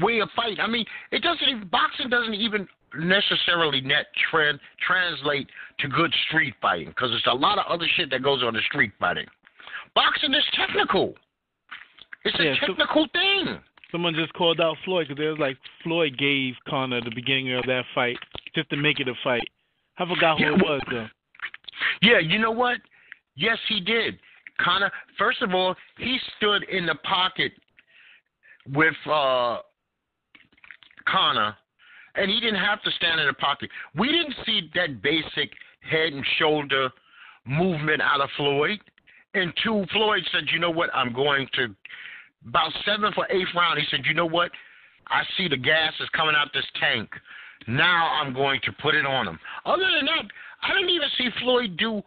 way 0.00 0.18
of 0.20 0.28
fight. 0.34 0.58
I 0.60 0.66
mean, 0.66 0.84
it 1.12 1.22
doesn't 1.22 1.48
even 1.48 1.68
boxing 1.68 2.08
doesn't 2.08 2.34
even 2.34 2.66
necessarily 2.98 3.80
net 3.82 4.06
trend 4.30 4.58
translate 4.84 5.48
to 5.80 5.88
good 5.88 6.12
street 6.28 6.54
fighting 6.60 6.88
because 6.88 7.10
there's 7.10 7.22
a 7.30 7.34
lot 7.34 7.58
of 7.58 7.66
other 7.68 7.86
shit 7.96 8.10
that 8.10 8.22
goes 8.22 8.42
on 8.42 8.56
in 8.56 8.62
street 8.62 8.92
fighting. 8.98 9.26
Boxing 9.94 10.34
is 10.34 10.44
technical. 10.54 11.14
It's 12.24 12.38
a 12.40 12.42
Yeah, 12.44 12.54
so- 12.60 12.66
technical 12.68 13.06
thing. 13.12 13.60
Someone 13.96 14.14
just 14.14 14.34
called 14.34 14.60
out 14.60 14.76
Floyd 14.84 15.08
because 15.08 15.18
they 15.18 15.26
was 15.26 15.38
like 15.38 15.56
Floyd 15.82 16.18
gave 16.18 16.52
Conor 16.68 17.00
the 17.00 17.14
beginning 17.14 17.54
of 17.54 17.64
that 17.64 17.84
fight 17.94 18.18
just 18.54 18.68
to 18.68 18.76
make 18.76 19.00
it 19.00 19.08
a 19.08 19.14
fight. 19.24 19.48
I 19.96 20.06
forgot 20.06 20.38
who 20.38 20.52
it 20.52 20.58
was 20.62 20.82
though. 20.90 21.06
Yeah, 22.02 22.18
you 22.18 22.38
know 22.38 22.50
what? 22.50 22.76
Yes, 23.36 23.56
he 23.70 23.80
did. 23.80 24.18
Conor, 24.60 24.92
first 25.16 25.40
of 25.40 25.54
all, 25.54 25.74
he 25.96 26.18
stood 26.36 26.64
in 26.64 26.84
the 26.84 26.96
pocket 27.04 27.52
with 28.74 28.92
uh 29.10 29.60
Conor, 31.08 31.56
and 32.16 32.30
he 32.30 32.38
didn't 32.38 32.62
have 32.62 32.82
to 32.82 32.90
stand 32.98 33.18
in 33.18 33.26
the 33.26 33.32
pocket. 33.32 33.70
We 33.98 34.08
didn't 34.08 34.34
see 34.44 34.70
that 34.74 35.00
basic 35.00 35.52
head 35.80 36.12
and 36.12 36.22
shoulder 36.38 36.90
movement 37.46 38.02
out 38.02 38.20
of 38.20 38.28
Floyd. 38.36 38.78
And 39.32 39.54
two, 39.64 39.86
Floyd 39.90 40.22
said, 40.32 40.44
you 40.52 40.58
know 40.58 40.70
what, 40.70 40.90
I'm 40.94 41.14
going 41.14 41.48
to 41.54 41.74
about 42.46 42.72
seventh 42.84 43.14
or 43.16 43.26
eighth 43.30 43.48
round, 43.54 43.78
he 43.78 43.86
said, 43.90 44.00
you 44.06 44.14
know 44.14 44.26
what? 44.26 44.50
I 45.08 45.22
see 45.36 45.48
the 45.48 45.56
gas 45.56 45.92
is 46.00 46.08
coming 46.10 46.34
out 46.36 46.48
this 46.52 46.64
tank. 46.80 47.08
Now 47.68 48.10
I'm 48.20 48.32
going 48.34 48.60
to 48.64 48.72
put 48.82 48.94
it 48.94 49.06
on 49.06 49.26
him. 49.28 49.38
Other 49.64 49.84
than 49.96 50.06
that, 50.06 50.24
I 50.62 50.74
didn't 50.74 50.90
even 50.90 51.08
see 51.18 51.28
Floyd 51.40 51.76
do. 51.76 52.02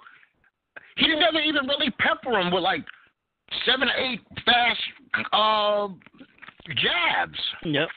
He 0.98 1.06
didn't 1.08 1.24
ever 1.24 1.40
even 1.40 1.66
really 1.68 1.92
pepper 1.92 2.38
him 2.40 2.52
with 2.52 2.64
like 2.64 2.84
seven 3.66 3.88
or 3.88 3.96
eight 3.96 4.22
fast 4.46 4.80
uh, 5.34 5.88
jabs. 6.76 7.40
Yep. 7.64 7.88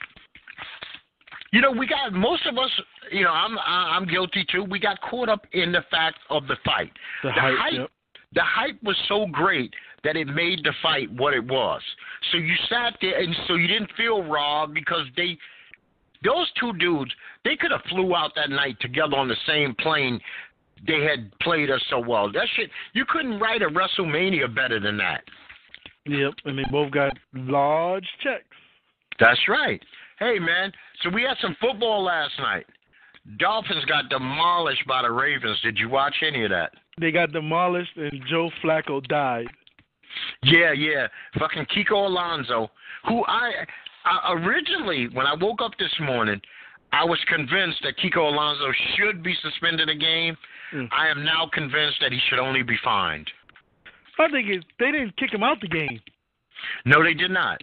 You 1.53 1.61
know, 1.61 1.71
we 1.71 1.87
got 1.87 2.13
most 2.13 2.47
of 2.47 2.57
us. 2.59 2.71
You 3.11 3.25
know, 3.25 3.31
I'm 3.31 3.59
I'm 3.59 4.07
guilty 4.07 4.47
too. 4.51 4.65
We 4.65 4.79
got 4.79 5.01
caught 5.03 5.29
up 5.29 5.47
in 5.53 5.73
the 5.73 5.83
fact 5.91 6.19
of 6.31 6.47
the 6.47 6.57
fight. 6.65 6.93
The, 7.23 7.29
The 7.29 7.33
hype. 7.41 7.55
hype- 7.59 7.73
Yep. 7.75 7.91
The 8.35 8.43
hype 8.43 8.83
was 8.83 8.97
so 9.09 9.27
great 9.31 9.73
that 10.05 10.17
it 10.17 10.27
made 10.27 10.61
the 10.65 10.73
fight 10.83 11.11
what 11.13 11.35
it 11.35 11.45
was. 11.45 11.81
So 12.31 12.39
you 12.39 12.55
sat 12.69 12.97
there, 13.01 13.21
and 13.21 13.35
so 13.47 13.55
you 13.55 13.69
didn't 13.69 13.91
feel 13.97 14.23
raw 14.23 14.67
because 14.67 15.07
they, 15.17 15.37
those 16.25 16.51
two 16.59 16.73
dudes, 16.75 17.13
they 17.45 17.57
could 17.57 17.71
have 17.71 17.83
flew 17.89 18.15
out 18.17 18.33
that 18.37 18.51
night 18.51 18.77
together 18.81 19.17
on 19.17 19.29
the 19.29 19.37
same 19.47 19.75
plane. 19.81 20.21
They 20.87 21.03
had 21.03 21.31
played 21.41 21.71
us 21.71 21.83
so 21.91 22.01
well. 22.01 22.33
That 22.33 22.49
shit, 22.57 22.71
you 22.95 23.05
couldn't 23.09 23.39
write 23.39 23.63
a 23.63 23.69
WrestleMania 23.69 24.55
better 24.55 24.81
than 24.81 24.97
that. 24.99 25.23
Yep. 26.07 26.35
And 26.47 26.59
they 26.59 26.65
both 26.71 26.91
got 26.91 27.13
large 27.35 28.07
checks. 28.23 28.45
That's 29.21 29.41
right. 29.49 29.81
Hey 30.19 30.39
man, 30.39 30.73
so 31.03 31.11
we 31.11 31.23
had 31.23 31.37
some 31.41 31.57
football 31.61 32.03
last 32.05 32.33
night. 32.39 32.67
Dolphins 33.39 33.85
got 33.85 34.09
demolished 34.09 34.87
by 34.87 35.03
the 35.03 35.11
Ravens. 35.11 35.61
Did 35.63 35.79
you 35.79 35.89
watch 35.89 36.15
any 36.27 36.45
of 36.45 36.51
that? 36.51 36.73
They 37.01 37.11
got 37.11 37.33
demolished 37.33 37.97
and 37.97 38.23
Joe 38.29 38.51
Flacco 38.63 39.03
died. 39.07 39.47
Yeah, 40.43 40.73
yeah. 40.73 41.07
Fucking 41.39 41.67
Kiko 41.75 42.07
Alonso, 42.07 42.71
who 43.09 43.25
I, 43.25 43.65
I 44.05 44.33
originally 44.35 45.09
when 45.13 45.27
I 45.27 45.35
woke 45.35 45.63
up 45.63 45.73
this 45.79 45.93
morning, 46.01 46.41
I 46.93 47.05
was 47.05 47.19
convinced 47.29 47.79
that 47.85 47.97
Kiko 47.97 48.31
Alonso 48.31 48.71
should 48.97 49.23
be 49.23 49.35
suspended 49.43 49.89
a 49.89 49.95
game. 49.95 50.37
Mm. 50.75 50.89
I 50.93 51.09
am 51.09 51.25
now 51.25 51.49
convinced 51.53 51.99
that 52.01 52.13
he 52.13 52.19
should 52.29 52.39
only 52.39 52.63
be 52.63 52.77
fined. 52.85 53.31
I 54.19 54.29
think 54.31 54.49
it's, 54.49 54.65
they 54.79 54.93
didn't 54.93 55.17
kick 55.17 55.33
him 55.33 55.43
out 55.43 55.61
the 55.61 55.69
game. 55.69 56.01
No, 56.85 57.03
they 57.03 57.15
did 57.15 57.31
not. 57.31 57.61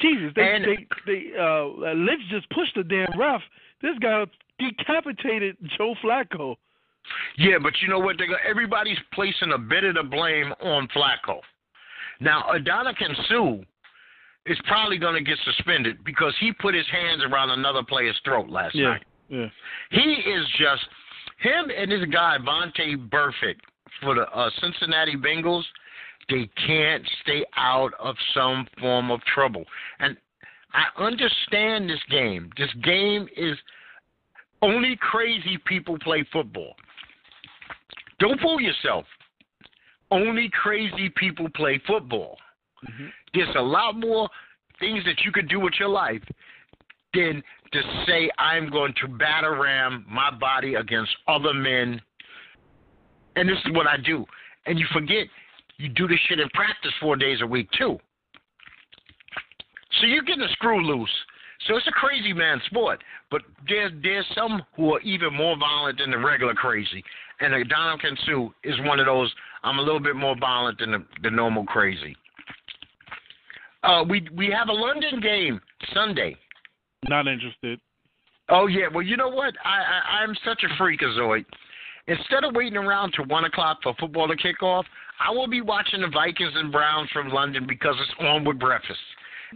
Jesus, 0.00 0.32
they 0.34 0.54
And- 0.54 0.64
they 0.64 0.86
they 1.06 1.38
uh 1.38 1.66
Lynch 1.94 2.22
just 2.30 2.48
pushed 2.50 2.74
the 2.74 2.84
damn 2.84 3.18
ref. 3.18 3.42
This 3.82 3.98
guy 4.00 4.24
decapitated 4.58 5.56
Joe 5.76 5.94
Flacco. 6.02 6.56
Yeah, 7.36 7.58
but 7.62 7.72
you 7.82 7.88
know 7.88 7.98
what? 7.98 8.16
They 8.18 8.26
go, 8.26 8.34
everybody's 8.48 8.98
placing 9.12 9.52
a 9.52 9.58
bit 9.58 9.84
of 9.84 9.94
the 9.94 10.02
blame 10.02 10.52
on 10.60 10.88
Flacco. 10.88 11.40
Now, 12.20 12.44
Ndamukong 12.52 13.16
Suh 13.28 13.64
is 14.46 14.58
probably 14.66 14.98
going 14.98 15.14
to 15.14 15.22
get 15.22 15.38
suspended 15.44 16.04
because 16.04 16.34
he 16.40 16.52
put 16.52 16.74
his 16.74 16.86
hands 16.90 17.22
around 17.24 17.50
another 17.50 17.82
player's 17.82 18.18
throat 18.24 18.48
last 18.48 18.74
Yeah, 18.74 18.88
night. 18.88 19.04
yeah. 19.28 19.46
He 19.90 20.00
is 20.00 20.46
just 20.58 20.82
him 21.40 21.70
and 21.76 21.90
this 21.90 22.04
guy 22.12 22.38
Vontaze 22.44 23.08
Burfict 23.08 23.60
for 24.02 24.14
the 24.14 24.22
uh, 24.30 24.50
Cincinnati 24.60 25.14
Bengals. 25.16 25.64
They 26.28 26.48
can't 26.66 27.04
stay 27.22 27.44
out 27.56 27.92
of 27.98 28.16
some 28.34 28.66
form 28.80 29.10
of 29.10 29.20
trouble, 29.22 29.64
and 30.00 30.16
I 30.74 30.84
understand 31.02 31.88
this 31.88 32.00
game. 32.10 32.50
This 32.58 32.68
game 32.84 33.28
is 33.36 33.56
only 34.60 34.98
crazy 35.00 35.58
people 35.66 35.98
play 36.00 36.26
football. 36.32 36.74
Don't 38.18 38.40
fool 38.40 38.60
yourself. 38.60 39.04
Only 40.10 40.50
crazy 40.50 41.10
people 41.10 41.48
play 41.50 41.78
football. 41.86 42.38
Mhm. 42.84 43.12
There's 43.34 43.54
a 43.56 43.62
lot 43.62 43.96
more 43.96 44.28
things 44.78 45.04
that 45.04 45.24
you 45.24 45.32
could 45.32 45.48
do 45.48 45.60
with 45.60 45.78
your 45.78 45.88
life 45.88 46.22
than 47.12 47.42
to 47.72 48.04
say 48.06 48.30
I'm 48.38 48.70
going 48.70 48.94
to 48.94 49.08
batter 49.08 49.54
ram 49.54 50.04
my 50.08 50.30
body 50.30 50.74
against 50.76 51.14
other 51.26 51.52
men. 51.52 52.00
And 53.36 53.48
this 53.48 53.58
is 53.64 53.72
what 53.72 53.86
I 53.86 53.96
do. 53.98 54.26
And 54.66 54.78
you 54.78 54.86
forget 54.92 55.28
you 55.76 55.88
do 55.88 56.08
this 56.08 56.18
shit 56.28 56.40
in 56.40 56.48
practice 56.50 56.92
four 57.00 57.16
days 57.16 57.40
a 57.40 57.46
week 57.46 57.70
too. 57.72 57.98
So 60.00 60.06
you're 60.06 60.22
getting 60.22 60.42
a 60.42 60.48
screw 60.52 60.82
loose. 60.82 61.10
So 61.66 61.76
it's 61.76 61.86
a 61.86 61.92
crazy 61.92 62.32
man 62.32 62.60
sport. 62.66 63.02
But 63.30 63.42
there's 63.66 63.92
there's 64.02 64.26
some 64.34 64.62
who 64.74 64.94
are 64.94 65.00
even 65.00 65.34
more 65.34 65.56
violent 65.56 65.98
than 65.98 66.10
the 66.10 66.18
regular 66.18 66.54
crazy. 66.54 67.04
And 67.40 67.52
the 67.52 67.58
Ndamukong 67.58 68.16
Suh 68.26 68.52
is 68.64 68.74
one 68.80 68.98
of 68.98 69.06
those 69.06 69.32
I'm 69.62 69.78
a 69.78 69.82
little 69.82 70.00
bit 70.00 70.16
more 70.16 70.36
violent 70.38 70.78
than 70.78 70.92
the, 70.92 71.04
the 71.22 71.30
normal 71.30 71.64
crazy. 71.64 72.16
Uh, 73.82 74.04
we 74.08 74.26
we 74.34 74.50
have 74.50 74.68
a 74.68 74.72
London 74.72 75.20
game 75.20 75.60
Sunday. 75.94 76.36
Not 77.08 77.28
interested. 77.28 77.80
Oh 78.48 78.66
yeah, 78.66 78.86
well 78.92 79.02
you 79.02 79.16
know 79.16 79.28
what? 79.28 79.54
I, 79.64 79.68
I 79.68 80.22
I'm 80.22 80.34
such 80.44 80.62
a 80.64 80.82
freakazoid. 80.82 81.44
Instead 82.06 82.42
of 82.42 82.54
waiting 82.54 82.78
around 82.78 83.12
till 83.12 83.26
one 83.26 83.44
o'clock 83.44 83.78
for 83.82 83.94
football 84.00 84.26
to 84.28 84.36
kick 84.36 84.62
off, 84.62 84.86
I 85.20 85.30
will 85.30 85.46
be 85.46 85.60
watching 85.60 86.00
the 86.00 86.08
Vikings 86.08 86.52
and 86.54 86.72
Browns 86.72 87.10
from 87.10 87.28
London 87.28 87.66
because 87.68 87.94
it's 88.00 88.14
on 88.20 88.44
with 88.44 88.58
breakfast, 88.58 88.98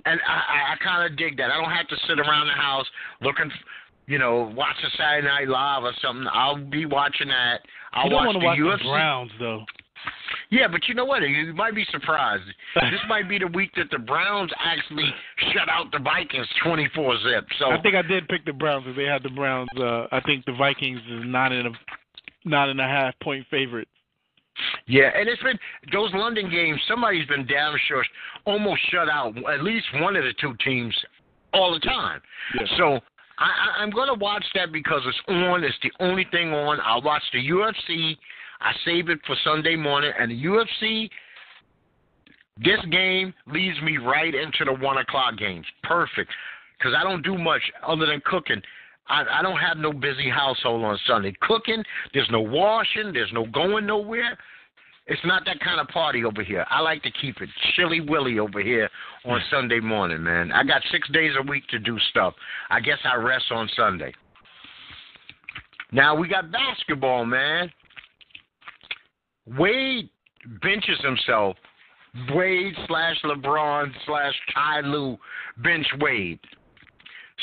and 0.05 0.21
I 0.29 0.33
I, 0.33 0.73
I 0.73 0.85
kind 0.85 1.11
of 1.11 1.19
dig 1.19 1.37
that. 1.39 1.51
I 1.51 1.61
don't 1.61 1.73
have 1.73 1.89
to 1.89 1.97
sit 2.07 2.21
around 2.21 2.47
the 2.47 2.53
house 2.53 2.87
looking, 3.23 3.51
you 4.07 4.19
know, 4.19 4.53
watching 4.57 4.91
Saturday 4.97 5.27
Night 5.27 5.49
Live 5.49 5.85
or 5.85 5.93
something. 6.03 6.27
I'll 6.33 6.57
be 6.57 6.87
watching 6.87 7.29
that. 7.29 7.61
I'll 7.93 8.05
you 8.05 8.11
don't 8.11 8.27
watch 8.27 8.35
want 8.35 8.41
the 8.41 8.47
watch 8.47 8.59
UFC. 8.59 8.79
the 8.79 8.91
Browns 8.91 9.31
though. 9.39 9.65
Yeah, 10.51 10.69
but 10.69 10.87
you 10.89 10.95
know 10.95 11.05
what? 11.05 11.23
You 11.23 11.55
might 11.55 11.75
be 11.75 11.87
surprised. 11.91 12.43
this 12.75 13.01
might 13.09 13.29
be 13.29 13.39
the 13.39 13.47
week 13.47 13.71
that 13.77 13.91
the 13.91 13.99
Browns 13.99 14.51
actually 14.63 15.09
shut 15.53 15.69
out 15.69 15.93
the 15.93 15.99
Vikings 16.01 16.47
twenty 16.65 16.89
four 16.95 17.17
zip. 17.23 17.47
So 17.59 17.71
I 17.71 17.81
think 17.81 17.95
I 17.95 18.03
did 18.03 18.29
pick 18.29 18.45
the 18.45 18.53
Browns 18.53 18.85
because 18.85 18.97
they 18.97 19.05
had 19.05 19.23
the 19.23 19.31
Browns. 19.31 19.69
Uh, 19.77 20.07
I 20.11 20.21
think 20.27 20.45
the 20.45 20.55
Vikings 20.55 21.01
is 21.09 21.23
nine 21.25 21.53
and 21.53 21.69
a 21.69 21.71
nine 22.45 22.71
and 22.71 22.81
a 22.81 22.87
half 22.87 23.15
point 23.23 23.47
favorite. 23.51 23.89
Yeah, 24.87 25.11
and 25.15 25.29
it's 25.29 25.43
been 25.43 25.59
those 25.93 26.11
London 26.13 26.51
games. 26.51 26.81
Somebody's 26.87 27.27
been 27.27 27.47
damn 27.47 27.75
sure 27.89 28.05
almost 28.45 28.81
shut 28.91 29.09
out 29.09 29.35
at 29.49 29.63
least 29.63 29.87
one 29.95 30.17
of 30.17 30.25
the 30.25 30.35
two 30.41 30.55
teams 30.65 30.95
all 31.55 31.73
the 31.73 31.81
time. 31.81 32.21
Yeah. 32.59 32.67
So 32.77 33.01
I, 33.39 33.45
I, 33.45 33.83
I'm 33.83 33.91
going 33.91 34.09
to 34.09 34.19
watch 34.19 34.45
that 34.55 34.73
because 34.73 35.03
it's 35.07 35.19
on. 35.29 35.65
It's 35.65 35.77
the 35.83 35.93
only 36.01 36.27
thing 36.31 36.53
on. 36.53 36.79
I'll 36.85 37.03
watch 37.03 37.23
the 37.33 37.39
UFC. 37.39 38.17
I 38.61 38.73
save 38.85 39.09
it 39.09 39.19
for 39.27 39.37
Sunday 39.45 39.77
morning, 39.77 40.13
and 40.19 40.31
the 40.31 40.45
UFC. 40.45 41.11
This 42.59 42.79
game 42.91 43.33
leads 43.47 43.81
me 43.83 43.97
right 43.97 44.35
into 44.35 44.65
the 44.67 44.75
one 44.75 44.99
o'clock 44.99 45.39
games. 45.39 45.67
Perfect, 45.83 46.31
because 46.79 46.95
I 46.97 47.03
don't 47.03 47.23
do 47.23 47.39
much 47.39 47.63
other 47.87 48.07
than 48.07 48.21
cooking. 48.25 48.61
I, 49.09 49.25
I 49.39 49.43
don't 49.43 49.59
have 49.59 49.79
no 49.79 49.93
busy 49.93 50.29
household 50.29 50.85
on 50.85 50.99
Sunday. 51.07 51.35
Cooking, 51.41 51.83
there's 52.15 52.29
no 52.31 52.41
washing, 52.41 53.13
there's 53.13 53.33
no 53.33 53.47
going 53.47 53.87
nowhere. 53.87 54.39
It's 55.07 55.21
not 55.25 55.45
that 55.47 55.59
kind 55.61 55.81
of 55.81 55.89
party 55.89 56.25
over 56.25 56.45
here. 56.45 56.65
I 56.71 56.81
like 56.81 57.03
to 57.03 57.11
keep 57.11 57.41
it 57.41 57.49
chilly 57.75 58.01
willy 58.01 58.39
over 58.39 58.61
here 58.61 58.89
on 59.25 59.41
hmm. 59.41 59.55
Sunday 59.55 59.81
morning, 59.81 60.23
man. 60.23 60.53
I 60.53 60.63
got 60.63 60.83
six 60.93 61.09
days 61.11 61.33
a 61.39 61.43
week 61.43 61.67
to 61.69 61.79
do 61.79 61.99
stuff. 62.11 62.35
I 62.71 62.81
guess 62.81 62.99
I 63.05 63.17
rest 63.17 63.47
on 63.51 63.69
Sunday. 63.77 64.13
Now 65.91 66.15
we 66.15 66.29
got 66.29 66.51
basketball, 66.53 67.27
man. 67.27 67.71
Wade 69.59 70.09
benches 70.63 70.99
himself. 71.03 71.57
Wade 72.31 72.75
slash 72.87 73.17
LeBron 73.25 73.91
slash 74.07 74.35
Ty 74.55 74.81
Lue 74.83 75.19
bench 75.63 75.87
Wade. 76.01 76.39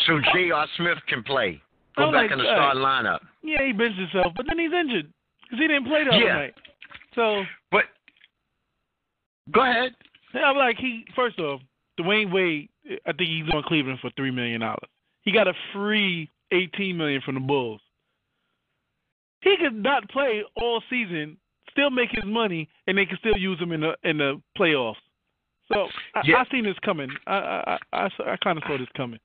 So 0.07 0.13
oh. 0.13 0.21
J.R. 0.33 0.67
Smith 0.77 0.97
can 1.07 1.23
play. 1.23 1.61
Go 1.97 2.09
Oh, 2.09 2.11
back 2.11 2.31
in 2.31 2.37
the 2.37 2.43
God. 2.43 2.55
starting 2.55 2.81
lineup. 2.81 3.19
Yeah, 3.43 3.65
he 3.65 3.73
benched 3.73 3.99
himself, 3.99 4.33
but 4.37 4.45
then 4.47 4.57
he's 4.57 4.71
injured 4.71 5.11
because 5.43 5.59
he 5.59 5.67
didn't 5.67 5.85
play 5.85 6.03
the 6.05 6.11
other 6.15 6.33
night. 6.33 6.53
So 7.15 7.43
But 7.71 7.85
go 9.51 9.61
ahead. 9.63 9.93
I'm 10.33 10.57
like, 10.57 10.77
he 10.77 11.05
first 11.15 11.39
off, 11.39 11.61
Dwyane 11.99 12.31
Wade. 12.31 12.69
I 13.05 13.13
think 13.13 13.29
he's 13.29 13.53
on 13.53 13.63
Cleveland 13.63 13.99
for 13.99 14.11
three 14.15 14.31
million 14.31 14.61
dollars. 14.61 14.89
He 15.23 15.31
got 15.31 15.47
a 15.47 15.53
free 15.73 16.29
eighteen 16.51 16.97
million 16.97 17.21
from 17.21 17.35
the 17.35 17.41
Bulls. 17.41 17.81
He 19.41 19.55
could 19.57 19.75
not 19.75 20.09
play 20.09 20.43
all 20.55 20.81
season, 20.89 21.37
still 21.71 21.89
make 21.89 22.09
his 22.11 22.25
money, 22.25 22.67
and 22.87 22.97
they 22.97 23.05
can 23.05 23.17
still 23.19 23.37
use 23.37 23.59
him 23.59 23.71
in 23.71 23.81
the 23.81 23.95
in 24.03 24.17
the 24.17 24.41
playoffs. 24.57 24.95
So 25.71 25.87
I, 26.15 26.21
Yeah. 26.25 26.37
I 26.37 26.51
seen 26.51 26.63
this 26.63 26.77
coming. 26.83 27.09
I 27.27 27.33
I 27.33 27.77
I, 27.93 27.97
I, 28.05 28.31
I 28.33 28.37
kind 28.37 28.57
of 28.57 28.63
saw 28.67 28.77
this 28.77 28.87
coming. 28.95 29.19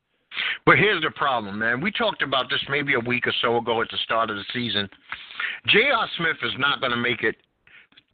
But 0.66 0.78
here's 0.78 1.02
the 1.02 1.10
problem, 1.10 1.58
man. 1.58 1.80
We 1.80 1.90
talked 1.92 2.22
about 2.22 2.50
this 2.50 2.60
maybe 2.68 2.94
a 2.94 3.00
week 3.00 3.26
or 3.26 3.32
so 3.40 3.58
ago 3.58 3.80
at 3.82 3.88
the 3.90 3.98
start 3.98 4.30
of 4.30 4.36
the 4.36 4.44
season. 4.52 4.88
J.R. 5.68 6.08
Smith 6.16 6.36
is 6.42 6.52
not 6.58 6.80
going 6.80 6.90
to 6.90 6.96
make 6.96 7.22
it 7.22 7.36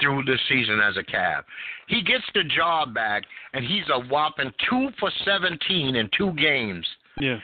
through 0.01 0.25
this 0.25 0.41
season 0.49 0.81
as 0.81 0.97
a 0.97 1.03
Cav. 1.03 1.43
He 1.89 2.03
gets 2.03 2.25
the 2.35 2.45
job 2.45 2.95
back, 2.95 3.25
and 3.53 3.65
he's 3.65 3.85
a 3.93 4.01
whopping 4.09 4.53
two 4.69 4.89
for 4.99 5.11
17 5.25 5.97
in 5.97 6.09
two 6.17 6.33
games 6.33 6.87
Yeah. 7.19 7.39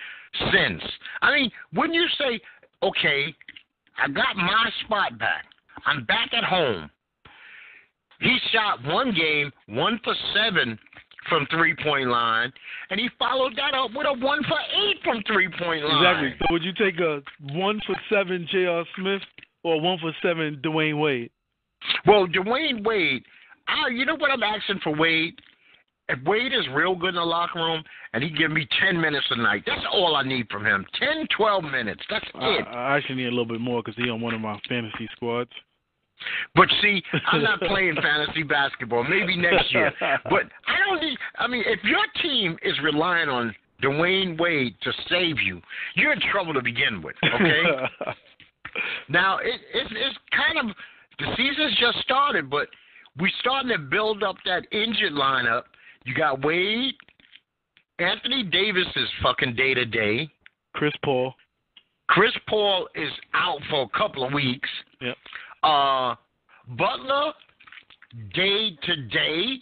since. 0.52 0.82
I 1.22 1.32
mean, 1.34 1.50
wouldn't 1.74 1.94
you 1.94 2.08
say, 2.18 2.40
okay, 2.82 3.34
I 3.98 4.08
got 4.08 4.36
my 4.36 4.70
spot 4.84 5.18
back. 5.18 5.46
I'm 5.84 6.04
back 6.04 6.32
at 6.34 6.44
home. 6.44 6.90
He 8.20 8.38
shot 8.50 8.82
one 8.84 9.12
game, 9.12 9.52
one 9.66 9.98
for 10.02 10.14
seven 10.34 10.78
from 11.28 11.46
three 11.50 11.74
point 11.82 12.08
line, 12.08 12.52
and 12.90 12.98
he 13.00 13.08
followed 13.18 13.54
that 13.56 13.74
up 13.74 13.90
with 13.94 14.06
a 14.06 14.12
one 14.24 14.42
for 14.44 14.58
eight 14.74 15.02
from 15.04 15.22
three 15.24 15.48
point 15.48 15.84
line. 15.84 15.96
Exactly. 16.24 16.34
So 16.40 16.46
would 16.52 16.62
you 16.62 16.72
take 16.72 16.98
a 17.00 17.20
one 17.52 17.80
for 17.86 17.94
seven 18.10 18.46
J.R. 18.50 18.84
Smith 18.96 19.22
or 19.64 19.80
one 19.80 19.98
for 19.98 20.12
seven 20.22 20.60
Dwyane 20.62 20.98
Wade? 20.98 21.30
Well, 22.06 22.26
Dwyane 22.26 22.84
Wade, 22.84 23.24
I, 23.68 23.88
you 23.88 24.04
know 24.04 24.16
what 24.16 24.30
I'm 24.30 24.42
asking 24.42 24.80
for 24.82 24.94
Wade? 24.94 25.34
If 26.08 26.22
Wade 26.24 26.52
is 26.52 26.64
real 26.72 26.94
good 26.94 27.10
in 27.10 27.14
the 27.16 27.22
locker 27.22 27.58
room 27.58 27.82
and 28.12 28.22
he 28.22 28.30
give 28.30 28.52
me 28.52 28.66
10 28.80 29.00
minutes 29.00 29.26
a 29.30 29.36
night, 29.36 29.64
that's 29.66 29.84
all 29.92 30.14
I 30.14 30.22
need 30.22 30.48
from 30.50 30.64
him. 30.64 30.86
10, 31.00 31.26
12 31.36 31.64
minutes. 31.64 32.02
That's 32.08 32.24
I, 32.34 32.48
it. 32.50 32.66
I 32.68 32.96
actually 32.96 33.16
need 33.16 33.26
a 33.26 33.30
little 33.30 33.46
bit 33.46 33.60
more 33.60 33.82
because 33.82 33.96
he 33.96 34.08
on 34.08 34.20
one 34.20 34.32
of 34.32 34.40
my 34.40 34.58
fantasy 34.68 35.08
squads. 35.16 35.50
But 36.54 36.68
see, 36.80 37.02
I'm 37.26 37.42
not 37.42 37.60
playing 37.68 37.96
fantasy 37.96 38.42
basketball. 38.42 39.04
Maybe 39.04 39.36
next 39.36 39.72
year. 39.72 39.92
But 40.00 40.44
I 40.66 40.76
don't 40.86 41.02
need. 41.02 41.18
I 41.38 41.46
mean, 41.46 41.62
if 41.66 41.82
your 41.84 42.02
team 42.22 42.56
is 42.62 42.74
relying 42.82 43.28
on 43.28 43.54
Dwyane 43.82 44.38
Wade 44.40 44.74
to 44.82 44.92
save 45.08 45.38
you, 45.40 45.60
you're 45.94 46.12
in 46.12 46.20
trouble 46.32 46.54
to 46.54 46.62
begin 46.62 47.02
with. 47.02 47.16
Okay. 47.22 47.62
now 49.08 49.38
it, 49.38 49.60
it's 49.74 49.90
it's 49.90 50.18
kind 50.30 50.70
of 50.70 50.76
the 51.18 51.26
season's 51.36 51.76
just 51.78 51.98
started, 51.98 52.50
but 52.50 52.68
we're 53.18 53.30
starting 53.40 53.70
to 53.70 53.78
build 53.78 54.22
up 54.22 54.36
that 54.44 54.66
injured 54.72 55.12
lineup. 55.12 55.62
You 56.04 56.14
got 56.14 56.44
Wade, 56.44 56.94
Anthony 57.98 58.42
Davis 58.42 58.86
is 58.94 59.08
fucking 59.22 59.54
day 59.54 59.74
to 59.74 59.84
day. 59.84 60.28
Chris 60.74 60.92
Paul. 61.04 61.34
Chris 62.08 62.32
Paul 62.48 62.88
is 62.94 63.10
out 63.34 63.58
for 63.70 63.82
a 63.82 63.98
couple 63.98 64.24
of 64.24 64.32
weeks. 64.32 64.68
Yep. 65.00 65.16
Uh, 65.62 66.14
Butler, 66.76 67.32
day 68.34 68.76
to 68.82 68.96
day. 69.06 69.56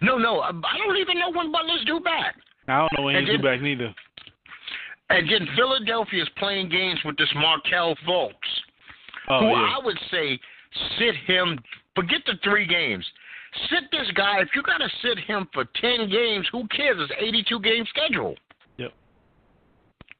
No, 0.00 0.16
no, 0.16 0.40
I 0.40 0.52
don't 0.52 0.96
even 0.96 1.18
know 1.18 1.32
when 1.32 1.50
Butler's 1.50 1.84
due 1.84 2.00
back. 2.00 2.36
I 2.68 2.78
don't 2.78 2.92
know 2.96 3.04
when 3.04 3.16
And 3.16 3.26
he's 3.26 3.36
due 3.36 3.42
back 3.42 3.60
neither. 3.60 3.94
And 5.10 5.28
then 5.28 5.48
Philadelphia 5.56 6.22
is 6.22 6.28
playing 6.38 6.68
games 6.68 7.00
with 7.04 7.16
this 7.16 7.28
Markelle 7.34 7.96
Fultz, 8.06 8.32
Oh, 9.30 9.40
who 9.40 9.46
yeah. 9.48 9.76
I 9.78 9.84
would 9.84 9.98
say 10.10 10.38
sit 10.98 11.14
him. 11.26 11.58
Forget 11.94 12.20
the 12.26 12.34
three 12.44 12.66
games. 12.66 13.04
Sit 13.70 13.84
this 13.90 14.10
guy. 14.14 14.40
If 14.40 14.48
you 14.54 14.62
got 14.62 14.78
to 14.78 14.88
sit 15.02 15.18
him 15.18 15.48
for 15.52 15.64
ten 15.80 16.08
games, 16.10 16.46
who 16.52 16.66
cares? 16.68 16.96
It's 17.00 17.12
eighty-two 17.20 17.60
game 17.60 17.84
schedule. 17.88 18.34
Yep. 18.76 18.92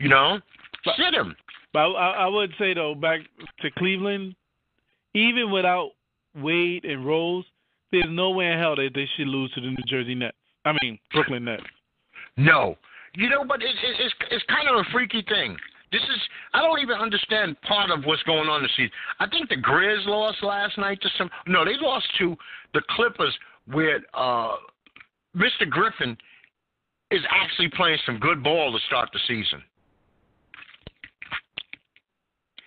You 0.01 0.09
know, 0.09 0.39
But- 0.85 0.95
sit 0.97 1.15
him. 1.15 1.37
But 1.73 1.81
I, 1.93 2.11
I 2.25 2.27
would 2.27 2.51
say 2.59 2.73
though, 2.73 2.95
back 2.95 3.21
to 3.61 3.71
Cleveland, 3.73 4.35
even 5.15 5.51
without 5.53 5.91
Wade 6.35 6.85
and 6.85 7.05
Rose, 7.05 7.45
there's 7.93 8.07
no 8.09 8.31
way 8.31 8.47
in 8.47 8.59
hell 8.59 8.75
that 8.77 8.91
they 8.95 9.07
should 9.17 9.29
lose 9.29 9.53
to 9.53 9.61
the 9.61 9.69
New 9.69 9.85
Jersey 9.87 10.15
Nets. 10.15 10.37
I 10.65 10.73
mean 10.83 10.99
Brooklyn 11.13 11.45
Nets. 11.45 11.63
No. 12.37 12.77
You 13.15 13.29
know, 13.29 13.45
but 13.45 13.63
it, 13.63 13.69
it, 13.69 13.97
it's 14.01 14.15
it's 14.31 14.45
kind 14.49 14.69
of 14.69 14.77
a 14.77 14.91
freaky 14.93 15.23
thing. 15.29 15.57
This 15.91 16.03
is 16.03 16.21
I 16.53 16.61
don't 16.63 16.81
even 16.81 16.97
understand 16.97 17.61
part 17.63 17.91
of 17.91 18.05
what's 18.05 18.23
going 18.25 18.49
on 18.49 18.63
this 18.63 18.71
season. 18.77 18.91
I 19.21 19.29
think 19.29 19.49
the 19.49 19.57
Grizz 19.57 20.07
lost 20.07 20.43
last 20.43 20.77
night 20.79 21.01
to 21.03 21.09
some. 21.17 21.31
No, 21.47 21.65
they 21.65 21.75
lost 21.81 22.07
to 22.19 22.37
the 22.75 22.83
Clippers, 22.91 23.35
where 23.67 24.01
uh, 24.15 24.57
Mr. 25.37 25.69
Griffin 25.69 26.17
is 27.11 27.21
actually 27.31 27.69
playing 27.71 27.99
some 28.05 28.19
good 28.19 28.43
ball 28.43 28.73
to 28.73 28.79
start 28.87 29.09
the 29.13 29.21
season. 29.27 29.63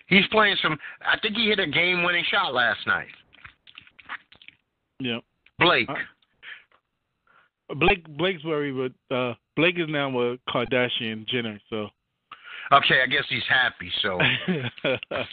He's 0.08 0.26
playing 0.30 0.56
some. 0.62 0.76
I 1.06 1.18
think 1.20 1.36
he 1.36 1.46
hit 1.46 1.58
a 1.58 1.66
game-winning 1.66 2.24
shot 2.30 2.52
last 2.52 2.80
night. 2.86 3.06
Yeah. 5.00 5.18
Blake. 5.58 5.88
Blake 7.76 8.06
Blake's 8.18 8.44
worried, 8.44 8.92
but 9.08 9.14
uh, 9.14 9.34
Blake 9.56 9.78
is 9.78 9.86
now 9.88 10.10
with 10.10 10.40
Kardashian 10.48 11.26
Jenner, 11.26 11.60
so. 11.70 11.88
Okay, 12.72 13.00
I 13.02 13.06
guess 13.06 13.24
he's 13.28 13.42
happy. 13.48 13.90
So 14.02 14.18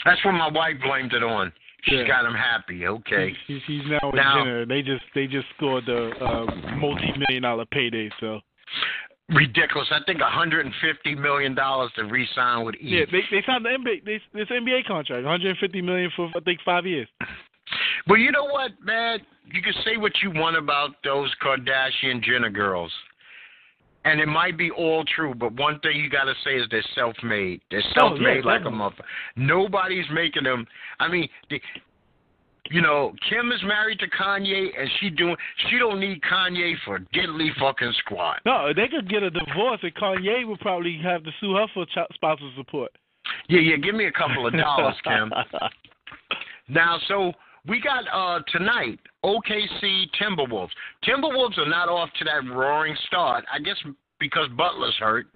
that's 0.05 0.23
what 0.25 0.33
my 0.33 0.49
wife 0.49 0.75
blamed 0.83 1.13
it 1.13 1.23
on. 1.23 1.51
She's 1.83 1.99
Yeah. 1.99 2.07
got 2.07 2.25
him 2.25 2.33
happy. 2.33 2.85
Okay. 2.87 3.33
He's, 3.47 3.61
he's 3.65 3.83
now 3.87 4.11
Now- 4.13 4.43
Jenner. 4.43 4.65
They 4.65 4.81
just 4.81 5.03
they 5.15 5.27
just 5.27 5.47
scored 5.55 5.85
the 5.85 6.09
uh, 6.19 6.75
multi-million 6.75 7.43
dollar 7.43 7.65
payday. 7.65 8.09
So 8.19 8.41
ridiculous. 9.29 9.87
I 9.91 9.99
think 10.05 10.19
150 10.19 11.15
million 11.15 11.55
dollars 11.55 11.91
to 11.95 12.03
re-sign 12.03 12.65
with 12.65 12.75
yeah, 12.81 13.05
they 13.11 13.21
they 13.31 13.41
signed 13.45 13.63
the 13.63 13.69
NBA 13.69 14.03
they, 14.05 14.19
this 14.33 14.49
NBA 14.49 14.85
contract, 14.85 15.23
150 15.23 15.81
million 15.81 16.11
for 16.15 16.29
I 16.35 16.39
think 16.41 16.59
five 16.65 16.85
years. 16.85 17.07
Well, 18.07 18.17
you 18.19 18.31
know 18.31 18.45
what, 18.45 18.71
man? 18.83 19.19
You 19.51 19.61
can 19.61 19.73
say 19.85 19.97
what 19.97 20.11
you 20.23 20.31
want 20.31 20.57
about 20.57 20.91
those 21.03 21.33
Kardashian 21.41 22.21
Jenner 22.23 22.49
girls, 22.49 22.91
and 24.05 24.19
it 24.19 24.27
might 24.27 24.57
be 24.57 24.71
all 24.71 25.03
true. 25.15 25.33
But 25.33 25.53
one 25.53 25.79
thing 25.81 25.97
you 25.99 26.09
got 26.09 26.25
to 26.25 26.33
say 26.43 26.55
is 26.55 26.65
they're 26.71 26.83
self-made. 26.95 27.61
They're 27.69 27.79
Oh, 27.79 27.87
yeah, 27.87 27.99
self-made 27.99 28.45
like 28.45 28.65
a 28.65 28.71
mother. 28.71 29.03
Nobody's 29.35 30.05
making 30.13 30.43
them. 30.43 30.65
I 30.99 31.07
mean, 31.07 31.27
they, 31.49 31.61
you 32.71 32.81
know, 32.81 33.13
Kim 33.29 33.51
is 33.51 33.59
married 33.63 33.99
to 33.99 34.07
Kanye, 34.09 34.67
and 34.79 34.89
she 34.99 35.09
doing. 35.09 35.35
She 35.69 35.77
don't 35.77 35.99
need 35.99 36.21
Kanye 36.21 36.75
for 36.85 36.99
diddly 37.13 37.49
fucking 37.59 37.93
squat. 37.99 38.41
No, 38.45 38.71
they 38.75 38.87
could 38.87 39.09
get 39.09 39.23
a 39.23 39.29
divorce, 39.31 39.79
and 39.81 39.93
Kanye 39.95 40.47
would 40.47 40.59
probably 40.59 40.99
have 41.03 41.23
to 41.23 41.31
sue 41.39 41.55
her 41.55 41.65
for 41.73 41.85
ch- 41.85 42.13
spousal 42.13 42.51
support. 42.55 42.91
Yeah, 43.47 43.59
yeah. 43.59 43.75
Give 43.77 43.95
me 43.95 44.05
a 44.05 44.11
couple 44.11 44.47
of 44.47 44.53
dollars, 44.53 44.95
Kim. 45.03 45.31
Now, 46.71 46.99
so 47.07 47.33
we 47.67 47.81
got 47.81 48.05
uh 48.13 48.41
tonight 48.51 48.99
OKC 49.23 50.05
Timberwolves. 50.21 50.69
Timberwolves 51.03 51.57
are 51.57 51.69
not 51.69 51.89
off 51.89 52.09
to 52.19 52.25
that 52.25 52.49
roaring 52.49 52.95
start. 53.07 53.45
I 53.53 53.59
guess 53.59 53.77
because 54.19 54.47
Butler's 54.57 54.95
hurt. 54.99 55.27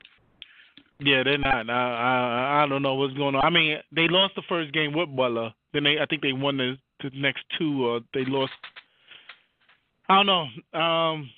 Yeah, 1.00 1.24
they're 1.24 1.38
not. 1.38 1.70
I, 1.70 1.74
I 1.74 2.64
I 2.64 2.68
don't 2.68 2.82
know 2.82 2.96
what's 2.96 3.14
going 3.16 3.36
on. 3.36 3.44
I 3.44 3.50
mean, 3.50 3.78
they 3.92 4.08
lost 4.08 4.36
the 4.36 4.44
first 4.48 4.74
game 4.74 4.94
with 4.94 5.16
Butler. 5.16 5.54
Then 5.74 5.84
they 5.84 6.00
I 6.00 6.06
think 6.06 6.22
they 6.22 6.34
won 6.34 6.58
the, 6.58 6.78
the 7.02 7.10
next 7.16 7.44
two. 7.58 7.86
Or 7.86 8.00
they 8.14 8.26
lost. 8.26 8.54
I 10.10 10.16
don't 10.16 10.26
know. 10.26 10.80
Um, 10.80 11.30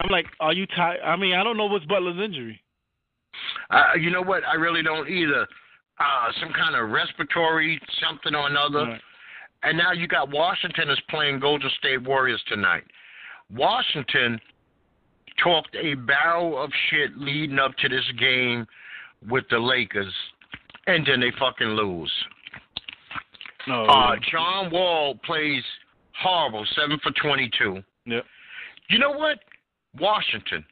I'm 0.00 0.10
like, 0.10 0.26
are 0.40 0.52
you 0.52 0.66
tired? 0.66 1.00
I 1.02 1.16
mean, 1.16 1.34
I 1.34 1.42
don't 1.42 1.56
know 1.56 1.66
what's 1.66 1.84
Butler's 1.86 2.22
injury. 2.22 2.60
Uh, 3.70 3.92
you 3.98 4.10
know 4.10 4.22
what? 4.22 4.42
I 4.44 4.54
really 4.54 4.82
don't 4.82 5.08
either. 5.08 5.46
Uh, 5.98 6.32
some 6.40 6.52
kind 6.52 6.74
of 6.74 6.90
respiratory 6.90 7.80
something 8.02 8.34
or 8.34 8.46
another. 8.48 8.86
Right. 8.86 9.00
And 9.62 9.76
now 9.76 9.92
you 9.92 10.08
got 10.08 10.30
Washington 10.30 10.88
is 10.90 10.98
playing 11.08 11.40
Golden 11.40 11.70
State 11.78 12.02
Warriors 12.02 12.42
tonight. 12.48 12.84
Washington 13.54 14.40
talked 15.42 15.74
a 15.74 15.94
barrel 15.94 16.62
of 16.62 16.70
shit 16.88 17.16
leading 17.16 17.58
up 17.58 17.76
to 17.78 17.88
this 17.88 18.04
game 18.18 18.66
with 19.28 19.44
the 19.50 19.58
Lakers, 19.58 20.12
and 20.86 21.06
then 21.06 21.20
they 21.20 21.30
fucking 21.38 21.66
lose. 21.68 22.12
No. 23.68 23.84
Uh, 23.84 24.16
John 24.30 24.70
Wall 24.70 25.14
plays 25.24 25.62
horrible, 26.22 26.66
seven 26.74 26.98
for 27.02 27.12
twenty-two. 27.22 27.82
Yep. 28.06 28.24
You 28.88 28.98
know 28.98 29.12
what? 29.12 29.38
Washington, 29.98 30.64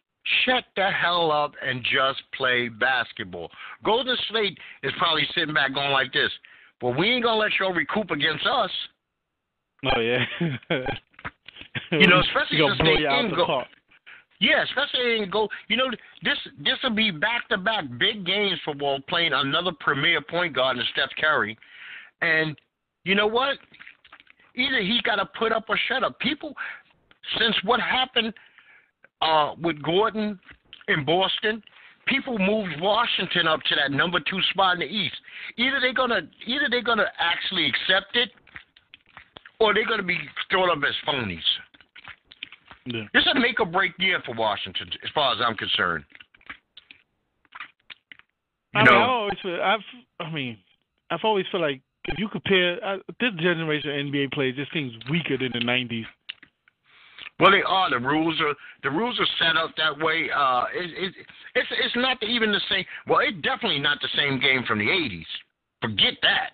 shut 0.45 0.65
the 0.77 0.91
hell 0.91 1.31
up 1.31 1.53
and 1.63 1.83
just 1.83 2.23
play 2.35 2.69
basketball. 2.69 3.51
Golden 3.85 4.17
State 4.31 4.59
is 4.83 4.93
probably 4.99 5.27
sitting 5.35 5.55
back 5.55 5.75
going 5.75 5.91
like 5.91 6.13
this. 6.13 6.31
Well, 6.83 6.95
we 6.95 7.11
ain't 7.11 7.25
gonna 7.25 7.39
let 7.39 7.53
y'all 7.59 7.73
recoup 7.73 8.11
against 8.11 8.47
us. 8.47 8.71
Oh 9.95 10.01
yeah. 10.01 10.25
You 11.91 12.07
know, 12.07 12.21
especially 12.27 12.59
since 12.59 12.79
they 12.79 12.97
didn't 12.97 13.31
the 13.31 13.37
go- 13.37 13.47
park. 13.47 13.69
Yeah, 14.41 14.63
especially 14.63 15.19
in 15.19 15.31
go. 15.31 15.49
You 15.69 15.77
know, 15.77 15.91
this 16.23 16.39
this 16.59 16.75
will 16.83 16.95
be 16.95 17.11
back 17.11 17.49
to 17.49 17.59
back 17.59 17.85
big 17.99 18.25
games 18.25 18.59
for 18.65 18.75
Wall 18.75 19.01
playing 19.09 19.33
another 19.33 19.73
premier 19.81 20.21
point 20.21 20.55
guard 20.55 20.77
in 20.77 20.85
Steph 20.93 21.11
Curry, 21.21 21.59
and 22.23 22.57
you 23.05 23.15
know 23.15 23.27
what? 23.27 23.59
Either 24.55 24.81
he's 24.81 25.01
got 25.03 25.17
to 25.17 25.27
put 25.39 25.53
up 25.53 25.65
or 25.69 25.79
shut 25.89 26.05
up. 26.05 26.19
People, 26.21 26.53
since 27.39 27.55
what 27.65 27.81
happened 27.81 28.33
uh, 29.23 29.55
with 29.61 29.83
Gordon 29.83 30.39
in 30.89 31.05
Boston, 31.05 31.63
people 32.09 32.39
moved 32.39 32.81
Washington 32.81 33.47
up 33.47 33.61
to 33.65 33.77
that 33.77 33.91
number 33.91 34.19
two 34.21 34.41
spot 34.51 34.75
in 34.75 34.81
the 34.81 34.87
East. 34.87 35.15
Either 35.57 35.81
they're 35.81 35.95
gonna 35.95 36.23
either 36.47 36.67
they're 36.71 36.83
gonna 36.83 37.11
actually 37.19 37.67
accept 37.67 38.17
it, 38.17 38.31
or 39.61 39.75
they're 39.75 39.87
gonna 39.87 40.03
be 40.03 40.19
thrown 40.51 40.71
up 40.71 40.79
as 40.87 40.95
phonies. 41.07 41.41
Yeah. 42.87 43.05
This 43.13 43.23
is 43.23 43.33
a 43.35 43.41
make 43.41 43.61
or 43.61 43.67
break 43.67 43.93
year 43.99 44.21
for 44.25 44.35
Washington, 44.35 44.89
as 45.05 45.11
far 45.15 45.35
as 45.35 45.41
I'm 45.45 45.57
concerned. 45.57 46.05
You 48.75 48.81
I 48.81 48.85
mean, 48.85 48.95
I 48.95 49.07
always 49.07 49.39
feel, 49.43 49.61
I've, 49.63 49.81
I 50.21 50.31
mean, 50.31 50.59
I've 51.11 51.21
always 51.23 51.47
felt 51.51 51.63
like 51.63 51.81
if 52.05 52.19
you 52.19 52.29
compare 52.29 52.83
uh, 52.85 52.99
this 53.21 53.31
generation 53.39 53.91
of 53.91 53.97
NBA 53.97 54.33
players, 54.33 54.57
just 54.57 54.73
seems 54.73 54.93
weaker 55.11 55.37
than 55.37 55.53
the 55.53 55.61
'90s. 55.61 56.05
Well, 57.41 57.53
they 57.53 57.63
are. 57.63 57.91
The 57.91 57.99
rules 57.99 58.41
are 58.41 58.55
the 58.83 58.91
rules 58.91 59.19
are 59.21 59.27
set 59.39 59.57
up 59.57 59.71
that 59.77 59.99
way. 60.05 60.29
Uh, 60.35 60.65
it, 60.75 60.91
it, 60.91 61.15
it's 61.55 61.69
it's 61.71 61.97
not 61.97 62.21
even 62.23 62.51
the 62.51 62.61
same. 62.69 62.85
Well, 63.07 63.21
it's 63.21 63.41
definitely 63.43 63.81
not 63.81 63.99
the 64.01 64.09
same 64.17 64.41
game 64.41 64.65
from 64.67 64.79
the 64.79 64.87
'80s. 64.87 65.27
Forget 65.81 66.15
that. 66.23 66.51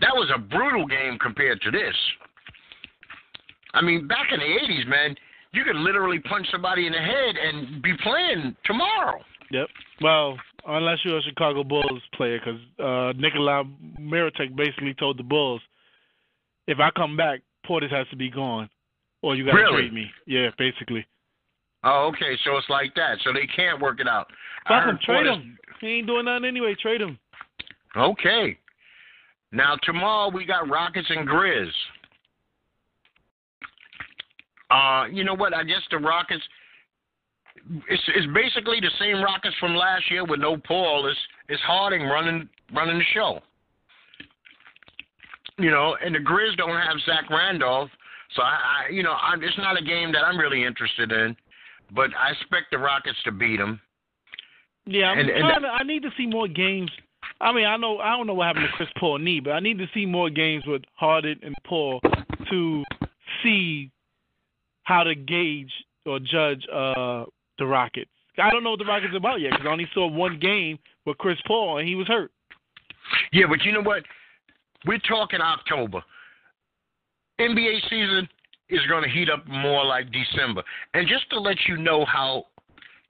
That 0.00 0.14
was 0.14 0.30
a 0.34 0.38
brutal 0.38 0.86
game 0.86 1.18
compared 1.20 1.60
to 1.62 1.70
this. 1.72 1.94
I 3.74 3.82
mean, 3.82 4.06
back 4.06 4.28
in 4.32 4.38
the 4.38 4.46
'80s, 4.46 4.86
man, 4.86 5.16
you 5.52 5.64
could 5.64 5.76
literally 5.76 6.20
punch 6.20 6.46
somebody 6.52 6.86
in 6.86 6.92
the 6.92 6.98
head 6.98 7.34
and 7.36 7.82
be 7.82 7.94
playing 8.02 8.54
tomorrow. 8.64 9.20
Yep. 9.50 9.66
Well, 10.00 10.38
unless 10.66 10.98
you're 11.04 11.18
a 11.18 11.22
Chicago 11.22 11.64
Bulls 11.64 12.02
player, 12.14 12.38
because 12.38 12.60
uh, 12.78 13.18
Nikolai 13.18 13.64
Mirotic 14.00 14.54
basically 14.56 14.94
told 14.94 15.18
the 15.18 15.24
Bulls, 15.24 15.62
if 16.68 16.78
I 16.78 16.90
come 16.96 17.16
back, 17.16 17.40
Portis 17.68 17.90
has 17.90 18.06
to 18.10 18.16
be 18.16 18.30
gone, 18.30 18.68
or 19.22 19.34
you 19.34 19.44
got 19.44 19.52
to 19.52 19.56
Really? 19.58 19.82
trade 19.82 19.92
me. 19.92 20.10
Yeah, 20.26 20.50
basically. 20.58 21.06
Oh, 21.84 22.10
okay, 22.12 22.36
so 22.44 22.56
it's 22.56 22.68
like 22.68 22.94
that. 22.96 23.18
So 23.24 23.32
they 23.32 23.46
can't 23.46 23.80
work 23.80 24.00
it 24.00 24.08
out. 24.08 24.26
Fuck 24.66 24.86
him, 24.86 24.98
trade 25.04 25.26
him. 25.26 25.58
He 25.80 25.98
ain't 25.98 26.06
doing 26.06 26.24
nothing 26.24 26.44
anyway. 26.44 26.74
Trade 26.80 27.00
him. 27.00 27.18
Okay. 27.96 28.58
Now 29.52 29.76
tomorrow 29.82 30.30
we 30.30 30.44
got 30.44 30.68
Rockets 30.68 31.06
and 31.08 31.26
Grizz. 31.26 31.70
Uh, 34.70 35.06
you 35.10 35.24
know 35.24 35.34
what? 35.34 35.54
I 35.54 35.64
guess 35.64 35.82
the 35.90 35.98
Rockets. 35.98 36.42
It's 37.88 38.02
it's 38.14 38.26
basically 38.34 38.80
the 38.80 38.90
same 38.98 39.22
Rockets 39.22 39.54
from 39.58 39.74
last 39.74 40.10
year 40.10 40.24
with 40.24 40.40
no 40.40 40.56
Paul. 40.56 41.06
It's 41.06 41.18
it's 41.48 41.62
Harden 41.62 42.02
running 42.08 42.48
running 42.74 42.98
the 42.98 43.04
show. 43.14 43.40
You 45.58 45.70
know, 45.70 45.96
and 46.04 46.14
the 46.14 46.20
Grizz 46.20 46.56
don't 46.56 46.70
have 46.70 47.00
Zach 47.04 47.28
Randolph, 47.30 47.90
so 48.34 48.42
I, 48.42 48.86
I 48.86 48.90
you 48.90 49.02
know 49.02 49.12
I'm, 49.14 49.42
it's 49.42 49.58
not 49.58 49.78
a 49.80 49.84
game 49.84 50.12
that 50.12 50.24
I'm 50.24 50.38
really 50.38 50.64
interested 50.64 51.12
in. 51.12 51.36
But 51.94 52.10
I 52.18 52.32
expect 52.32 52.66
the 52.70 52.76
Rockets 52.78 53.16
to 53.24 53.32
beat 53.32 53.56
them. 53.56 53.80
Yeah, 54.84 55.06
I'm 55.10 55.20
And- 55.20 55.30
and 55.30 55.40
trying 55.40 55.62
to, 55.62 55.68
I 55.68 55.82
need 55.84 56.02
to 56.02 56.10
see 56.18 56.26
more 56.26 56.46
games. 56.46 56.90
I 57.40 57.52
mean, 57.52 57.64
I 57.66 57.76
know 57.78 57.98
I 57.98 58.10
don't 58.16 58.26
know 58.26 58.34
what 58.34 58.46
happened 58.48 58.66
to 58.70 58.76
Chris 58.76 58.88
Paul 58.98 59.18
knee, 59.18 59.40
but 59.40 59.52
I 59.52 59.60
need 59.60 59.78
to 59.78 59.86
see 59.94 60.04
more 60.04 60.28
games 60.28 60.64
with 60.66 60.82
Harden 60.94 61.38
and 61.42 61.54
Paul 61.64 62.00
to 62.50 62.84
see 63.42 63.90
how 64.84 65.02
to 65.02 65.14
gauge 65.14 65.72
or 66.06 66.18
judge 66.18 66.66
uh 66.72 67.24
the 67.58 67.66
Rockets 67.66 68.10
I 68.38 68.50
don't 68.50 68.62
know 68.64 68.70
what 68.70 68.78
the 68.78 68.84
Rockets 68.84 69.12
are 69.12 69.16
about 69.18 69.40
yet 69.40 69.50
because 69.52 69.66
I 69.66 69.70
only 69.72 69.88
saw 69.92 70.06
one 70.06 70.38
game 70.38 70.78
with 71.04 71.18
Chris 71.18 71.38
Paul 71.46 71.78
and 71.78 71.88
he 71.88 71.94
was 71.94 72.06
hurt. 72.06 72.30
Yeah, 73.32 73.46
but 73.48 73.62
you 73.64 73.72
know 73.72 73.82
what? 73.82 74.02
We're 74.86 74.98
talking 75.00 75.40
October. 75.40 76.02
NBA 77.40 77.82
season 77.88 78.28
is 78.70 78.80
going 78.88 79.02
to 79.02 79.10
heat 79.10 79.30
up 79.30 79.46
more 79.46 79.84
like 79.84 80.06
December. 80.12 80.62
And 80.94 81.08
just 81.08 81.28
to 81.30 81.40
let 81.40 81.56
you 81.66 81.76
know 81.76 82.04
how 82.04 82.44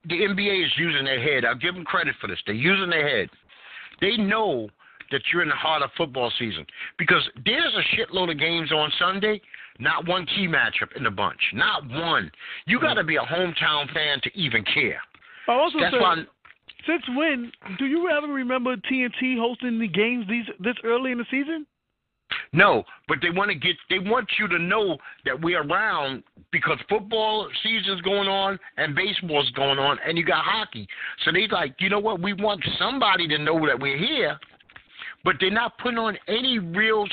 the 0.08 0.14
NBA 0.14 0.64
is 0.64 0.72
using 0.76 1.04
their 1.04 1.20
head, 1.20 1.44
I'll 1.44 1.56
give 1.56 1.74
them 1.74 1.84
credit 1.84 2.14
for 2.20 2.28
this. 2.28 2.38
They're 2.46 2.54
using 2.54 2.90
their 2.90 3.08
head. 3.08 3.28
They 4.00 4.16
know 4.16 4.68
that 5.10 5.22
you're 5.32 5.42
in 5.42 5.48
the 5.48 5.54
heart 5.54 5.82
of 5.82 5.90
football 5.96 6.32
season 6.38 6.66
because 6.98 7.26
there's 7.44 7.74
a 7.74 7.96
shitload 7.96 8.30
of 8.30 8.38
games 8.38 8.70
on 8.72 8.92
Sunday. 8.98 9.40
Not 9.80 10.06
one 10.06 10.26
key 10.26 10.48
matchup 10.48 10.96
in 10.96 11.04
the 11.04 11.10
bunch. 11.10 11.40
Not 11.54 11.88
one. 11.88 12.30
You 12.66 12.78
mm-hmm. 12.78 12.86
got 12.86 12.94
to 12.94 13.04
be 13.04 13.16
a 13.16 13.20
hometown 13.20 13.92
fan 13.94 14.20
to 14.22 14.30
even 14.38 14.64
care. 14.64 15.00
I 15.48 15.52
also 15.52 15.78
That's 15.80 15.94
why. 15.94 16.16
since 16.86 17.02
when 17.16 17.50
do 17.78 17.86
you 17.86 18.10
ever 18.10 18.26
remember 18.26 18.76
TNT 18.76 19.38
hosting 19.38 19.78
the 19.78 19.88
games 19.88 20.26
these 20.28 20.44
this 20.60 20.74
early 20.84 21.12
in 21.12 21.18
the 21.18 21.26
season? 21.30 21.64
No, 22.52 22.84
but 23.08 23.18
they 23.20 23.30
want 23.30 23.50
to 23.50 23.54
get. 23.54 23.76
They 23.90 23.98
want 23.98 24.28
you 24.38 24.48
to 24.48 24.58
know 24.58 24.96
that 25.24 25.40
we're 25.40 25.62
around 25.62 26.22
because 26.50 26.78
football 26.88 27.46
season's 27.62 28.00
going 28.02 28.28
on 28.28 28.58
and 28.76 28.94
baseball's 28.94 29.50
going 29.50 29.78
on, 29.78 29.98
and 30.06 30.16
you 30.16 30.24
got 30.24 30.44
hockey. 30.44 30.86
So 31.24 31.32
they 31.32 31.46
like, 31.48 31.74
you 31.78 31.90
know 31.90 31.98
what? 31.98 32.22
We 32.22 32.32
want 32.32 32.64
somebody 32.78 33.28
to 33.28 33.38
know 33.38 33.66
that 33.66 33.78
we're 33.78 33.98
here, 33.98 34.38
but 35.24 35.36
they're 35.40 35.50
not 35.50 35.76
putting 35.78 35.98
on 35.98 36.16
any 36.26 36.58
real. 36.58 37.06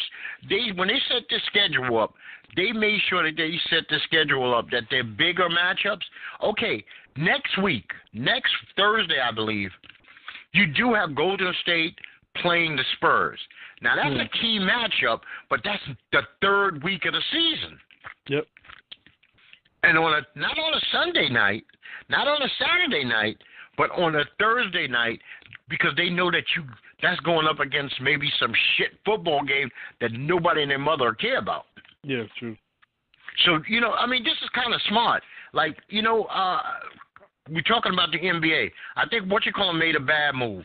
They 0.49 0.71
when 0.75 0.87
they 0.87 0.99
set 1.09 1.23
the 1.29 1.39
schedule 1.47 1.99
up, 1.99 2.13
they 2.55 2.71
made 2.71 2.99
sure 3.09 3.23
that 3.23 3.35
they 3.35 3.59
set 3.69 3.83
the 3.89 3.99
schedule 4.05 4.55
up 4.55 4.69
that 4.71 4.83
they're 4.89 5.03
bigger 5.03 5.49
matchups. 5.49 6.03
Okay, 6.43 6.85
next 7.17 7.61
week, 7.61 7.91
next 8.13 8.53
Thursday, 8.77 9.19
I 9.19 9.33
believe, 9.33 9.71
you 10.53 10.65
do 10.67 10.93
have 10.93 11.15
Golden 11.15 11.53
State 11.61 11.97
playing 12.41 12.75
the 12.75 12.83
Spurs. 12.95 13.39
Now 13.81 13.95
that's 13.95 14.15
a 14.15 14.37
key 14.39 14.59
matchup, 14.59 15.19
but 15.49 15.61
that's 15.63 15.81
the 16.11 16.21
third 16.41 16.83
week 16.83 17.05
of 17.05 17.13
the 17.13 17.21
season. 17.31 17.77
Yep. 18.29 18.45
And 19.83 19.97
on 19.97 20.13
a 20.13 20.39
not 20.39 20.57
on 20.57 20.73
a 20.73 20.81
Sunday 20.91 21.29
night, 21.29 21.63
not 22.09 22.27
on 22.27 22.41
a 22.41 22.49
Saturday 22.59 23.03
night, 23.03 23.37
but 23.77 23.91
on 23.91 24.15
a 24.15 24.23
Thursday 24.39 24.87
night, 24.87 25.19
because 25.69 25.91
they 25.97 26.09
know 26.09 26.31
that 26.31 26.43
you 26.55 26.63
that's 27.01 27.19
going 27.21 27.47
up 27.47 27.59
against 27.59 27.95
maybe 28.01 28.31
some 28.39 28.53
shit 28.77 28.91
football 29.05 29.43
game 29.43 29.69
that 30.01 30.11
nobody 30.13 30.61
and 30.61 30.71
their 30.71 30.79
mother 30.79 31.13
care 31.13 31.37
about. 31.37 31.65
Yeah, 32.03 32.23
true. 32.39 32.55
So 33.45 33.59
you 33.67 33.81
know, 33.81 33.91
I 33.91 34.07
mean, 34.07 34.23
this 34.23 34.37
is 34.41 34.49
kind 34.55 34.73
of 34.73 34.81
smart. 34.87 35.21
Like 35.53 35.77
you 35.89 36.01
know, 36.01 36.23
uh, 36.25 36.59
we're 37.49 37.61
talking 37.61 37.93
about 37.93 38.11
the 38.11 38.19
NBA. 38.19 38.71
I 38.95 39.07
think 39.07 39.31
what 39.31 39.45
you 39.45 39.51
call 39.51 39.73
made 39.73 39.95
a 39.95 39.99
bad 39.99 40.35
move. 40.35 40.63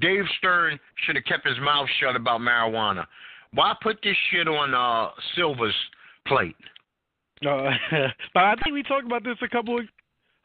Dave 0.00 0.24
Stern 0.38 0.78
should 1.04 1.16
have 1.16 1.24
kept 1.24 1.46
his 1.46 1.58
mouth 1.60 1.88
shut 2.00 2.16
about 2.16 2.40
marijuana. 2.40 3.06
Why 3.52 3.74
put 3.82 3.98
this 4.02 4.16
shit 4.30 4.46
on 4.46 4.74
uh, 4.74 5.10
Silver's 5.34 5.74
plate? 6.26 6.56
Uh, 7.46 7.70
but 8.34 8.44
I 8.44 8.54
think 8.62 8.74
we 8.74 8.82
talked 8.82 9.06
about 9.06 9.24
this 9.24 9.36
a 9.42 9.48
couple. 9.48 9.78
Of, 9.78 9.86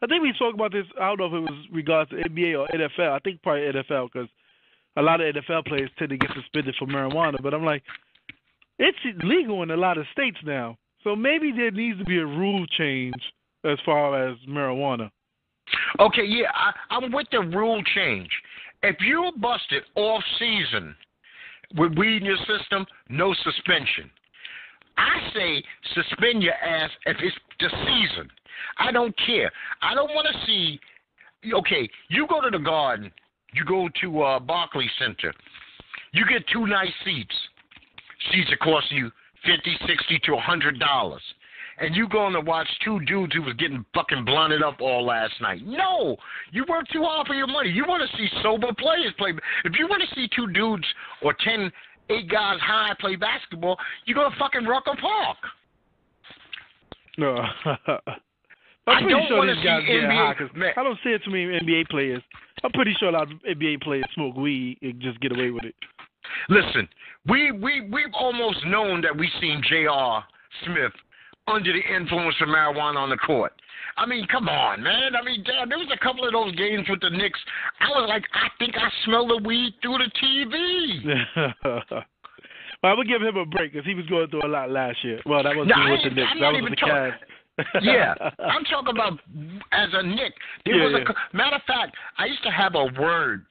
I 0.01 0.07
think 0.07 0.23
we 0.23 0.33
talked 0.37 0.55
about 0.55 0.71
this. 0.71 0.85
I 0.99 1.07
don't 1.07 1.19
know 1.19 1.25
if 1.25 1.33
it 1.33 1.51
was 1.51 1.67
regards 1.71 2.09
to 2.11 2.15
NBA 2.17 2.59
or 2.59 2.67
NFL. 2.67 3.11
I 3.11 3.19
think 3.19 3.41
probably 3.41 3.61
NFL 3.61 4.09
because 4.11 4.29
a 4.95 5.01
lot 5.01 5.21
of 5.21 5.35
NFL 5.35 5.65
players 5.65 5.89
tend 5.97 6.11
to 6.11 6.17
get 6.17 6.31
suspended 6.35 6.75
for 6.77 6.87
marijuana. 6.87 7.41
But 7.41 7.53
I'm 7.53 7.65
like, 7.65 7.83
it's 8.79 8.97
legal 9.23 9.63
in 9.63 9.71
a 9.71 9.77
lot 9.77 9.97
of 9.97 10.05
states 10.11 10.37
now, 10.43 10.77
so 11.03 11.15
maybe 11.15 11.51
there 11.51 11.71
needs 11.71 11.99
to 11.99 12.05
be 12.05 12.17
a 12.17 12.25
rule 12.25 12.65
change 12.77 13.15
as 13.63 13.77
far 13.85 14.27
as 14.27 14.37
marijuana. 14.47 15.09
Okay, 15.99 16.25
yeah, 16.25 16.47
I, 16.53 16.95
I'm 16.95 17.11
with 17.11 17.27
the 17.31 17.39
rule 17.39 17.81
change. 17.95 18.29
If 18.83 18.97
you're 18.99 19.31
busted 19.37 19.83
off 19.95 20.21
season 20.37 20.95
with 21.77 21.97
weed 21.97 22.17
in 22.17 22.25
your 22.25 22.37
system, 22.37 22.85
no 23.09 23.33
suspension. 23.43 24.11
I 24.97 25.31
say 25.33 25.63
suspend 25.95 26.43
your 26.43 26.53
ass 26.53 26.91
if 27.05 27.17
it's 27.19 27.35
the 27.59 27.69
season. 27.69 28.29
I 28.77 28.91
don't 28.91 29.15
care. 29.25 29.51
I 29.81 29.95
don't 29.95 30.13
want 30.13 30.27
to 30.31 30.45
see. 30.45 30.79
Okay, 31.51 31.89
you 32.09 32.27
go 32.27 32.41
to 32.41 32.49
the 32.49 32.63
Garden, 32.63 33.11
you 33.53 33.65
go 33.65 33.89
to 34.01 34.21
uh, 34.21 34.39
Barclay 34.39 34.89
Center, 34.99 35.33
you 36.13 36.25
get 36.29 36.47
two 36.51 36.67
nice 36.67 36.93
seats. 37.03 37.35
Seats 38.31 38.51
costing 38.61 38.97
you 38.97 39.11
fifty, 39.45 39.75
sixty 39.87 40.19
to 40.25 40.35
a 40.35 40.39
hundred 40.39 40.79
dollars 40.79 41.21
and 41.79 41.95
you 41.95 42.07
going 42.07 42.33
to 42.33 42.41
watch 42.41 42.67
two 42.83 42.99
dudes 43.01 43.33
who 43.33 43.41
was 43.41 43.53
getting 43.55 43.85
fucking 43.93 44.25
blunted 44.25 44.63
up 44.63 44.81
all 44.81 45.05
last 45.05 45.33
night. 45.41 45.61
No, 45.65 46.15
you 46.51 46.65
work 46.69 46.85
too 46.91 47.03
hard 47.03 47.27
for 47.27 47.33
your 47.33 47.47
money. 47.47 47.69
You 47.69 47.85
want 47.87 48.09
to 48.09 48.17
see 48.17 48.27
sober 48.41 48.67
players 48.77 49.13
play. 49.17 49.33
If 49.65 49.73
you 49.77 49.87
want 49.87 50.03
to 50.07 50.15
see 50.15 50.27
two 50.35 50.47
dudes 50.47 50.85
or 51.21 51.35
ten, 51.43 51.71
eight 52.09 52.29
guys 52.29 52.59
high 52.61 52.93
play 52.99 53.15
basketball, 53.15 53.77
you 54.05 54.15
go 54.15 54.29
to 54.29 54.35
fucking 54.37 54.65
Rucker 54.65 54.95
Park. 54.99 55.37
No. 57.17 57.35
I 58.85 58.91
I'm 58.91 59.03
pretty 59.03 59.19
don't 59.19 59.27
sure 59.27 59.45
these 59.45 59.63
guys 59.63 59.81
see 59.81 59.93
get 59.93 60.03
NBA 60.03 60.71
high. 60.75 60.81
I 60.81 60.83
don't 60.83 60.99
see 61.03 61.11
it 61.11 61.21
too 61.23 61.31
many 61.31 61.45
NBA 61.45 61.87
players. 61.87 62.21
I'm 62.63 62.71
pretty 62.71 62.93
sure 62.99 63.09
a 63.09 63.11
lot 63.11 63.31
of 63.31 63.37
NBA 63.39 63.81
players 63.81 64.05
smoke 64.13 64.35
weed 64.35 64.77
and 64.81 64.99
just 65.01 65.19
get 65.21 65.31
away 65.31 65.51
with 65.51 65.63
it. 65.63 65.75
Listen, 66.49 66.87
we 67.27 67.51
we 67.51 67.81
we've 67.81 68.13
almost 68.13 68.65
known 68.65 69.01
that 69.01 69.15
we 69.15 69.29
seen 69.39 69.61
J.R. 69.69 70.23
Smith 70.65 70.91
under 71.47 71.73
the 71.73 71.95
influence 71.95 72.35
of 72.41 72.47
marijuana 72.47 72.97
on 72.97 73.09
the 73.09 73.17
court. 73.17 73.53
I 73.97 74.05
mean, 74.05 74.25
come 74.27 74.49
on, 74.49 74.81
man. 74.81 75.15
I 75.15 75.23
mean, 75.23 75.43
damn, 75.43 75.69
there 75.69 75.77
was 75.77 75.89
a 75.93 76.03
couple 76.03 76.25
of 76.25 76.33
those 76.33 76.55
games 76.55 76.87
with 76.89 77.01
the 77.01 77.09
Knicks. 77.09 77.39
I 77.79 77.89
was 77.89 78.07
like, 78.09 78.23
I 78.33 78.47
think 78.57 78.75
I 78.75 78.89
smell 79.05 79.27
the 79.27 79.37
weed 79.37 79.73
through 79.81 79.97
the 79.99 80.11
TV. 80.21 81.53
well, 81.65 82.91
I 82.91 82.93
would 82.93 83.07
give 83.07 83.21
him 83.21 83.35
a 83.37 83.45
break 83.45 83.73
because 83.73 83.85
he 83.85 83.93
was 83.93 84.05
going 84.07 84.29
through 84.29 84.45
a 84.45 84.47
lot 84.47 84.71
last 84.71 85.03
year. 85.03 85.19
Well, 85.25 85.43
that 85.43 85.55
wasn't 85.55 85.75
No, 85.77 85.91
with 85.91 86.03
the 86.03 86.09
Knicks. 86.09 86.31
That 86.39 86.53
was 86.53 86.69
the 86.69 86.75
Cavs. 86.75 87.13
yeah, 87.83 88.15
I'm 88.39 88.63
talking 88.63 88.95
about 88.95 89.19
as 89.71 89.89
a 89.93 90.01
Knick. 90.01 90.33
There 90.65 90.75
Yeah, 90.75 90.83
was 90.85 91.03
yeah. 91.05 91.13
a 91.33 91.37
matter 91.37 91.57
of 91.57 91.61
fact. 91.67 91.95
I 92.17 92.25
used 92.25 92.41
to 92.43 92.49
have 92.49 92.73
a 92.73 92.85
word 92.99 93.45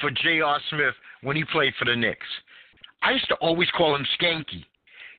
for 0.00 0.10
J.R. 0.10 0.58
Smith 0.70 0.94
when 1.22 1.36
he 1.36 1.44
played 1.52 1.72
for 1.78 1.84
the 1.84 1.94
Knicks. 1.94 2.26
I 3.02 3.12
used 3.12 3.28
to 3.28 3.34
always 3.36 3.70
call 3.70 3.94
him 3.94 4.04
Skanky. 4.20 4.64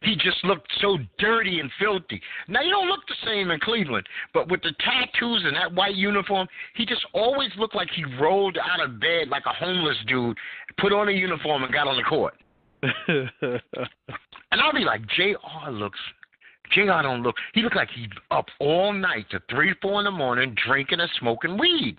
He 0.05 0.15
just 0.15 0.43
looked 0.43 0.71
so 0.81 0.97
dirty 1.17 1.59
and 1.59 1.69
filthy. 1.79 2.21
Now 2.47 2.61
he 2.61 2.69
don't 2.69 2.87
look 2.87 3.01
the 3.07 3.15
same 3.25 3.51
in 3.51 3.59
Cleveland, 3.59 4.07
but 4.33 4.49
with 4.49 4.61
the 4.61 4.73
tattoos 4.79 5.43
and 5.45 5.55
that 5.55 5.73
white 5.73 5.95
uniform, 5.95 6.47
he 6.75 6.85
just 6.85 7.05
always 7.13 7.49
looked 7.57 7.75
like 7.75 7.89
he 7.95 8.05
rolled 8.19 8.57
out 8.57 8.85
of 8.85 8.99
bed 8.99 9.29
like 9.29 9.43
a 9.45 9.53
homeless 9.53 9.97
dude, 10.07 10.37
put 10.79 10.93
on 10.93 11.09
a 11.09 11.11
uniform 11.11 11.63
and 11.63 11.73
got 11.73 11.87
on 11.87 11.97
the 11.97 12.03
court. 12.03 12.35
And 14.55 14.61
I'll 14.61 14.71
be 14.71 14.85
like, 14.85 15.01
J.R. 15.17 15.69
looks, 15.69 15.99
J.R. 16.73 17.03
don't 17.03 17.23
look. 17.23 17.35
He 17.53 17.61
looked 17.61 17.75
like 17.75 17.89
he's 17.93 18.07
up 18.31 18.45
all 18.61 18.93
night 18.93 19.25
to 19.31 19.41
three, 19.49 19.73
four 19.81 19.99
in 19.99 20.05
the 20.05 20.11
morning, 20.11 20.55
drinking 20.65 21.01
and 21.01 21.09
smoking 21.19 21.57
weed. 21.57 21.97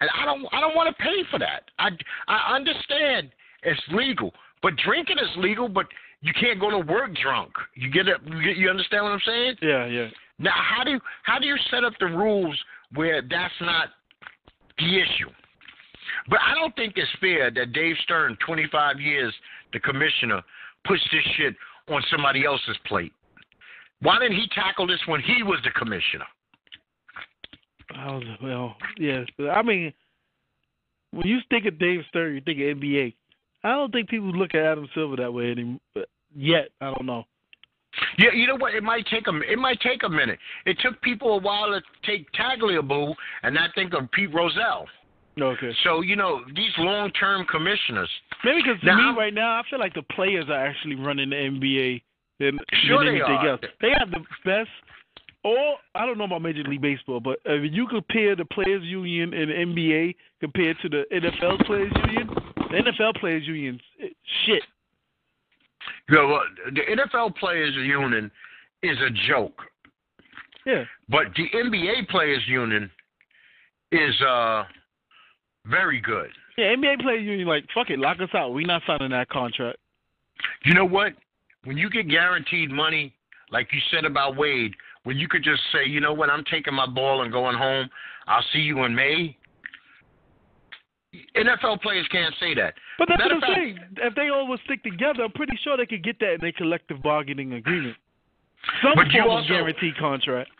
And 0.00 0.08
I 0.14 0.24
don't, 0.24 0.46
I 0.52 0.60
don't 0.60 0.76
want 0.76 0.96
to 0.96 1.02
pay 1.02 1.24
for 1.28 1.40
that. 1.40 1.62
I, 1.80 1.88
I 2.28 2.54
understand 2.54 3.30
it's 3.64 3.80
legal, 3.90 4.32
but 4.62 4.76
drinking 4.76 5.18
is 5.18 5.36
legal, 5.38 5.68
but 5.68 5.86
you 6.20 6.32
can't 6.40 6.60
go 6.60 6.70
to 6.70 6.78
work 6.78 7.10
drunk. 7.22 7.50
You 7.74 7.90
get 7.90 8.08
it? 8.08 8.16
You, 8.26 8.42
get, 8.42 8.56
you 8.56 8.68
understand 8.68 9.04
what 9.04 9.12
I'm 9.12 9.20
saying? 9.26 9.54
yeah, 9.62 9.86
yeah. 9.86 10.08
Now, 10.40 10.52
how 10.54 10.84
do 10.84 10.92
you, 10.92 11.00
how 11.24 11.38
do 11.38 11.46
you 11.46 11.56
set 11.70 11.84
up 11.84 11.94
the 11.98 12.06
rules 12.06 12.56
where 12.94 13.22
that's 13.22 13.54
not 13.60 13.88
the 14.78 14.96
issue? 14.96 15.30
But 16.28 16.38
I 16.46 16.54
don't 16.54 16.74
think 16.76 16.94
it's 16.96 17.10
fair 17.20 17.50
that 17.50 17.72
Dave 17.72 17.96
Stern, 18.04 18.36
25 18.46 19.00
years, 19.00 19.34
the 19.72 19.80
commissioner, 19.80 20.42
puts 20.86 21.02
this 21.10 21.22
shit 21.36 21.54
on 21.88 22.02
somebody 22.10 22.44
else's 22.44 22.76
plate. 22.86 23.12
Why 24.00 24.18
didn't 24.20 24.36
he 24.36 24.46
tackle 24.54 24.86
this 24.86 25.00
when 25.06 25.20
he 25.20 25.42
was 25.42 25.58
the 25.64 25.70
commissioner? 25.70 26.26
I 27.96 28.12
was, 28.12 28.24
well, 28.42 28.76
yes. 28.98 29.26
But 29.36 29.48
I 29.50 29.62
mean, 29.62 29.92
when 31.10 31.26
you 31.26 31.38
think 31.50 31.66
of 31.66 31.78
Dave 31.78 32.00
Stern, 32.08 32.34
you 32.34 32.40
think 32.42 32.58
of 32.58 32.80
NBA. 32.80 33.14
I 33.64 33.70
don't 33.72 33.92
think 33.92 34.08
people 34.08 34.30
look 34.30 34.54
at 34.54 34.62
Adam 34.62 34.88
Silver 34.94 35.16
that 35.16 35.32
way 35.32 35.50
anymore. 35.50 35.80
Yet, 36.34 36.68
I 36.80 36.86
don't 36.86 37.06
know. 37.06 37.24
Yeah, 38.18 38.30
you 38.34 38.46
know 38.46 38.56
what? 38.56 38.74
It 38.74 38.82
might 38.82 39.06
take 39.06 39.26
a 39.26 39.36
it 39.50 39.58
might 39.58 39.80
take 39.80 40.02
a 40.04 40.08
minute. 40.08 40.38
It 40.66 40.78
took 40.80 41.00
people 41.02 41.34
a 41.34 41.40
while 41.40 41.68
to 41.68 41.80
take 42.06 42.30
Tagliabue 42.32 43.14
and 43.42 43.54
not 43.54 43.70
think 43.74 43.94
of 43.94 44.10
Pete 44.12 44.32
Rozelle. 44.32 44.86
Okay. 45.40 45.72
So 45.84 46.02
you 46.02 46.14
know 46.16 46.40
these 46.54 46.70
long 46.78 47.10
term 47.12 47.46
commissioners. 47.50 48.10
Maybe 48.44 48.62
because 48.62 48.80
to 48.80 48.94
me 48.94 49.14
right 49.16 49.34
now, 49.34 49.52
I 49.52 49.62
feel 49.70 49.78
like 49.78 49.94
the 49.94 50.02
players 50.14 50.46
are 50.48 50.66
actually 50.66 50.96
running 50.96 51.30
the 51.30 51.36
NBA 51.36 52.02
than, 52.40 52.58
Sure 52.86 53.04
than 53.04 53.14
they 53.14 53.20
anything 53.20 53.36
are. 53.36 53.48
else. 53.50 53.60
They 53.80 53.90
have 53.98 54.10
the 54.10 54.20
best. 54.44 54.68
Or 55.44 55.76
I 55.94 56.04
don't 56.04 56.18
know 56.18 56.24
about 56.24 56.42
Major 56.42 56.64
League 56.64 56.80
Baseball, 56.82 57.20
but 57.20 57.38
if 57.44 57.72
you 57.72 57.86
compare 57.86 58.34
the 58.34 58.44
players 58.44 58.82
union 58.82 59.32
in 59.32 59.48
the 59.48 59.54
NBA 59.54 60.14
compared 60.40 60.76
to 60.82 60.88
the 60.88 61.04
NFL 61.12 61.64
players 61.64 61.92
union, 62.06 62.28
the 62.56 62.76
NFL 62.82 63.14
players 63.20 63.46
union 63.46 63.80
shit. 64.44 64.62
You 66.08 66.16
know, 66.16 66.34
uh, 66.34 66.40
the 66.74 66.80
NFL 66.80 67.36
players 67.36 67.74
union 67.76 68.30
is 68.82 68.96
a 69.00 69.10
joke, 69.28 69.62
Yeah. 70.66 70.84
but 71.08 71.26
the 71.36 71.48
NBA 71.54 72.08
players 72.08 72.42
union 72.48 72.90
is 73.92 74.20
uh 74.22 74.64
very 75.66 76.00
good. 76.00 76.30
Yeah, 76.56 76.74
NBA 76.74 77.00
players 77.00 77.22
union 77.22 77.46
like 77.46 77.64
fuck 77.72 77.90
it, 77.90 77.98
lock 77.98 78.20
us 78.20 78.28
out. 78.34 78.52
We 78.52 78.64
not 78.64 78.82
signing 78.86 79.10
that 79.10 79.28
contract. 79.28 79.78
You 80.64 80.74
know 80.74 80.84
what? 80.84 81.12
When 81.64 81.76
you 81.76 81.88
get 81.90 82.08
guaranteed 82.08 82.70
money, 82.70 83.14
like 83.50 83.68
you 83.72 83.80
said 83.90 84.04
about 84.04 84.36
Wade, 84.36 84.74
when 85.04 85.16
you 85.16 85.28
could 85.28 85.42
just 85.42 85.60
say, 85.72 85.86
you 85.88 86.00
know 86.00 86.12
what, 86.12 86.30
I'm 86.30 86.44
taking 86.50 86.74
my 86.74 86.86
ball 86.86 87.22
and 87.22 87.32
going 87.32 87.56
home. 87.56 87.88
I'll 88.26 88.44
see 88.52 88.58
you 88.60 88.84
in 88.84 88.94
May. 88.94 89.36
NFL 91.36 91.80
players 91.80 92.06
can't 92.12 92.34
say 92.38 92.54
that. 92.54 92.74
But 92.98 93.08
that's 93.08 93.18
Matter 93.18 93.34
what 93.36 93.44
I'm 93.44 93.50
fact- 93.50 93.58
saying. 93.58 93.78
If 94.08 94.14
they 94.14 94.28
all 94.28 94.46
would 94.48 94.60
stick 94.64 94.82
together, 94.82 95.24
I'm 95.24 95.32
pretty 95.32 95.58
sure 95.62 95.76
they 95.76 95.86
could 95.86 96.04
get 96.04 96.18
that 96.20 96.34
in 96.34 96.40
their 96.40 96.52
collective 96.52 97.02
bargaining 97.02 97.54
agreement. 97.54 97.96
Some 98.82 98.92
But 98.94 99.06
you 99.12 99.22
form 99.22 99.30
of 99.30 99.36
also- 99.38 99.48
guarantee 99.48 99.92
contract. 99.98 100.50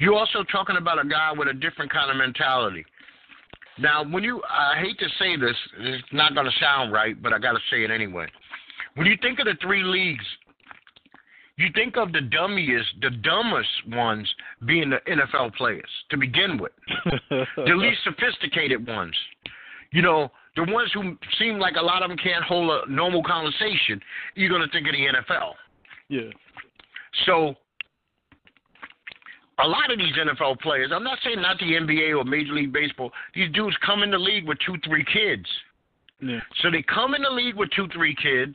You're 0.00 0.14
also 0.14 0.42
talking 0.50 0.76
about 0.76 0.98
a 1.04 1.06
guy 1.08 1.30
with 1.32 1.46
a 1.46 1.52
different 1.52 1.92
kind 1.92 2.10
of 2.10 2.16
mentality. 2.16 2.84
Now, 3.78 4.02
when 4.04 4.24
you, 4.24 4.42
I 4.50 4.76
hate 4.80 4.98
to 4.98 5.08
say 5.20 5.36
this, 5.36 5.56
it's 5.78 6.12
not 6.12 6.34
going 6.34 6.46
to 6.46 6.58
sound 6.58 6.92
right, 6.92 7.20
but 7.20 7.32
I 7.32 7.38
got 7.38 7.52
to 7.52 7.60
say 7.70 7.84
it 7.84 7.90
anyway. 7.92 8.26
When 8.96 9.06
you 9.06 9.16
think 9.22 9.38
of 9.38 9.46
the 9.46 9.54
three 9.62 9.82
leagues, 9.84 10.24
you 11.56 11.68
think 11.74 11.96
of 11.96 12.12
the 12.12 12.18
dummiest, 12.18 13.00
the 13.00 13.10
dumbest 13.10 13.68
ones 13.88 14.28
being 14.66 14.90
the 14.90 14.98
NFL 15.08 15.54
players 15.54 15.88
to 16.10 16.16
begin 16.16 16.58
with, 16.58 16.72
the 17.30 17.74
least 17.74 18.00
sophisticated 18.04 18.86
ones. 18.86 19.14
You 19.92 20.02
know, 20.02 20.30
the 20.56 20.64
ones 20.64 20.90
who 20.92 21.16
seem 21.38 21.58
like 21.58 21.76
a 21.76 21.84
lot 21.84 22.02
of 22.02 22.08
them 22.08 22.18
can't 22.18 22.44
hold 22.44 22.70
a 22.70 22.90
normal 22.90 23.22
conversation. 23.22 24.00
You're 24.34 24.48
going 24.48 24.62
to 24.62 24.70
think 24.70 24.88
of 24.88 24.92
the 24.92 25.06
NFL. 25.06 25.52
yeah. 26.08 26.30
So 27.26 27.54
a 29.60 29.68
lot 29.68 29.92
of 29.92 29.98
these 29.98 30.12
NFL 30.14 30.60
players, 30.60 30.90
I'm 30.92 31.04
not 31.04 31.18
saying 31.22 31.40
not 31.40 31.58
the 31.58 31.66
NBA 31.66 32.18
or 32.18 32.24
Major 32.24 32.52
League 32.52 32.72
Baseball, 32.72 33.12
these 33.34 33.50
dudes 33.52 33.76
come 33.86 34.02
in 34.02 34.10
the 34.10 34.18
league 34.18 34.48
with 34.48 34.58
two, 34.66 34.74
three 34.84 35.04
kids. 35.04 35.46
Yeah. 36.20 36.40
So 36.62 36.70
they 36.70 36.82
come 36.82 37.14
in 37.14 37.22
the 37.22 37.30
league 37.30 37.54
with 37.54 37.70
two, 37.70 37.86
three 37.92 38.16
kids. 38.20 38.54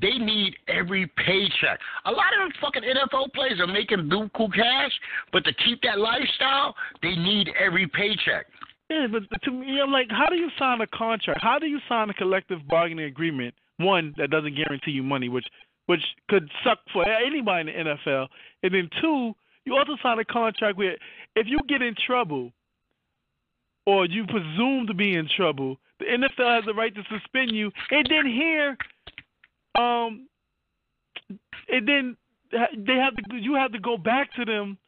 They 0.00 0.18
need 0.18 0.56
every 0.68 1.06
paycheck. 1.16 1.78
A 2.04 2.10
lot 2.10 2.32
of 2.34 2.40
them 2.40 2.52
fucking 2.60 2.82
NFL 2.82 3.32
players 3.32 3.60
are 3.60 3.66
making 3.66 4.10
buku 4.10 4.52
cash, 4.52 4.92
but 5.32 5.44
to 5.44 5.52
keep 5.54 5.82
that 5.82 5.98
lifestyle, 5.98 6.74
they 7.02 7.14
need 7.14 7.50
every 7.58 7.86
paycheck. 7.86 8.46
Yeah, 8.90 9.06
but 9.10 9.22
to 9.42 9.50
me, 9.50 9.80
I'm 9.82 9.92
like, 9.92 10.08
how 10.10 10.26
do 10.28 10.36
you 10.36 10.50
sign 10.58 10.80
a 10.80 10.86
contract? 10.86 11.40
How 11.42 11.58
do 11.58 11.66
you 11.66 11.78
sign 11.88 12.10
a 12.10 12.14
collective 12.14 12.66
bargaining 12.68 13.06
agreement? 13.06 13.54
One 13.78 14.14
that 14.18 14.30
doesn't 14.30 14.56
guarantee 14.56 14.92
you 14.92 15.02
money, 15.02 15.28
which 15.28 15.46
which 15.86 16.02
could 16.28 16.48
suck 16.62 16.78
for 16.92 17.06
anybody 17.06 17.70
in 17.70 17.86
the 17.86 17.94
NFL, 17.94 18.28
and 18.62 18.74
then 18.74 18.88
two, 19.02 19.34
you 19.64 19.76
also 19.76 19.96
sign 20.02 20.18
a 20.18 20.24
contract 20.24 20.78
where 20.78 20.96
if 21.36 21.46
you 21.46 21.58
get 21.68 21.82
in 21.82 21.94
trouble 22.06 22.52
or 23.86 24.06
you 24.06 24.24
presume 24.26 24.86
to 24.86 24.94
be 24.94 25.14
in 25.14 25.28
trouble, 25.36 25.76
the 25.98 26.06
NFL 26.06 26.56
has 26.56 26.64
the 26.64 26.72
right 26.72 26.94
to 26.94 27.02
suspend 27.10 27.52
you, 27.52 27.70
and 27.90 28.06
then 28.08 28.26
here, 28.26 28.76
um, 29.78 30.26
and 31.68 31.88
then 31.88 32.16
they 32.52 32.94
have 32.94 33.14
to 33.16 33.36
you 33.36 33.54
have 33.54 33.72
to 33.72 33.78
go 33.78 33.96
back 33.96 34.32
to 34.34 34.44
them 34.44 34.78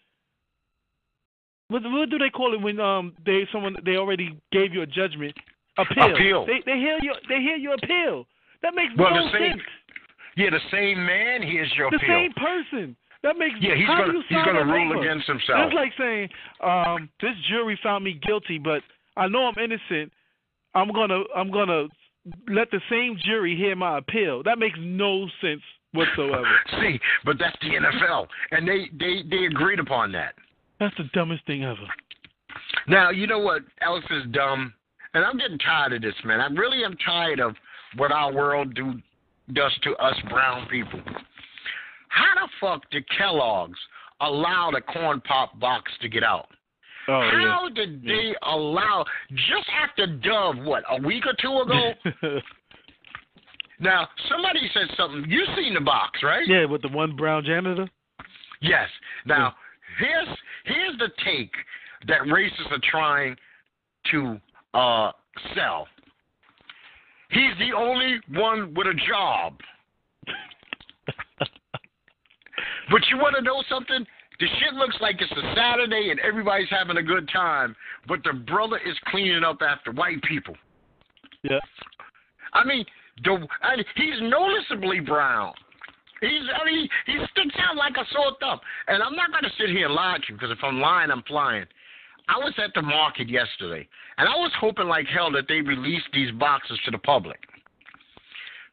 what, 1.68 1.82
what 1.84 2.10
do 2.10 2.18
they 2.18 2.30
call 2.30 2.54
it 2.54 2.60
when 2.60 2.78
um 2.80 3.14
they 3.24 3.46
someone 3.52 3.76
they 3.84 3.96
already 3.96 4.38
gave 4.52 4.72
you 4.72 4.82
a 4.82 4.86
judgment? 4.86 5.34
Appeal. 5.78 6.14
Appeal. 6.14 6.46
They 6.46 6.62
they 6.64 6.78
hear 6.78 6.98
your 7.02 7.14
they 7.28 7.40
hear 7.40 7.56
your 7.56 7.74
appeal. 7.74 8.26
That 8.62 8.74
makes 8.74 8.92
Well, 8.96 9.14
no 9.14 9.24
the 9.24 9.32
same- 9.38 9.52
sense. 9.52 9.62
Yeah, 10.36 10.50
the 10.50 10.60
same 10.70 11.04
man, 11.04 11.42
here's 11.42 11.72
your 11.76 11.90
The 11.90 11.96
appeal. 11.96 12.08
The 12.08 12.14
same 12.14 12.32
person. 12.32 12.96
That 13.22 13.38
makes 13.38 13.56
yeah, 13.60 13.74
he's 13.74 13.86
gonna 13.88 14.12
he's 14.28 14.44
gonna 14.44 14.64
rule 14.64 15.00
against 15.00 15.26
himself. 15.26 15.58
That's 15.58 15.74
like 15.74 15.92
saying, 15.98 16.28
um, 16.62 17.08
this 17.20 17.34
jury 17.48 17.78
found 17.82 18.04
me 18.04 18.20
guilty, 18.22 18.58
but 18.58 18.82
I 19.16 19.26
know 19.26 19.46
I'm 19.46 19.58
innocent. 19.58 20.12
I'm 20.74 20.92
gonna 20.92 21.22
I'm 21.34 21.50
gonna 21.50 21.88
let 22.48 22.70
the 22.70 22.80
same 22.90 23.16
jury 23.24 23.56
hear 23.56 23.76
my 23.76 23.98
appeal. 23.98 24.42
That 24.42 24.58
makes 24.58 24.78
no 24.80 25.28
sense 25.40 25.62
whatsoever. 25.92 26.46
See, 26.80 26.98
but 27.24 27.36
that's 27.38 27.56
the 27.60 27.68
NFL, 27.68 28.26
and 28.50 28.66
they 28.66 28.90
they 28.98 29.22
they 29.28 29.46
agreed 29.46 29.80
upon 29.80 30.12
that. 30.12 30.34
That's 30.78 30.96
the 30.96 31.04
dumbest 31.14 31.46
thing 31.46 31.64
ever. 31.64 31.86
Now 32.88 33.10
you 33.10 33.26
know 33.26 33.38
what 33.38 33.62
else 33.80 34.04
is 34.10 34.24
dumb, 34.32 34.72
and 35.14 35.24
I'm 35.24 35.38
getting 35.38 35.58
tired 35.58 35.92
of 35.92 36.02
this, 36.02 36.14
man. 36.24 36.40
I 36.40 36.46
really 36.48 36.84
am 36.84 36.96
tired 37.04 37.40
of 37.40 37.54
what 37.96 38.12
our 38.12 38.32
world 38.32 38.74
do 38.74 38.94
does 39.52 39.72
to 39.82 39.94
us 39.96 40.14
brown 40.28 40.66
people. 40.68 41.00
How 42.08 42.34
the 42.34 42.48
fuck 42.60 42.90
did 42.90 43.04
Kellogg's 43.16 43.78
allow 44.20 44.70
the 44.72 44.80
corn 44.80 45.20
pop 45.20 45.58
box 45.60 45.92
to 46.00 46.08
get 46.08 46.24
out? 46.24 46.48
Oh 47.08 47.20
How 47.32 47.68
did 47.74 48.02
they 48.02 48.34
allow 48.42 49.04
just 49.30 49.68
after 49.82 50.06
Dove? 50.06 50.56
What 50.64 50.82
a 50.90 51.00
week 51.00 51.24
or 51.26 51.34
two 51.40 51.58
ago? 51.58 51.92
now 53.80 54.08
somebody 54.28 54.68
said 54.74 54.88
something. 54.96 55.24
You 55.30 55.44
seen 55.56 55.74
the 55.74 55.80
box, 55.80 56.20
right? 56.22 56.46
yeah, 56.46 56.64
with 56.64 56.82
the 56.82 56.88
one 56.88 57.14
brown 57.16 57.44
janitor. 57.44 57.88
Yes. 58.60 58.88
Now, 59.24 59.54
here's 59.98 60.38
here's 60.64 60.98
the 60.98 61.08
take 61.24 61.52
that 62.08 62.22
racists 62.22 62.72
are 62.72 62.80
trying 62.90 63.36
to 64.10 64.40
uh, 64.74 65.12
sell. 65.54 65.86
He's 67.30 67.56
the 67.58 67.76
only 67.76 68.20
one 68.30 68.74
with 68.74 68.86
a 68.86 68.94
job. 69.08 69.60
But 72.90 73.00
you 73.10 73.18
want 73.18 73.34
to 73.36 73.42
know 73.42 73.62
something? 73.68 74.06
The 74.38 74.46
shit 74.60 74.74
looks 74.74 74.96
like 75.00 75.16
it's 75.20 75.32
a 75.32 75.54
Saturday 75.54 76.10
and 76.10 76.20
everybody's 76.20 76.68
having 76.70 76.98
a 76.98 77.02
good 77.02 77.28
time, 77.32 77.74
but 78.06 78.22
the 78.22 78.34
brother 78.34 78.78
is 78.78 78.94
cleaning 79.06 79.44
up 79.44 79.58
after 79.62 79.92
white 79.92 80.22
people. 80.22 80.54
Yeah. 81.42 81.60
I 82.52 82.64
mean, 82.64 82.84
the 83.24 83.46
I, 83.62 83.76
he's 83.96 84.20
noticeably 84.20 85.00
brown. 85.00 85.54
He's 86.20 86.42
I 86.54 86.64
mean, 86.64 86.88
he 87.06 87.18
sticks 87.32 87.56
out 87.58 87.76
like 87.76 87.94
a 87.96 88.04
sore 88.12 88.32
thumb. 88.40 88.60
And 88.88 89.02
I'm 89.02 89.16
not 89.16 89.30
going 89.30 89.44
to 89.44 89.52
sit 89.58 89.70
here 89.70 89.86
and 89.86 89.94
lie 89.94 90.18
to 90.18 90.32
you 90.32 90.34
because 90.34 90.50
if 90.50 90.62
I'm 90.62 90.80
lying, 90.80 91.10
I'm 91.10 91.22
flying. 91.22 91.66
I 92.28 92.38
was 92.38 92.52
at 92.58 92.74
the 92.74 92.82
market 92.82 93.28
yesterday, 93.28 93.86
and 94.18 94.28
I 94.28 94.34
was 94.34 94.50
hoping 94.60 94.88
like 94.88 95.06
hell 95.06 95.30
that 95.32 95.44
they 95.48 95.60
released 95.60 96.08
these 96.12 96.32
boxes 96.32 96.78
to 96.84 96.90
the 96.90 96.98
public. 96.98 97.38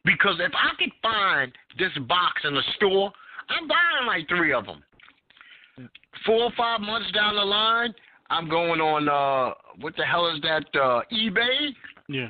Because 0.04 0.36
if 0.40 0.52
I 0.52 0.74
could 0.76 0.92
find 1.00 1.52
this 1.78 1.92
box 2.08 2.42
in 2.44 2.54
the 2.54 2.62
store, 2.76 3.12
I'm 3.48 3.68
buying 3.68 4.06
like 4.06 4.28
three 4.28 4.52
of 4.52 4.66
them. 4.66 4.82
Four 6.26 6.44
or 6.44 6.52
five 6.56 6.80
months 6.80 7.10
down 7.12 7.34
the 7.36 7.42
line, 7.44 7.92
I'm 8.30 8.48
going 8.48 8.80
on 8.80 9.08
uh 9.08 9.54
what 9.80 9.94
the 9.96 10.04
hell 10.04 10.26
is 10.28 10.40
that 10.42 10.64
uh 10.78 11.00
eBay? 11.12 11.70
Yeah. 12.08 12.28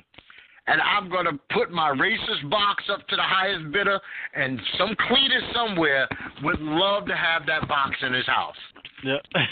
and 0.67 0.81
I'm 0.81 1.11
going 1.11 1.27
to 1.27 1.39
put 1.53 1.71
my 1.71 1.91
racist 1.91 2.49
box 2.49 2.85
up 2.91 3.07
to 3.09 3.17
the 3.17 3.23
highest 3.23 3.71
bidder, 3.73 4.01
and 4.35 4.59
some 4.79 4.95
cleaner 5.09 5.41
somewhere 5.53 6.09
would 6.43 6.61
love 6.61 7.07
to 7.07 7.15
have 7.17 7.45
that 7.47 7.69
box 7.69 7.97
in 8.03 8.13
his 8.15 8.27
house. 8.27 8.57
Yeah. 9.05 9.19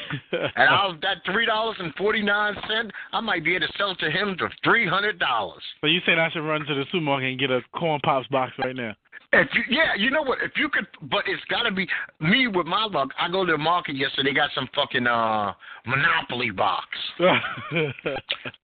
And 0.57 0.68
I'll, 0.70 0.95
that 1.03 1.18
three 1.30 1.45
dollars 1.45 1.76
and 1.78 1.93
forty 1.97 2.22
nine 2.22 2.55
cent, 2.68 2.90
I 3.12 3.20
might 3.20 3.45
be 3.45 3.55
able 3.55 3.66
to 3.66 3.72
sell 3.76 3.90
it 3.90 3.99
to 3.99 4.11
him 4.11 4.34
for 4.38 4.51
three 4.64 4.86
hundred 4.88 5.18
dollars. 5.18 5.62
so 5.82 5.86
you 5.88 6.01
saying 6.07 6.18
I 6.18 6.30
should 6.30 6.40
run 6.47 6.64
to 6.64 6.74
the 6.74 6.84
supermarket 6.90 7.28
and 7.30 7.38
get 7.38 7.51
a 7.51 7.61
corn 7.78 8.01
pops 8.03 8.26
box 8.28 8.53
right 8.64 8.74
now? 8.74 8.95
If 9.35 9.49
you, 9.55 9.62
yeah, 9.70 9.95
you 9.97 10.11
know 10.11 10.22
what? 10.22 10.39
If 10.43 10.53
you 10.57 10.68
could, 10.68 10.87
but 11.11 11.24
it's 11.26 11.43
got 11.49 11.62
to 11.62 11.70
be 11.70 11.89
me 12.20 12.49
with 12.49 12.66
my 12.66 12.85
luck. 12.85 13.09
I 13.18 13.30
go 13.30 13.47
to 13.47 13.53
the 13.53 13.59
market 13.59 13.97
yesterday. 13.97 14.30
They 14.30 14.35
got 14.35 14.51
some 14.55 14.68
fucking 14.74 15.07
uh 15.07 15.55
Monopoly 15.87 16.51
box, 16.51 16.87
and, 17.18 17.95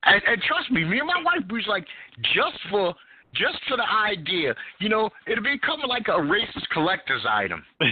and 0.05 0.43
trust 0.47 0.71
me, 0.71 0.85
me 0.85 0.99
and 0.99 1.07
my 1.07 1.23
wife 1.25 1.43
was 1.51 1.65
like, 1.67 1.87
just 2.35 2.59
for 2.71 2.95
just 3.35 3.59
for 3.67 3.77
the 3.77 3.89
idea, 3.89 4.55
you 4.79 4.89
know, 4.89 5.11
it'll 5.27 5.43
become 5.43 5.81
like 5.89 6.09
a 6.09 6.13
racist 6.13 6.69
collector's 6.73 7.25
item. 7.29 7.65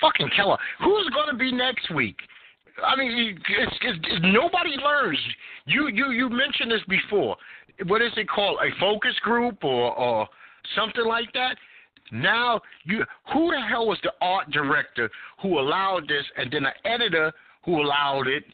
Fucking 0.00 0.30
Keller, 0.34 0.58
who's 0.80 1.10
going 1.14 1.30
to 1.30 1.36
be 1.36 1.52
next 1.52 1.92
week? 1.94 2.16
I 2.84 2.96
mean, 2.96 3.38
it's, 3.48 3.76
it's, 3.82 3.98
it's, 4.04 4.20
nobody 4.22 4.70
learns. 4.82 5.18
You 5.66 5.88
you 5.88 6.10
you 6.12 6.28
mentioned 6.28 6.70
this 6.70 6.82
before. 6.88 7.36
What 7.86 8.00
is 8.00 8.12
it 8.16 8.28
called? 8.28 8.58
A 8.62 8.70
focus 8.80 9.14
group 9.22 9.62
or 9.64 9.92
or 9.96 10.28
something 10.76 11.04
like 11.06 11.32
that? 11.34 11.56
Now 12.10 12.60
you 12.84 13.04
who 13.32 13.50
the 13.50 13.60
hell 13.60 13.86
was 13.86 13.98
the 14.02 14.12
art 14.20 14.50
director 14.50 15.10
who 15.40 15.58
allowed 15.58 16.08
this, 16.08 16.24
and 16.36 16.52
then 16.52 16.64
the 16.64 16.88
editor 16.88 17.32
who 17.64 17.80
allowed 17.80 18.26
it, 18.26 18.44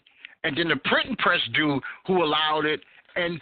and 0.44 0.56
then 0.56 0.68
the 0.68 0.76
printing 0.84 1.16
press 1.16 1.40
dude 1.54 1.82
who 2.06 2.22
allowed 2.22 2.66
it, 2.66 2.80
and 3.16 3.40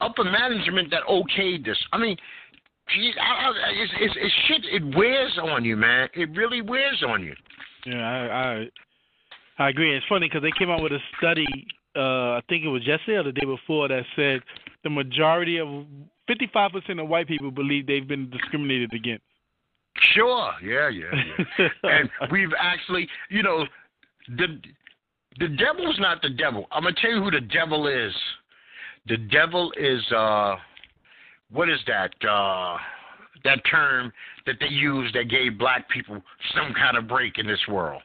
upper 0.00 0.24
management 0.24 0.90
that 0.90 1.02
okayed 1.08 1.64
this. 1.64 1.78
I 1.92 1.98
mean, 1.98 2.16
geez, 2.94 3.14
I, 3.20 3.48
I, 3.48 3.52
it's, 3.70 3.92
it's, 4.00 4.14
it's 4.16 4.34
shit. 4.46 4.82
It 4.82 4.96
wears 4.96 5.38
on 5.42 5.64
you, 5.64 5.76
man. 5.76 6.08
It 6.14 6.30
really 6.36 6.62
wears 6.62 7.02
on 7.06 7.22
you. 7.22 7.34
Yeah, 7.86 7.96
I 7.96 8.64
I, 9.58 9.64
I 9.64 9.68
agree. 9.70 9.96
It's 9.96 10.06
funny 10.08 10.28
because 10.28 10.42
they 10.42 10.52
came 10.58 10.70
out 10.70 10.82
with 10.82 10.92
a 10.92 10.98
study. 11.16 11.46
Uh, 11.96 12.36
I 12.36 12.40
think 12.48 12.64
it 12.64 12.68
was 12.68 12.86
yesterday 12.86 13.18
or 13.18 13.22
the 13.24 13.32
day 13.32 13.46
before 13.46 13.88
that 13.88 14.04
said 14.14 14.40
the 14.84 14.90
majority 14.90 15.58
of 15.58 15.68
55% 16.28 17.02
of 17.02 17.08
white 17.08 17.26
people 17.26 17.50
believe 17.50 17.86
they've 17.86 18.06
been 18.06 18.30
discriminated 18.30 18.92
against. 18.92 19.24
Sure, 20.14 20.52
yeah, 20.62 20.88
yeah, 20.88 21.10
yeah. 21.58 21.68
and 21.82 22.10
we've 22.30 22.52
actually, 22.60 23.08
you 23.30 23.42
know, 23.42 23.64
the 24.36 24.60
the 25.40 25.48
devil's 25.48 25.98
not 25.98 26.20
the 26.22 26.30
devil. 26.30 26.66
I'm 26.70 26.82
gonna 26.82 26.94
tell 27.00 27.10
you 27.10 27.22
who 27.22 27.30
the 27.30 27.40
devil 27.40 27.86
is. 27.86 28.12
The 29.06 29.16
devil 29.16 29.72
is 29.76 30.00
uh, 30.12 30.56
what 31.50 31.68
is 31.68 31.80
that? 31.86 32.12
Uh, 32.28 32.76
that 33.44 33.60
term 33.70 34.12
that 34.46 34.56
they 34.60 34.68
use 34.68 35.10
that 35.14 35.28
gave 35.28 35.58
black 35.58 35.88
people 35.88 36.20
some 36.54 36.74
kind 36.74 36.96
of 36.96 37.06
break 37.08 37.38
in 37.38 37.46
this 37.46 37.60
world. 37.68 38.02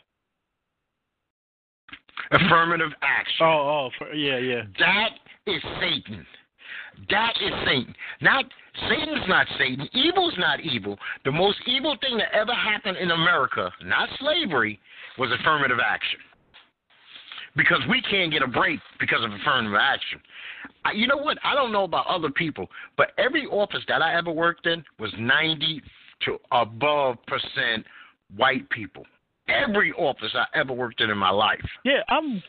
Affirmative 2.34 2.92
action. 3.02 3.46
Oh, 3.46 3.90
oh, 3.90 3.90
for, 3.98 4.14
yeah, 4.14 4.38
yeah. 4.38 4.62
That 4.80 5.10
is 5.48 5.62
Satan. 5.80 6.26
That 7.10 7.34
is 7.42 7.52
Satan. 7.66 7.96
Not 8.22 8.46
Satan's 8.90 9.28
not 9.28 9.48
Satan. 9.58 9.88
Evil's 9.94 10.34
not 10.38 10.60
evil. 10.62 10.98
The 11.26 11.32
most 11.32 11.58
evil 11.68 11.96
thing 12.02 12.18
that 12.18 12.34
ever 12.34 12.54
happened 12.54 12.98
in 12.98 13.12
America, 13.12 13.72
not 13.84 14.10
slavery, 14.20 14.80
was 15.18 15.30
affirmative 15.40 15.78
action. 15.84 16.20
Because 17.56 17.82
we 17.88 18.02
can't 18.02 18.32
get 18.32 18.42
a 18.42 18.48
break 18.48 18.80
because 19.00 19.24
of 19.24 19.32
affirmative 19.32 19.78
action. 19.80 20.20
I, 20.86 20.94
you 20.94 21.06
know 21.06 21.18
what? 21.18 21.38
I 21.44 21.54
don't 21.54 21.72
know 21.72 21.84
about 21.84 22.08
other 22.08 22.32
people, 22.32 22.68
but 22.98 23.12
every 23.20 23.46
office 23.46 23.84
that 23.88 24.02
I 24.02 24.18
ever 24.18 24.32
worked 24.32 24.66
in 24.66 24.84
was 25.00 25.14
90 25.20 25.82
to 26.26 26.40
above 26.52 27.18
percent 27.28 27.86
white 28.36 28.68
people. 28.72 29.06
Every 29.54 29.92
office 29.94 30.32
I 30.34 30.46
ever 30.58 30.74
worked 30.74 31.02
in 31.02 31.10
in 31.10 31.18
my 31.18 31.30
life. 31.30 31.64
Yeah, 31.86 32.02
I'm 32.10 32.42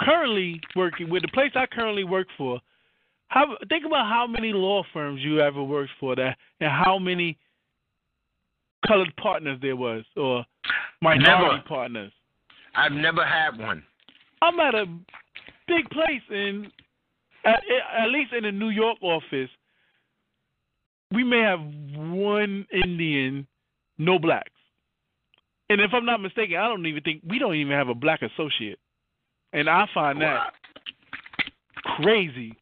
currently 0.00 0.60
working 0.76 1.08
with 1.08 1.22
the 1.22 1.28
place 1.28 1.52
I 1.54 1.66
currently 1.66 2.04
work 2.04 2.28
for. 2.36 2.60
How 3.28 3.56
think 3.68 3.84
about 3.84 4.06
how 4.06 4.26
many 4.26 4.52
law 4.52 4.82
firms 4.92 5.20
you 5.22 5.40
ever 5.40 5.62
worked 5.62 5.92
for 6.00 6.16
that, 6.16 6.36
and 6.60 6.70
how 6.70 6.98
many 6.98 7.36
colored 8.86 9.12
partners 9.20 9.58
there 9.60 9.76
was, 9.76 10.04
or 10.16 10.44
minority 11.02 11.56
Never. 11.56 11.68
partners. 11.68 12.12
I've 12.74 12.92
never 12.92 13.24
had 13.24 13.58
one. 13.58 13.82
I'm 14.40 14.58
at 14.60 14.74
a 14.74 14.86
big 15.66 15.90
place, 15.90 16.22
and 16.30 16.70
at, 17.44 17.62
at 17.98 18.08
least 18.08 18.32
in 18.32 18.44
the 18.44 18.52
New 18.52 18.70
York 18.70 18.98
office, 19.02 19.50
we 21.12 21.24
may 21.24 21.40
have 21.40 21.60
one 21.60 22.66
Indian, 22.72 23.46
no 23.98 24.18
blacks. 24.18 24.50
And 25.70 25.80
if 25.80 25.90
I'm 25.92 26.06
not 26.06 26.20
mistaken, 26.20 26.56
I 26.56 26.66
don't 26.68 26.86
even 26.86 27.02
think 27.02 27.22
we 27.28 27.38
don't 27.38 27.54
even 27.54 27.72
have 27.72 27.88
a 27.88 27.94
black 27.94 28.22
associate, 28.22 28.78
and 29.52 29.68
I 29.68 29.86
find 29.92 30.20
that 30.22 30.52
crazy. 32.00 32.54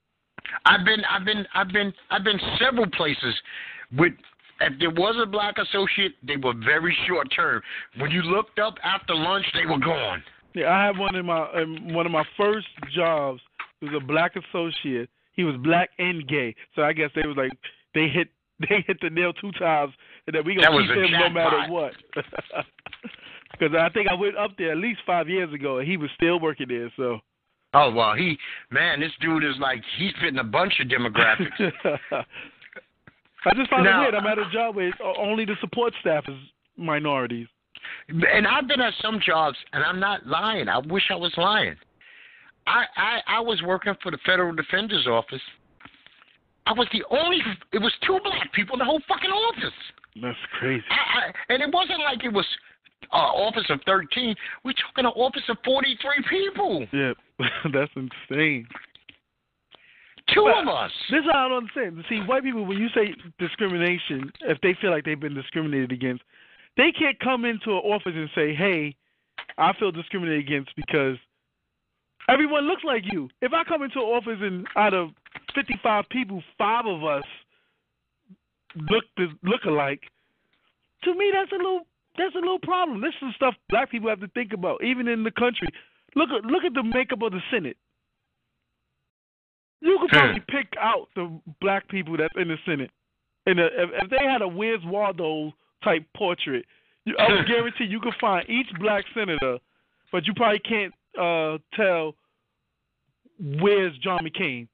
I've 0.64 0.84
been, 0.84 1.02
I've 1.04 1.24
been, 1.24 1.46
I've 1.54 1.68
been, 1.68 1.92
I've 2.10 2.24
been 2.24 2.40
several 2.60 2.86
places 2.90 3.34
with. 3.96 4.12
If 4.58 4.72
there 4.80 4.90
was 4.90 5.14
a 5.22 5.26
black 5.26 5.56
associate, 5.58 6.14
they 6.26 6.38
were 6.38 6.54
very 6.64 6.96
short 7.06 7.28
term. 7.36 7.60
When 7.98 8.10
you 8.10 8.22
looked 8.22 8.58
up 8.58 8.76
after 8.82 9.14
lunch, 9.14 9.44
they 9.52 9.66
were 9.66 9.78
gone. 9.78 10.22
Yeah, 10.54 10.72
I 10.72 10.86
had 10.86 10.96
one 10.96 11.14
in 11.14 11.26
my 11.26 11.46
in 11.60 11.92
one 11.92 12.06
of 12.06 12.12
my 12.12 12.24
first 12.38 12.66
jobs. 12.94 13.42
It 13.82 13.92
was 13.92 14.02
a 14.02 14.06
black 14.06 14.32
associate. 14.34 15.10
He 15.34 15.44
was 15.44 15.56
black 15.62 15.90
and 15.98 16.26
gay, 16.26 16.54
so 16.74 16.82
I 16.82 16.94
guess 16.94 17.10
they 17.14 17.26
was 17.26 17.36
like 17.36 17.52
they 17.94 18.08
hit 18.08 18.28
they 18.60 18.82
hit 18.86 18.96
the 19.02 19.10
nail 19.10 19.34
two 19.34 19.52
times, 19.52 19.92
and 20.26 20.34
that 20.34 20.44
we 20.44 20.56
That 20.56 20.64
gonna 20.66 20.76
was 20.76 20.86
keep 20.86 21.04
him 21.14 21.20
no 21.20 21.30
matter 21.30 21.66
what. 21.72 21.92
Because 23.58 23.74
I 23.78 23.88
think 23.90 24.08
I 24.10 24.14
went 24.14 24.36
up 24.36 24.50
there 24.58 24.72
at 24.72 24.76
least 24.76 25.00
five 25.06 25.30
years 25.30 25.50
ago, 25.54 25.78
and 25.78 25.88
he 25.88 25.96
was 25.96 26.10
still 26.14 26.38
working 26.38 26.66
there. 26.68 26.92
So 26.96 27.20
Oh 27.72 27.90
well, 27.90 28.14
he 28.14 28.36
man, 28.70 29.00
this 29.00 29.12
dude 29.20 29.44
is 29.44 29.54
like 29.60 29.80
he's 29.96 30.12
fitting 30.20 30.38
a 30.38 30.44
bunch 30.44 30.74
of 30.80 30.88
demographics. 30.88 31.72
I 33.46 33.54
just 33.54 33.70
found 33.70 33.84
Now- 33.84 34.00
it 34.02 34.12
weird. 34.12 34.14
I'm 34.16 34.26
at 34.26 34.38
a 34.38 34.50
job 34.52 34.76
where 34.76 34.92
only 35.18 35.44
the 35.46 35.54
support 35.60 35.94
staff 36.00 36.24
is 36.28 36.34
minorities. 36.76 37.46
and 38.08 38.46
I've 38.46 38.66
been 38.68 38.80
at 38.80 38.92
some 39.00 39.20
jobs, 39.24 39.56
and 39.72 39.82
I'm 39.84 40.00
not 40.00 40.26
lying. 40.26 40.68
I 40.68 40.78
wish 40.78 41.04
I 41.10 41.14
was 41.16 41.32
lying. 41.38 41.76
I 42.66 42.84
I, 42.96 43.20
I 43.38 43.40
was 43.40 43.62
working 43.62 43.94
for 44.02 44.10
the 44.10 44.18
Federal 44.26 44.54
Defender's 44.54 45.06
Office. 45.06 45.40
I 46.66 46.72
was 46.72 46.88
the 46.92 47.04
only. 47.10 47.38
It 47.72 47.78
was 47.78 47.92
two 48.06 48.18
black 48.24 48.52
people 48.52 48.74
in 48.74 48.80
the 48.80 48.84
whole 48.84 49.00
fucking 49.08 49.30
office. 49.30 49.72
That's 50.22 50.38
crazy. 50.58 50.84
I, 50.90 50.94
I, 50.94 51.54
and 51.54 51.62
it 51.62 51.72
wasn't 51.72 52.00
like 52.00 52.24
it 52.24 52.32
was 52.32 52.46
uh, 53.12 53.16
office 53.16 53.66
of 53.70 53.80
13. 53.86 54.34
We're 54.64 54.72
talking 54.72 55.04
an 55.04 55.06
office 55.06 55.42
of 55.48 55.58
43 55.64 56.24
people. 56.28 56.86
Yeah, 56.92 57.12
that's 57.72 57.92
insane. 57.96 58.66
Two 60.34 60.50
But 60.52 60.62
of 60.62 60.68
us. 60.68 60.90
This 61.10 61.20
is 61.20 61.26
what 61.26 61.36
I 61.36 61.48
don't 61.48 61.58
understand. 61.58 62.04
See, 62.08 62.18
white 62.20 62.42
people, 62.42 62.64
when 62.64 62.78
you 62.78 62.88
say 62.94 63.14
discrimination, 63.38 64.32
if 64.42 64.60
they 64.60 64.76
feel 64.80 64.90
like 64.90 65.04
they've 65.04 65.20
been 65.20 65.34
discriminated 65.34 65.92
against, 65.92 66.24
they 66.76 66.90
can't 66.92 67.18
come 67.20 67.44
into 67.44 67.70
an 67.70 67.82
office 67.84 68.12
and 68.14 68.28
say, 68.34 68.54
"Hey, 68.54 68.96
I 69.56 69.72
feel 69.74 69.92
discriminated 69.92 70.44
against 70.44 70.74
because 70.74 71.16
everyone 72.28 72.66
looks 72.66 72.82
like 72.82 73.04
you." 73.12 73.28
If 73.40 73.52
I 73.52 73.62
come 73.62 73.82
into 73.82 74.00
an 74.00 74.04
office 74.04 74.38
and 74.40 74.66
out 74.74 74.94
of 74.94 75.10
55 75.54 76.08
people, 76.10 76.42
five 76.58 76.86
of 76.86 77.04
us 77.04 77.24
look 78.90 79.04
look 79.42 79.64
alike, 79.64 80.02
to 81.04 81.14
me 81.14 81.30
that's 81.32 81.52
a 81.52 81.56
little 81.56 81.86
that's 82.16 82.34
a 82.34 82.38
little 82.38 82.58
problem. 82.58 83.00
This 83.00 83.14
is 83.22 83.34
stuff 83.36 83.54
black 83.68 83.90
people 83.90 84.08
have 84.08 84.20
to 84.20 84.28
think 84.28 84.52
about, 84.52 84.82
even 84.82 85.08
in 85.08 85.24
the 85.24 85.30
country. 85.30 85.68
Look 86.14 86.30
at 86.30 86.44
look 86.44 86.64
at 86.64 86.74
the 86.74 86.82
makeup 86.82 87.22
of 87.22 87.32
the 87.32 87.40
Senate. 87.50 87.76
You 89.80 89.98
could 90.00 90.10
probably 90.10 90.42
pick 90.48 90.72
out 90.80 91.08
the 91.14 91.38
black 91.60 91.88
people 91.88 92.16
that's 92.16 92.34
in 92.36 92.48
the 92.48 92.56
Senate. 92.64 92.90
And 93.44 93.60
uh, 93.60 93.64
if, 93.64 93.90
if 94.04 94.10
they 94.10 94.24
had 94.24 94.42
a 94.42 94.48
Where's 94.48 94.80
Waldo 94.84 95.52
type 95.84 96.04
portrait, 96.16 96.64
you, 97.04 97.14
I 97.18 97.32
would 97.32 97.46
guarantee 97.48 97.84
you 97.84 98.00
could 98.00 98.14
find 98.20 98.48
each 98.48 98.66
black 98.80 99.04
senator, 99.14 99.58
but 100.10 100.26
you 100.26 100.34
probably 100.34 100.60
can't 100.60 100.92
uh, 101.20 101.58
tell 101.74 102.14
where's 103.38 103.96
John 103.98 104.20
McCain. 104.26 104.66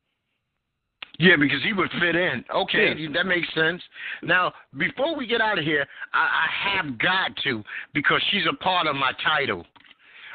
Yeah, 1.22 1.36
because 1.38 1.62
he 1.62 1.72
would 1.72 1.88
fit 2.00 2.16
in. 2.16 2.44
Okay, 2.52 3.06
that 3.14 3.26
makes 3.26 3.46
sense. 3.54 3.80
Now, 4.24 4.52
before 4.76 5.16
we 5.16 5.24
get 5.24 5.40
out 5.40 5.56
of 5.56 5.64
here, 5.64 5.86
I, 6.12 6.18
I 6.18 6.74
have 6.74 6.98
got 6.98 7.30
to 7.44 7.62
because 7.94 8.20
she's 8.32 8.42
a 8.50 8.56
part 8.56 8.88
of 8.88 8.96
my 8.96 9.12
title. 9.22 9.64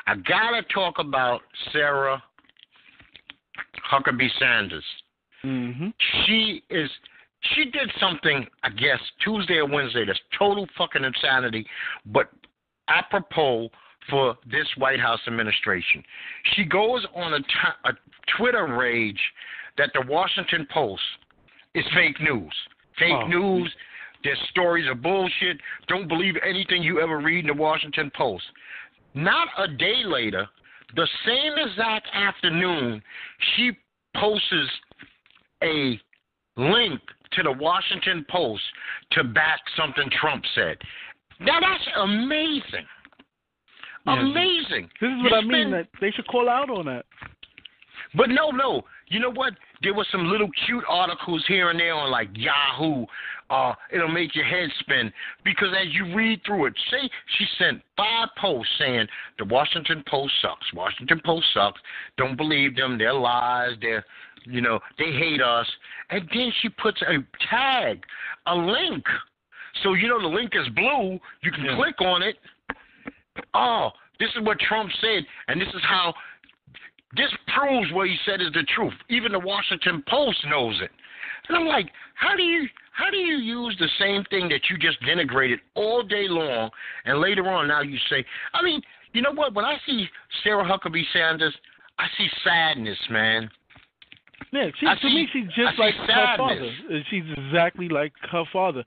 I 0.07 0.15
gotta 0.15 0.61
talk 0.73 0.99
about 0.99 1.41
Sarah 1.73 2.23
Huckabee 3.91 4.29
Sanders. 4.39 4.85
Mm-hmm. 5.43 5.87
She 6.25 6.63
is. 6.69 6.89
She 7.53 7.65
did 7.65 7.91
something, 7.99 8.47
I 8.63 8.69
guess, 8.69 8.99
Tuesday 9.25 9.57
or 9.57 9.67
Wednesday 9.67 10.05
that's 10.05 10.19
total 10.39 10.65
fucking 10.77 11.03
insanity, 11.03 11.67
but 12.05 12.29
apropos 12.87 13.69
for 14.09 14.37
this 14.49 14.67
White 14.77 15.01
House 15.01 15.19
administration. 15.27 16.01
She 16.55 16.63
goes 16.63 17.05
on 17.13 17.33
a, 17.33 17.39
t- 17.39 17.45
a 17.85 17.91
Twitter 18.37 18.75
rage 18.75 19.19
that 19.77 19.91
the 19.93 20.01
Washington 20.07 20.67
Post 20.71 21.03
is 21.75 21.85
fake 21.93 22.19
news. 22.21 22.53
Fake 22.97 23.11
Oh. 23.13 23.27
news. 23.27 23.73
Their 24.23 24.35
stories 24.49 24.87
are 24.87 24.95
bullshit. 24.95 25.59
Don't 25.87 26.07
believe 26.07 26.35
anything 26.43 26.81
you 26.83 26.99
ever 26.99 27.19
read 27.19 27.41
in 27.41 27.47
the 27.47 27.53
Washington 27.53 28.09
Post. 28.11 28.45
Not 29.13 29.47
a 29.57 29.67
day 29.67 30.03
later, 30.03 30.47
the 30.95 31.07
same 31.25 31.53
exact 31.57 32.07
afternoon, 32.13 33.03
she 33.55 33.71
posts 34.15 34.51
a 35.63 35.99
link 36.55 36.99
to 37.33 37.43
the 37.43 37.51
Washington 37.51 38.25
Post 38.29 38.63
to 39.11 39.23
back 39.23 39.59
something 39.75 40.09
Trump 40.19 40.43
said. 40.55 40.77
Now 41.39 41.59
that's 41.59 41.87
amazing. 41.97 42.85
Amazing. 44.07 44.89
This 45.01 45.09
is 45.11 45.23
what 45.23 45.31
You 45.31 45.37
I 45.37 45.41
mean. 45.41 45.71
That 45.71 45.87
they 45.99 46.11
should 46.11 46.27
call 46.27 46.49
out 46.49 46.69
on 46.69 46.85
that. 46.85 47.05
but 48.15 48.29
no, 48.29 48.49
no. 48.51 48.83
You 49.09 49.19
know 49.19 49.31
what? 49.31 49.53
There 49.81 49.93
were 49.93 50.05
some 50.11 50.25
little 50.29 50.49
cute 50.65 50.83
articles 50.87 51.43
here 51.47 51.69
and 51.69 51.79
there 51.79 51.93
on 51.93 52.11
like 52.11 52.29
Yahoo. 52.33 53.05
Uh, 53.49 53.73
it'll 53.93 54.09
make 54.09 54.35
your 54.35 54.43
head 54.43 54.69
spin 54.79 55.11
because 55.45 55.69
as 55.79 55.87
you 55.93 56.13
read 56.13 56.41
through 56.45 56.65
it, 56.65 56.73
say 56.91 57.09
she 57.37 57.45
sent 57.57 57.81
five 57.95 58.27
posts 58.37 58.71
saying 58.77 59.07
the 59.39 59.45
Washington 59.45 60.03
Post 60.09 60.33
sucks. 60.41 60.73
Washington 60.73 61.21
Post 61.23 61.45
sucks. 61.53 61.79
Don't 62.17 62.35
believe 62.35 62.75
them. 62.75 62.97
They're 62.97 63.13
lies. 63.13 63.71
They're, 63.81 64.03
you 64.45 64.59
know, 64.59 64.79
they 64.97 65.11
hate 65.13 65.41
us. 65.41 65.67
And 66.09 66.27
then 66.33 66.51
she 66.61 66.67
puts 66.69 67.01
a 67.03 67.19
tag, 67.49 68.03
a 68.47 68.55
link. 68.55 69.05
So 69.83 69.93
you 69.93 70.09
know 70.09 70.19
the 70.21 70.27
link 70.27 70.51
is 70.53 70.67
blue. 70.75 71.17
You 71.43 71.51
can 71.51 71.63
Yeah. 71.63 71.75
click 71.75 72.01
on 72.01 72.23
it. 72.23 72.37
Oh, 73.53 73.91
this 74.19 74.29
is 74.35 74.41
what 74.41 74.59
Trump 74.59 74.91
said, 74.99 75.25
and 75.47 75.61
this 75.61 75.69
is 75.69 75.81
how 75.83 76.13
this 77.15 77.29
proves 77.55 77.91
what 77.93 78.07
he 78.07 78.17
said 78.25 78.41
is 78.41 78.51
the 78.53 78.63
truth. 78.75 78.93
Even 79.09 79.31
the 79.31 79.39
Washington 79.39 80.03
Post 80.07 80.39
knows 80.49 80.79
it. 80.81 80.91
And 81.47 81.57
I'm 81.57 81.65
like, 81.65 81.89
how 82.15 82.35
do 82.35 82.43
you 82.43 82.67
how 82.91 83.09
do 83.11 83.17
you 83.17 83.37
use 83.37 83.75
the 83.79 83.87
same 83.99 84.23
thing 84.29 84.49
that 84.49 84.61
you 84.69 84.77
just 84.77 85.01
denigrated 85.03 85.57
all 85.75 86.03
day 86.03 86.27
long, 86.27 86.69
and 87.05 87.19
later 87.19 87.47
on 87.47 87.67
now 87.67 87.81
you 87.81 87.97
say, 88.09 88.25
I 88.53 88.63
mean, 88.63 88.81
you 89.13 89.21
know 89.21 89.31
what? 89.31 89.53
When 89.53 89.63
I 89.65 89.77
see 89.85 90.07
Sarah 90.43 90.65
Huckabee 90.65 91.03
Sanders, 91.13 91.55
I 91.99 92.07
see 92.17 92.27
sadness, 92.43 92.97
man. 93.09 93.49
Yeah, 94.51 94.69
she, 94.79 94.87
I 94.87 94.95
to 94.95 95.01
see- 95.01 95.13
me, 95.13 95.27
she's 95.31 95.45
just 95.55 95.75
see 95.75 95.81
like 95.81 95.93
her 95.95 96.37
father. 96.37 96.71
She's 97.09 97.23
exactly 97.37 97.87
like 97.87 98.13
her 98.31 98.43
father. 98.51 98.83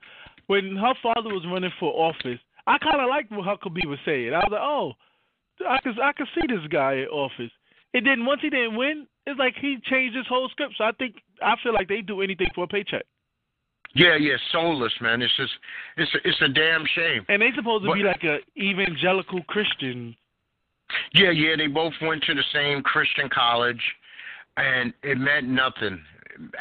When 0.47 0.75
her 0.75 0.93
father 1.01 1.29
was 1.29 1.45
running 1.49 1.71
for 1.79 1.91
office, 1.93 2.39
I 2.67 2.77
kind 2.77 3.01
of 3.01 3.09
liked 3.09 3.31
what 3.31 3.45
Huckabee 3.47 3.87
was 3.87 3.99
saying. 4.05 4.33
I 4.33 4.39
was 4.39 4.49
like, 4.51 4.61
oh, 4.61 4.93
I 5.67 5.79
could 5.79 5.99
I 5.99 6.11
could 6.13 6.27
see 6.35 6.47
this 6.47 6.65
guy 6.69 6.93
in 6.95 7.05
office. 7.07 7.51
And 7.93 8.05
then 8.05 8.25
once 8.25 8.41
he 8.41 8.49
didn't 8.49 8.75
win, 8.77 9.07
it's 9.25 9.37
like 9.39 9.55
he 9.59 9.77
changed 9.83 10.15
his 10.15 10.27
whole 10.27 10.49
script. 10.49 10.75
So 10.77 10.83
I 10.85 10.91
think 10.93 11.15
I 11.41 11.55
feel 11.61 11.73
like 11.73 11.87
they 11.87 12.01
do 12.01 12.21
anything 12.21 12.47
for 12.55 12.63
a 12.63 12.67
paycheck. 12.67 13.03
Yeah, 13.93 14.15
yeah, 14.15 14.35
soulless, 14.53 14.93
man. 15.01 15.21
It's 15.21 15.35
just, 15.35 15.51
it's 15.97 16.15
a, 16.15 16.27
it's 16.27 16.41
a 16.41 16.47
damn 16.47 16.85
shame. 16.95 17.25
And 17.27 17.41
they 17.41 17.49
supposed 17.55 17.83
to 17.83 17.89
But- 17.89 17.95
be 17.95 18.03
like 18.03 18.23
a 18.23 18.39
evangelical 18.57 19.43
Christian. 19.43 20.15
Yeah, 21.13 21.31
yeah, 21.31 21.55
they 21.57 21.67
both 21.67 21.93
went 22.01 22.23
to 22.23 22.33
the 22.33 22.43
same 22.53 22.81
Christian 22.83 23.29
college, 23.29 23.81
and 24.57 24.93
it 25.03 25.17
meant 25.17 25.47
nothing. 25.47 26.01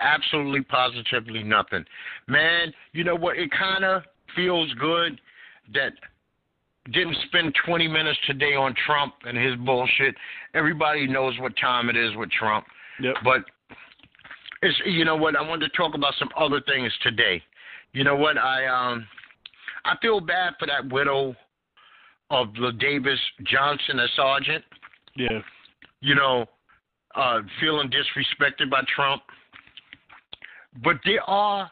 Absolutely, 0.00 0.62
positively 0.62 1.42
nothing. 1.42 1.84
Man, 2.28 2.72
you 2.92 3.04
know 3.04 3.14
what? 3.16 3.38
It 3.38 3.50
kind 3.50 3.84
of 3.84 4.02
feels 4.36 4.72
good 4.74 5.20
that 5.74 5.92
didn't 6.86 7.16
spend 7.26 7.54
20 7.66 7.88
minutes 7.88 8.18
today 8.26 8.54
on 8.54 8.74
Trump 8.86 9.14
and 9.24 9.36
his 9.36 9.54
bullshit. 9.56 10.14
Everybody 10.54 11.06
knows 11.06 11.38
what 11.38 11.52
time 11.60 11.88
it 11.88 11.96
is 11.96 12.16
with 12.16 12.30
Trump. 12.30 12.64
Yep. 13.00 13.14
But 13.24 13.40
it's 14.62 14.78
you 14.84 15.04
know 15.04 15.16
what 15.16 15.36
I 15.36 15.42
wanted 15.42 15.70
to 15.70 15.76
talk 15.76 15.94
about 15.94 16.14
some 16.18 16.28
other 16.36 16.60
things 16.66 16.92
today. 17.02 17.42
You 17.92 18.04
know 18.04 18.16
what 18.16 18.38
I 18.38 18.66
um 18.66 19.06
I 19.84 19.96
feel 20.02 20.20
bad 20.20 20.54
for 20.58 20.66
that 20.66 20.92
widow 20.92 21.34
of 22.30 22.52
the 22.54 22.72
Davis 22.78 23.18
Johnson, 23.44 23.98
a 23.98 24.06
sergeant. 24.14 24.64
Yeah. 25.16 25.40
You 26.00 26.14
know, 26.14 26.46
uh, 27.14 27.40
feeling 27.60 27.90
disrespected 27.90 28.70
by 28.70 28.82
Trump. 28.94 29.22
But 30.82 30.96
there 31.04 31.22
are 31.22 31.70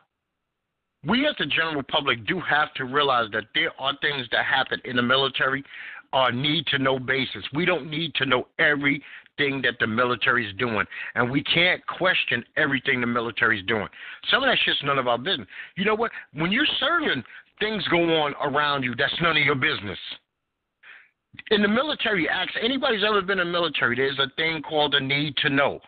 we 1.09 1.27
as 1.27 1.35
the 1.39 1.47
general 1.47 1.83
public 1.83 2.27
do 2.27 2.41
have 2.41 2.73
to 2.75 2.85
realize 2.85 3.31
that 3.33 3.45
there 3.55 3.71
are 3.79 3.95
things 4.01 4.27
that 4.31 4.45
happen 4.45 4.81
in 4.85 4.97
the 4.97 5.03
military 5.03 5.65
on 6.13 6.41
need 6.41 6.67
to 6.67 6.79
know 6.79 6.99
basis. 6.99 7.43
We 7.55 7.65
don't 7.65 7.91
need 7.91 8.15
to 8.17 8.27
know 8.27 8.47
everything 8.59 9.63
that 9.63 9.79
the 9.81 9.87
military 9.87 10.47
is 10.47 10.55
doing. 10.57 10.85
And 11.15 11.31
we 11.31 11.43
can't 11.43 11.85
question 11.87 12.45
everything 12.57 13.01
the 13.01 13.07
military 13.07 13.61
is 13.61 13.67
doing. 13.67 13.89
Some 14.31 14.43
of 14.43 14.49
that 14.49 14.59
shit's 14.65 14.79
none 14.85 14.99
of 14.99 15.09
our 15.09 15.19
business. 15.19 15.49
You 15.77 15.85
know 15.85 15.95
what? 15.95 16.11
When 16.35 16.53
you're 16.53 16.67
serving, 16.79 17.23
things 17.61 17.87
go 17.89 17.99
on 18.23 18.35
around 18.43 18.83
you 18.83 18.95
that's 18.95 19.15
none 19.21 19.37
of 19.37 19.45
your 19.45 19.55
business. 19.55 19.99
In 21.51 21.63
the 21.63 21.69
military 21.69 22.29
acts, 22.29 22.55
anybody's 22.63 23.05
ever 23.07 23.23
been 23.23 23.39
in 23.39 23.47
the 23.47 23.53
military, 23.53 23.97
there's 23.97 24.19
a 24.19 24.31
thing 24.37 24.63
called 24.63 24.95
a 24.95 25.01
need 25.01 25.37
to 25.39 25.51
know. 25.51 25.81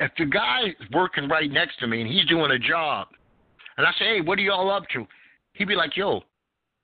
If 0.00 0.12
the 0.18 0.26
guy 0.26 0.68
is 0.68 0.90
working 0.92 1.28
right 1.28 1.50
next 1.50 1.78
to 1.80 1.86
me 1.86 2.02
and 2.02 2.10
he's 2.10 2.26
doing 2.26 2.52
a 2.52 2.58
job, 2.58 3.08
and 3.78 3.86
I 3.86 3.92
say, 3.92 4.16
hey, 4.16 4.20
what 4.20 4.38
are 4.38 4.42
y'all 4.42 4.70
up 4.70 4.84
to? 4.92 5.06
He'd 5.54 5.68
be 5.68 5.76
like, 5.76 5.96
yo, 5.96 6.20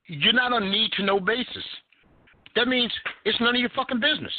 you're 0.06 0.32
not 0.32 0.52
on 0.52 0.70
need 0.70 0.92
to 0.92 1.04
know 1.04 1.20
basis. 1.20 1.64
That 2.56 2.68
means 2.68 2.92
it's 3.24 3.38
none 3.40 3.54
of 3.54 3.60
your 3.60 3.70
fucking 3.70 4.00
business. 4.00 4.32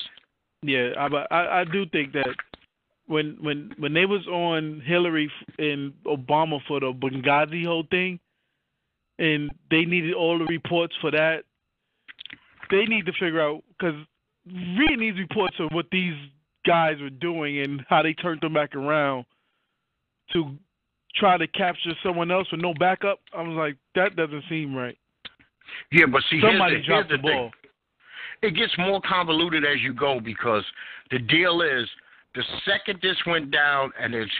Yeah, 0.63 0.91
I, 0.97 1.07
I 1.29 1.61
I 1.61 1.63
do 1.65 1.85
think 1.91 2.13
that 2.13 2.33
when 3.07 3.37
when 3.41 3.71
when 3.77 3.93
they 3.93 4.05
was 4.05 4.25
on 4.27 4.81
Hillary 4.85 5.29
and 5.59 5.93
Obama 6.05 6.59
for 6.67 6.79
the 6.79 6.91
Benghazi 6.93 7.65
whole 7.65 7.85
thing, 7.91 8.19
and 9.19 9.51
they 9.69 9.83
needed 9.83 10.13
all 10.13 10.39
the 10.39 10.45
reports 10.45 10.95
for 11.01 11.11
that, 11.11 11.43
they 12.71 12.85
need 12.85 13.05
to 13.05 13.11
figure 13.13 13.41
out 13.41 13.63
because 13.77 13.95
reading 14.47 14.99
these 14.99 15.17
reports 15.19 15.55
of 15.59 15.71
what 15.71 15.87
these 15.91 16.15
guys 16.65 16.95
were 17.01 17.09
doing 17.09 17.59
and 17.59 17.85
how 17.89 18.01
they 18.01 18.13
turned 18.13 18.41
them 18.41 18.53
back 18.53 18.75
around 18.75 19.25
to 20.33 20.55
try 21.15 21.37
to 21.37 21.47
capture 21.47 21.91
someone 22.03 22.31
else 22.31 22.47
with 22.51 22.61
no 22.61 22.73
backup, 22.79 23.19
I 23.35 23.41
was 23.41 23.55
like, 23.57 23.77
that 23.95 24.15
doesn't 24.15 24.43
seem 24.49 24.75
right. 24.75 24.97
Yeah, 25.91 26.05
but 26.11 26.21
see, 26.29 26.41
Somebody 26.41 26.75
here's 26.75 26.85
the, 26.85 26.87
dropped 26.87 27.09
here's 27.09 27.21
the 27.21 27.27
the 27.27 27.33
ball. 27.33 27.51
thing. 27.51 28.49
It 28.49 28.55
gets 28.55 28.73
more 28.77 29.01
convoluted 29.07 29.63
as 29.65 29.81
you 29.81 29.93
go 29.93 30.19
because 30.23 30.63
the 31.11 31.19
deal 31.19 31.61
is 31.61 31.87
the 32.35 32.43
second 32.65 32.99
this 33.01 33.15
went 33.25 33.49
down 33.51 33.91
and 33.99 34.13
there's 34.13 34.31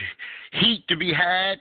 heat 0.52 0.84
to 0.88 0.96
be 0.96 1.12
had, 1.12 1.56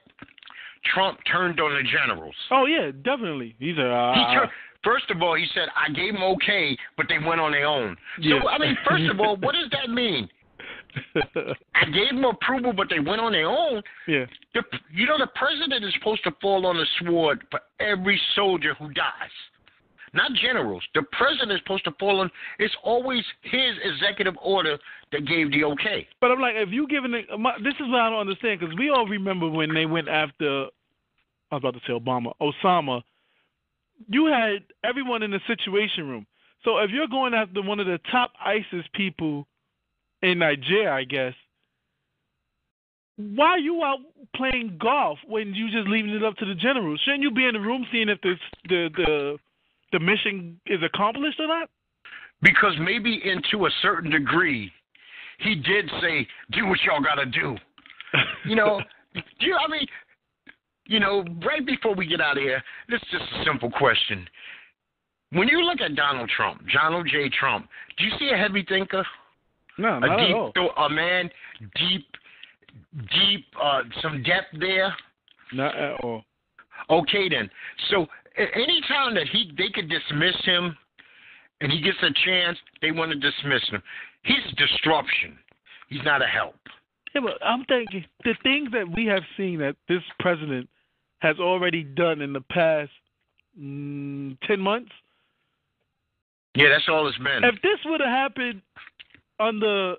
Trump 0.94 1.18
turned 1.32 1.60
on 1.60 1.74
the 1.74 1.90
generals. 1.90 2.36
Oh 2.52 2.66
yeah, 2.66 2.92
definitely. 3.04 3.56
He's 3.58 3.78
a 3.78 4.14
He 4.16 4.22
uh, 4.22 4.34
tur- 4.34 4.52
First 4.84 5.10
of 5.10 5.20
all, 5.24 5.34
he 5.36 5.48
said, 5.56 5.68
I 5.76 5.92
gave 5.92 6.14
them 6.14 6.22
okay, 6.22 6.78
but 6.96 7.08
they 7.10 7.18
went 7.18 7.42
on 7.42 7.54
their 7.54 7.66
own. 7.66 7.98
Yeah. 8.20 8.40
So, 8.44 8.48
I 8.50 8.60
mean, 8.60 8.78
first 8.88 9.10
of 9.10 9.20
all, 9.20 9.36
what 9.42 9.56
does 9.56 9.68
that 9.72 9.90
mean? 9.92 10.30
I 11.76 11.86
gave 11.86 12.10
them 12.10 12.26
approval, 12.26 12.74
but 12.74 12.90
they 12.90 13.00
went 13.00 13.22
on 13.22 13.32
their 13.32 13.48
own. 13.48 13.82
yeah. 14.08 14.26
The, 14.54 14.64
you 14.94 15.06
know, 15.06 15.18
the 15.18 15.30
president 15.36 15.84
is 15.84 15.94
supposed 15.98 16.24
to 16.24 16.32
fall 16.42 16.66
on 16.66 16.78
the 16.78 16.86
sword 17.02 17.46
for 17.52 17.60
every 17.80 18.20
soldier 18.36 18.74
who 18.76 18.90
dies. 18.94 19.36
Not 20.14 20.32
generals. 20.42 20.82
The 20.94 21.04
president 21.12 21.52
is 21.52 21.60
supposed 21.60 21.84
to 21.86 21.92
fall 22.00 22.22
on. 22.22 22.32
It's 22.58 22.76
always 22.84 23.24
his 23.42 23.74
executive 23.84 24.36
order 24.42 24.78
that 25.12 25.28
gave 25.28 25.52
the 25.52 25.66
okay. 25.66 26.08
But 26.22 26.32
I'm 26.32 26.40
like, 26.40 26.56
if 26.56 26.70
you 26.70 26.88
giving 26.88 27.12
my, 27.38 27.54
this 27.62 27.74
is 27.74 27.90
what 27.90 28.00
I 28.00 28.10
don't 28.10 28.22
understand 28.22 28.62
because 28.62 28.76
we 28.78 28.90
all 28.90 29.06
remember 29.06 29.50
when 29.50 29.74
they 29.74 29.86
went 29.86 30.08
after, 30.08 30.68
I 31.52 31.56
was 31.56 31.62
about 31.62 31.74
to 31.74 31.82
say 31.86 31.94
Obama, 31.94 32.32
Osama. 32.42 33.02
You 34.08 34.28
had 34.28 34.64
everyone 34.86 35.22
in 35.22 35.32
the 35.32 35.42
Situation 35.48 36.08
Room. 36.08 36.26
So 36.64 36.78
if 36.78 36.92
you're 36.92 37.08
going 37.08 37.34
after 37.34 37.62
one 37.62 37.80
of 37.80 37.86
the 37.86 38.00
top 38.10 38.32
ISIS 38.44 38.86
people 38.94 39.48
in 40.26 40.40
Nigeria, 40.40 40.92
I 40.92 41.04
guess, 41.04 41.34
why 43.18 43.52
are 43.52 43.60
you 43.60 43.82
out 43.84 44.00
playing 44.36 44.78
golf 44.82 45.20
when 45.28 45.54
you 45.54 45.70
just 45.72 45.88
leaving 45.88 46.12
it 46.12 46.24
up 46.24 46.36
to 46.38 46.46
the 46.46 46.56
generals? 46.56 47.00
Shouldn't 47.06 47.24
you 47.24 47.32
be 47.32 47.46
in 47.46 47.54
the 47.54 47.60
room 47.60 47.86
seeing 47.92 48.10
if 48.10 48.20
the 48.22 48.36
the 48.68 48.90
the, 48.96 49.38
the 49.94 50.00
mission 50.00 50.60
is 50.66 50.80
accomplished 50.84 51.40
or 51.40 51.48
not? 51.48 51.70
Because 52.42 52.74
maybe 52.80 53.22
into 53.24 53.68
a 53.68 53.70
certain 53.82 54.12
degree, 54.12 54.72
he 55.40 55.56
did 55.56 55.90
say, 56.02 56.28
"Do 56.52 56.68
what 56.68 56.80
y'all 56.84 57.02
got 57.02 57.16
to 57.16 57.26
do." 57.26 57.56
You 58.46 58.56
know, 58.56 58.80
do 59.14 59.46
you, 59.46 59.56
I 59.56 59.68
mean, 59.70 59.86
you 60.86 61.00
know, 61.00 61.26
right 61.44 61.66
before 61.66 61.96
we 61.96 62.06
get 62.06 62.22
out 62.22 62.38
of 62.38 62.44
here, 62.44 62.64
this 62.88 63.02
is 63.02 63.08
just 63.12 63.24
a 63.24 63.44
simple 63.44 63.72
question. 63.72 64.26
When 65.32 65.48
you 65.48 65.62
look 65.64 65.82
at 65.82 65.96
Donald 65.96 66.30
Trump, 66.30 66.62
Donald 66.72 67.10
J. 67.12 67.28
Trump, 67.30 67.68
do 67.98 68.06
you 68.06 68.12
see 68.20 68.30
a 68.30 68.38
heavy 68.38 68.64
thinker? 68.70 69.04
No, 69.78 69.98
a 69.98 70.00
not 70.00 70.18
deep, 70.18 70.30
at 70.30 70.78
all. 70.78 70.86
a 70.86 70.90
man, 70.90 71.30
deep, 71.76 72.08
deep, 73.12 73.46
uh, 73.62 73.82
some 74.02 74.24
depth 74.24 74.48
there. 74.60 74.94
Not 75.54 75.76
at 75.76 76.04
all. 76.04 76.24
Okay, 76.90 77.30
then. 77.30 77.50
So 77.90 78.08
a- 78.38 78.56
any 78.58 78.82
time 78.88 79.16
that 79.16 79.28
he 79.32 79.52
they 79.58 79.70
could 79.70 79.90
dismiss 79.90 80.36
him, 80.44 80.76
and 81.62 81.72
he 81.72 81.82
gets 81.82 81.98
a 82.02 82.12
chance, 82.26 82.58
they 82.82 82.92
want 82.92 83.12
to 83.12 83.18
dismiss 83.20 83.64
him. 83.70 83.82
He's 84.24 84.44
disruption. 84.58 85.38
He's 85.90 86.04
not 86.04 86.22
a 86.22 86.26
help. 86.26 86.56
Yeah, 87.14 87.22
but 87.22 87.46
I'm 87.46 87.64
thinking 87.66 88.06
the 88.24 88.36
things 88.44 88.70
that 88.74 88.90
we 88.94 89.06
have 89.06 89.24
seen 89.38 89.60
that 89.60 89.76
this 89.88 90.02
president 90.20 90.68
has 91.20 91.40
already 91.40 91.84
done 91.84 92.22
in 92.22 92.34
the 92.34 92.42
past 92.42 92.92
mm, 93.60 94.38
ten 94.46 94.60
months. 94.60 94.92
Yeah, 96.56 96.70
that's 96.70 96.86
all 96.90 97.08
it's 97.08 97.18
been. 97.18 97.44
If 97.44 97.62
this 97.62 97.80
would 97.86 98.02
have 98.02 98.10
happened 98.10 98.62
under 99.40 99.96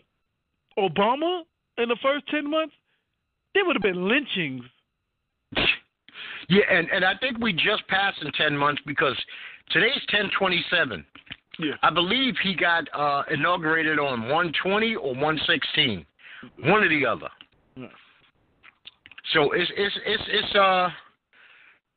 Obama 0.78 1.42
in 1.78 1.88
the 1.88 1.96
first 2.02 2.26
ten 2.28 2.50
months, 2.50 2.74
there 3.54 3.64
would 3.64 3.76
have 3.76 3.82
been 3.82 4.08
lynchings. 4.08 4.64
Yeah, 6.48 6.62
and 6.70 6.88
and 6.90 7.04
I 7.04 7.14
think 7.18 7.38
we 7.38 7.52
just 7.52 7.86
passed 7.88 8.22
in 8.22 8.30
ten 8.32 8.56
months 8.56 8.80
because 8.86 9.16
today's 9.70 10.00
ten 10.08 10.30
twenty 10.38 10.64
seven. 10.70 11.04
Yeah. 11.58 11.72
I 11.82 11.90
believe 11.90 12.34
he 12.42 12.54
got 12.54 12.84
uh 12.94 13.22
inaugurated 13.30 13.98
on 13.98 14.28
one 14.28 14.52
twenty 14.62 14.94
or 14.94 15.14
one 15.14 15.40
sixteen, 15.46 16.06
one 16.60 16.84
or 16.84 16.88
the 16.88 17.04
other. 17.04 17.28
Yeah. 17.74 17.86
So 19.32 19.52
it's 19.52 19.70
it's 19.76 19.98
it's 20.06 20.22
it's 20.28 20.54
uh 20.54 20.88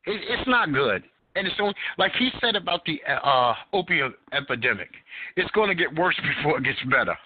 it, 0.06 0.20
it's 0.28 0.48
not 0.48 0.72
good. 0.72 1.04
And 1.36 1.46
it's 1.46 1.56
only, 1.60 1.74
like 1.96 2.12
he 2.18 2.30
said 2.40 2.56
about 2.56 2.84
the 2.84 3.00
uh 3.08 3.54
opium 3.72 4.14
epidemic. 4.32 4.88
It's 5.36 5.50
going 5.52 5.68
to 5.68 5.74
get 5.74 5.94
worse 5.96 6.16
before 6.36 6.58
it 6.58 6.64
gets 6.64 6.78
better. 6.90 7.16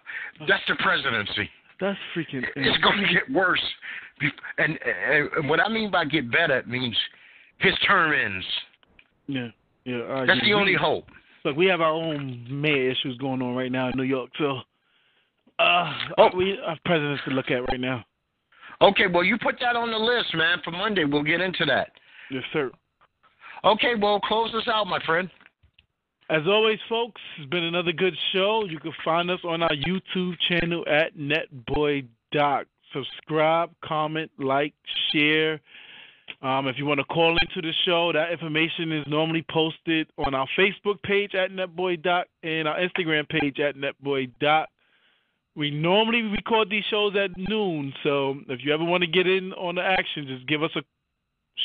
That's 0.48 0.62
the 0.68 0.74
presidency. 0.76 1.48
That's 1.80 1.98
freaking. 2.16 2.44
It's 2.56 2.78
going 2.84 2.98
to 3.06 3.12
get 3.12 3.30
worse. 3.32 3.62
And, 4.58 4.78
and 5.36 5.48
what 5.48 5.58
I 5.60 5.68
mean 5.68 5.90
by 5.90 6.04
get 6.04 6.30
better 6.30 6.58
it 6.58 6.68
means 6.68 6.96
his 7.58 7.74
term 7.86 8.12
ends. 8.12 8.46
Yeah, 9.26 9.48
yeah. 9.84 9.96
all 10.02 10.02
right, 10.20 10.26
That's 10.26 10.40
yeah, 10.42 10.48
the 10.50 10.60
only 10.60 10.72
we- 10.72 10.78
hope. 10.78 11.06
Look, 11.44 11.56
we 11.56 11.66
have 11.66 11.80
our 11.82 11.90
own 11.92 12.46
mayor 12.50 12.90
issues 12.90 13.18
going 13.18 13.42
on 13.42 13.54
right 13.54 13.70
now 13.70 13.88
in 13.88 13.96
New 13.96 14.04
York, 14.04 14.30
so 14.38 14.60
uh, 15.58 15.92
Oh. 16.16 16.30
we 16.34 16.58
have 16.66 16.78
presidents 16.86 17.22
to 17.28 17.32
look 17.34 17.50
at 17.50 17.68
right 17.68 17.80
now. 17.80 18.04
Okay, 18.80 19.06
well 19.12 19.24
you 19.24 19.36
put 19.38 19.56
that 19.60 19.76
on 19.76 19.90
the 19.90 19.98
list, 19.98 20.34
man. 20.34 20.58
For 20.64 20.70
Monday, 20.70 21.04
we'll 21.04 21.22
get 21.22 21.40
into 21.40 21.64
that. 21.66 21.90
Yes, 22.30 22.42
sir. 22.52 22.70
Okay, 23.64 23.94
well 23.98 24.20
close 24.20 24.54
us 24.54 24.68
out, 24.68 24.86
my 24.86 25.02
friend. 25.06 25.30
As 26.28 26.42
always, 26.46 26.78
folks, 26.86 27.20
it's 27.38 27.48
been 27.48 27.64
another 27.64 27.92
good 27.92 28.14
show. 28.32 28.64
You 28.68 28.78
can 28.78 28.92
find 29.02 29.30
us 29.30 29.40
on 29.42 29.62
our 29.62 29.70
YouTube 29.70 30.34
channel 30.48 30.84
at 30.86 31.16
NetBoy 31.16 32.06
Doc. 32.30 32.66
Subscribe, 32.92 33.70
comment, 33.82 34.30
like, 34.38 34.74
share. 35.10 35.60
Um, 36.42 36.68
if 36.68 36.76
you 36.76 36.84
want 36.84 37.00
to 37.00 37.04
call 37.04 37.36
into 37.38 37.62
the 37.62 37.72
show, 37.86 38.12
that 38.12 38.32
information 38.32 38.92
is 38.92 39.04
normally 39.06 39.44
posted 39.50 40.08
on 40.18 40.34
our 40.34 40.46
Facebook 40.58 41.02
page 41.02 41.34
at 41.34 41.50
NetBoyDoc 41.50 42.24
and 42.42 42.68
our 42.68 42.78
Instagram 42.78 43.26
page 43.28 43.60
at 43.60 43.76
NetBoyDoc. 43.76 44.66
We 45.56 45.70
normally 45.70 46.22
record 46.22 46.68
these 46.68 46.84
shows 46.90 47.14
at 47.16 47.30
noon, 47.36 47.94
so 48.02 48.36
if 48.48 48.60
you 48.62 48.74
ever 48.74 48.84
want 48.84 49.04
to 49.04 49.10
get 49.10 49.26
in 49.26 49.52
on 49.54 49.76
the 49.76 49.82
action, 49.82 50.26
just 50.26 50.46
give 50.46 50.62
us 50.62 50.70
a 50.76 50.82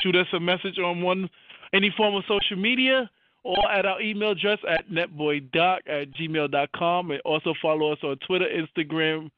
shoot 0.02 0.16
us 0.16 0.28
a 0.34 0.40
message 0.40 0.78
on 0.78 1.02
one 1.02 1.30
any 1.74 1.94
form 1.96 2.16
of 2.16 2.24
social 2.28 2.58
media 2.58 3.10
or 3.44 3.72
at 3.72 3.86
our 3.86 4.02
email 4.02 4.32
address 4.32 4.60
at 4.68 4.90
netboydoc 4.90 5.80
at 5.88 6.12
gmail.com 6.14 7.12
and 7.12 7.22
also 7.26 7.54
follow 7.62 7.94
us 7.94 8.00
on 8.04 8.18
Twitter, 8.28 8.46
Instagram, 8.46 9.30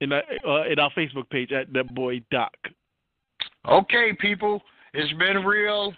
and 0.00 0.12
uh, 0.12 0.20
uh, 0.46 0.64
in 0.64 0.78
our 0.78 0.90
Facebook 0.96 1.28
page 1.30 1.52
at 1.52 1.72
netboydoc. 1.72 2.48
Okay, 3.68 4.12
people, 4.20 4.62
it's 4.94 5.12
been 5.14 5.44
real. 5.44 5.92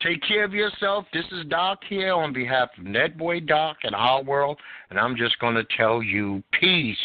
Take 0.00 0.22
care 0.26 0.44
of 0.44 0.52
yourself. 0.52 1.06
This 1.12 1.24
is 1.32 1.46
Doc 1.46 1.80
here 1.88 2.12
on 2.12 2.32
behalf 2.32 2.68
of 2.78 2.84
Netboy 2.84 3.46
Doc 3.46 3.78
and 3.82 3.94
Our 3.94 4.22
World, 4.22 4.58
and 4.90 4.98
I'm 4.98 5.16
just 5.16 5.38
going 5.38 5.54
to 5.54 5.64
tell 5.76 6.02
you 6.02 6.42
peace. 6.60 6.96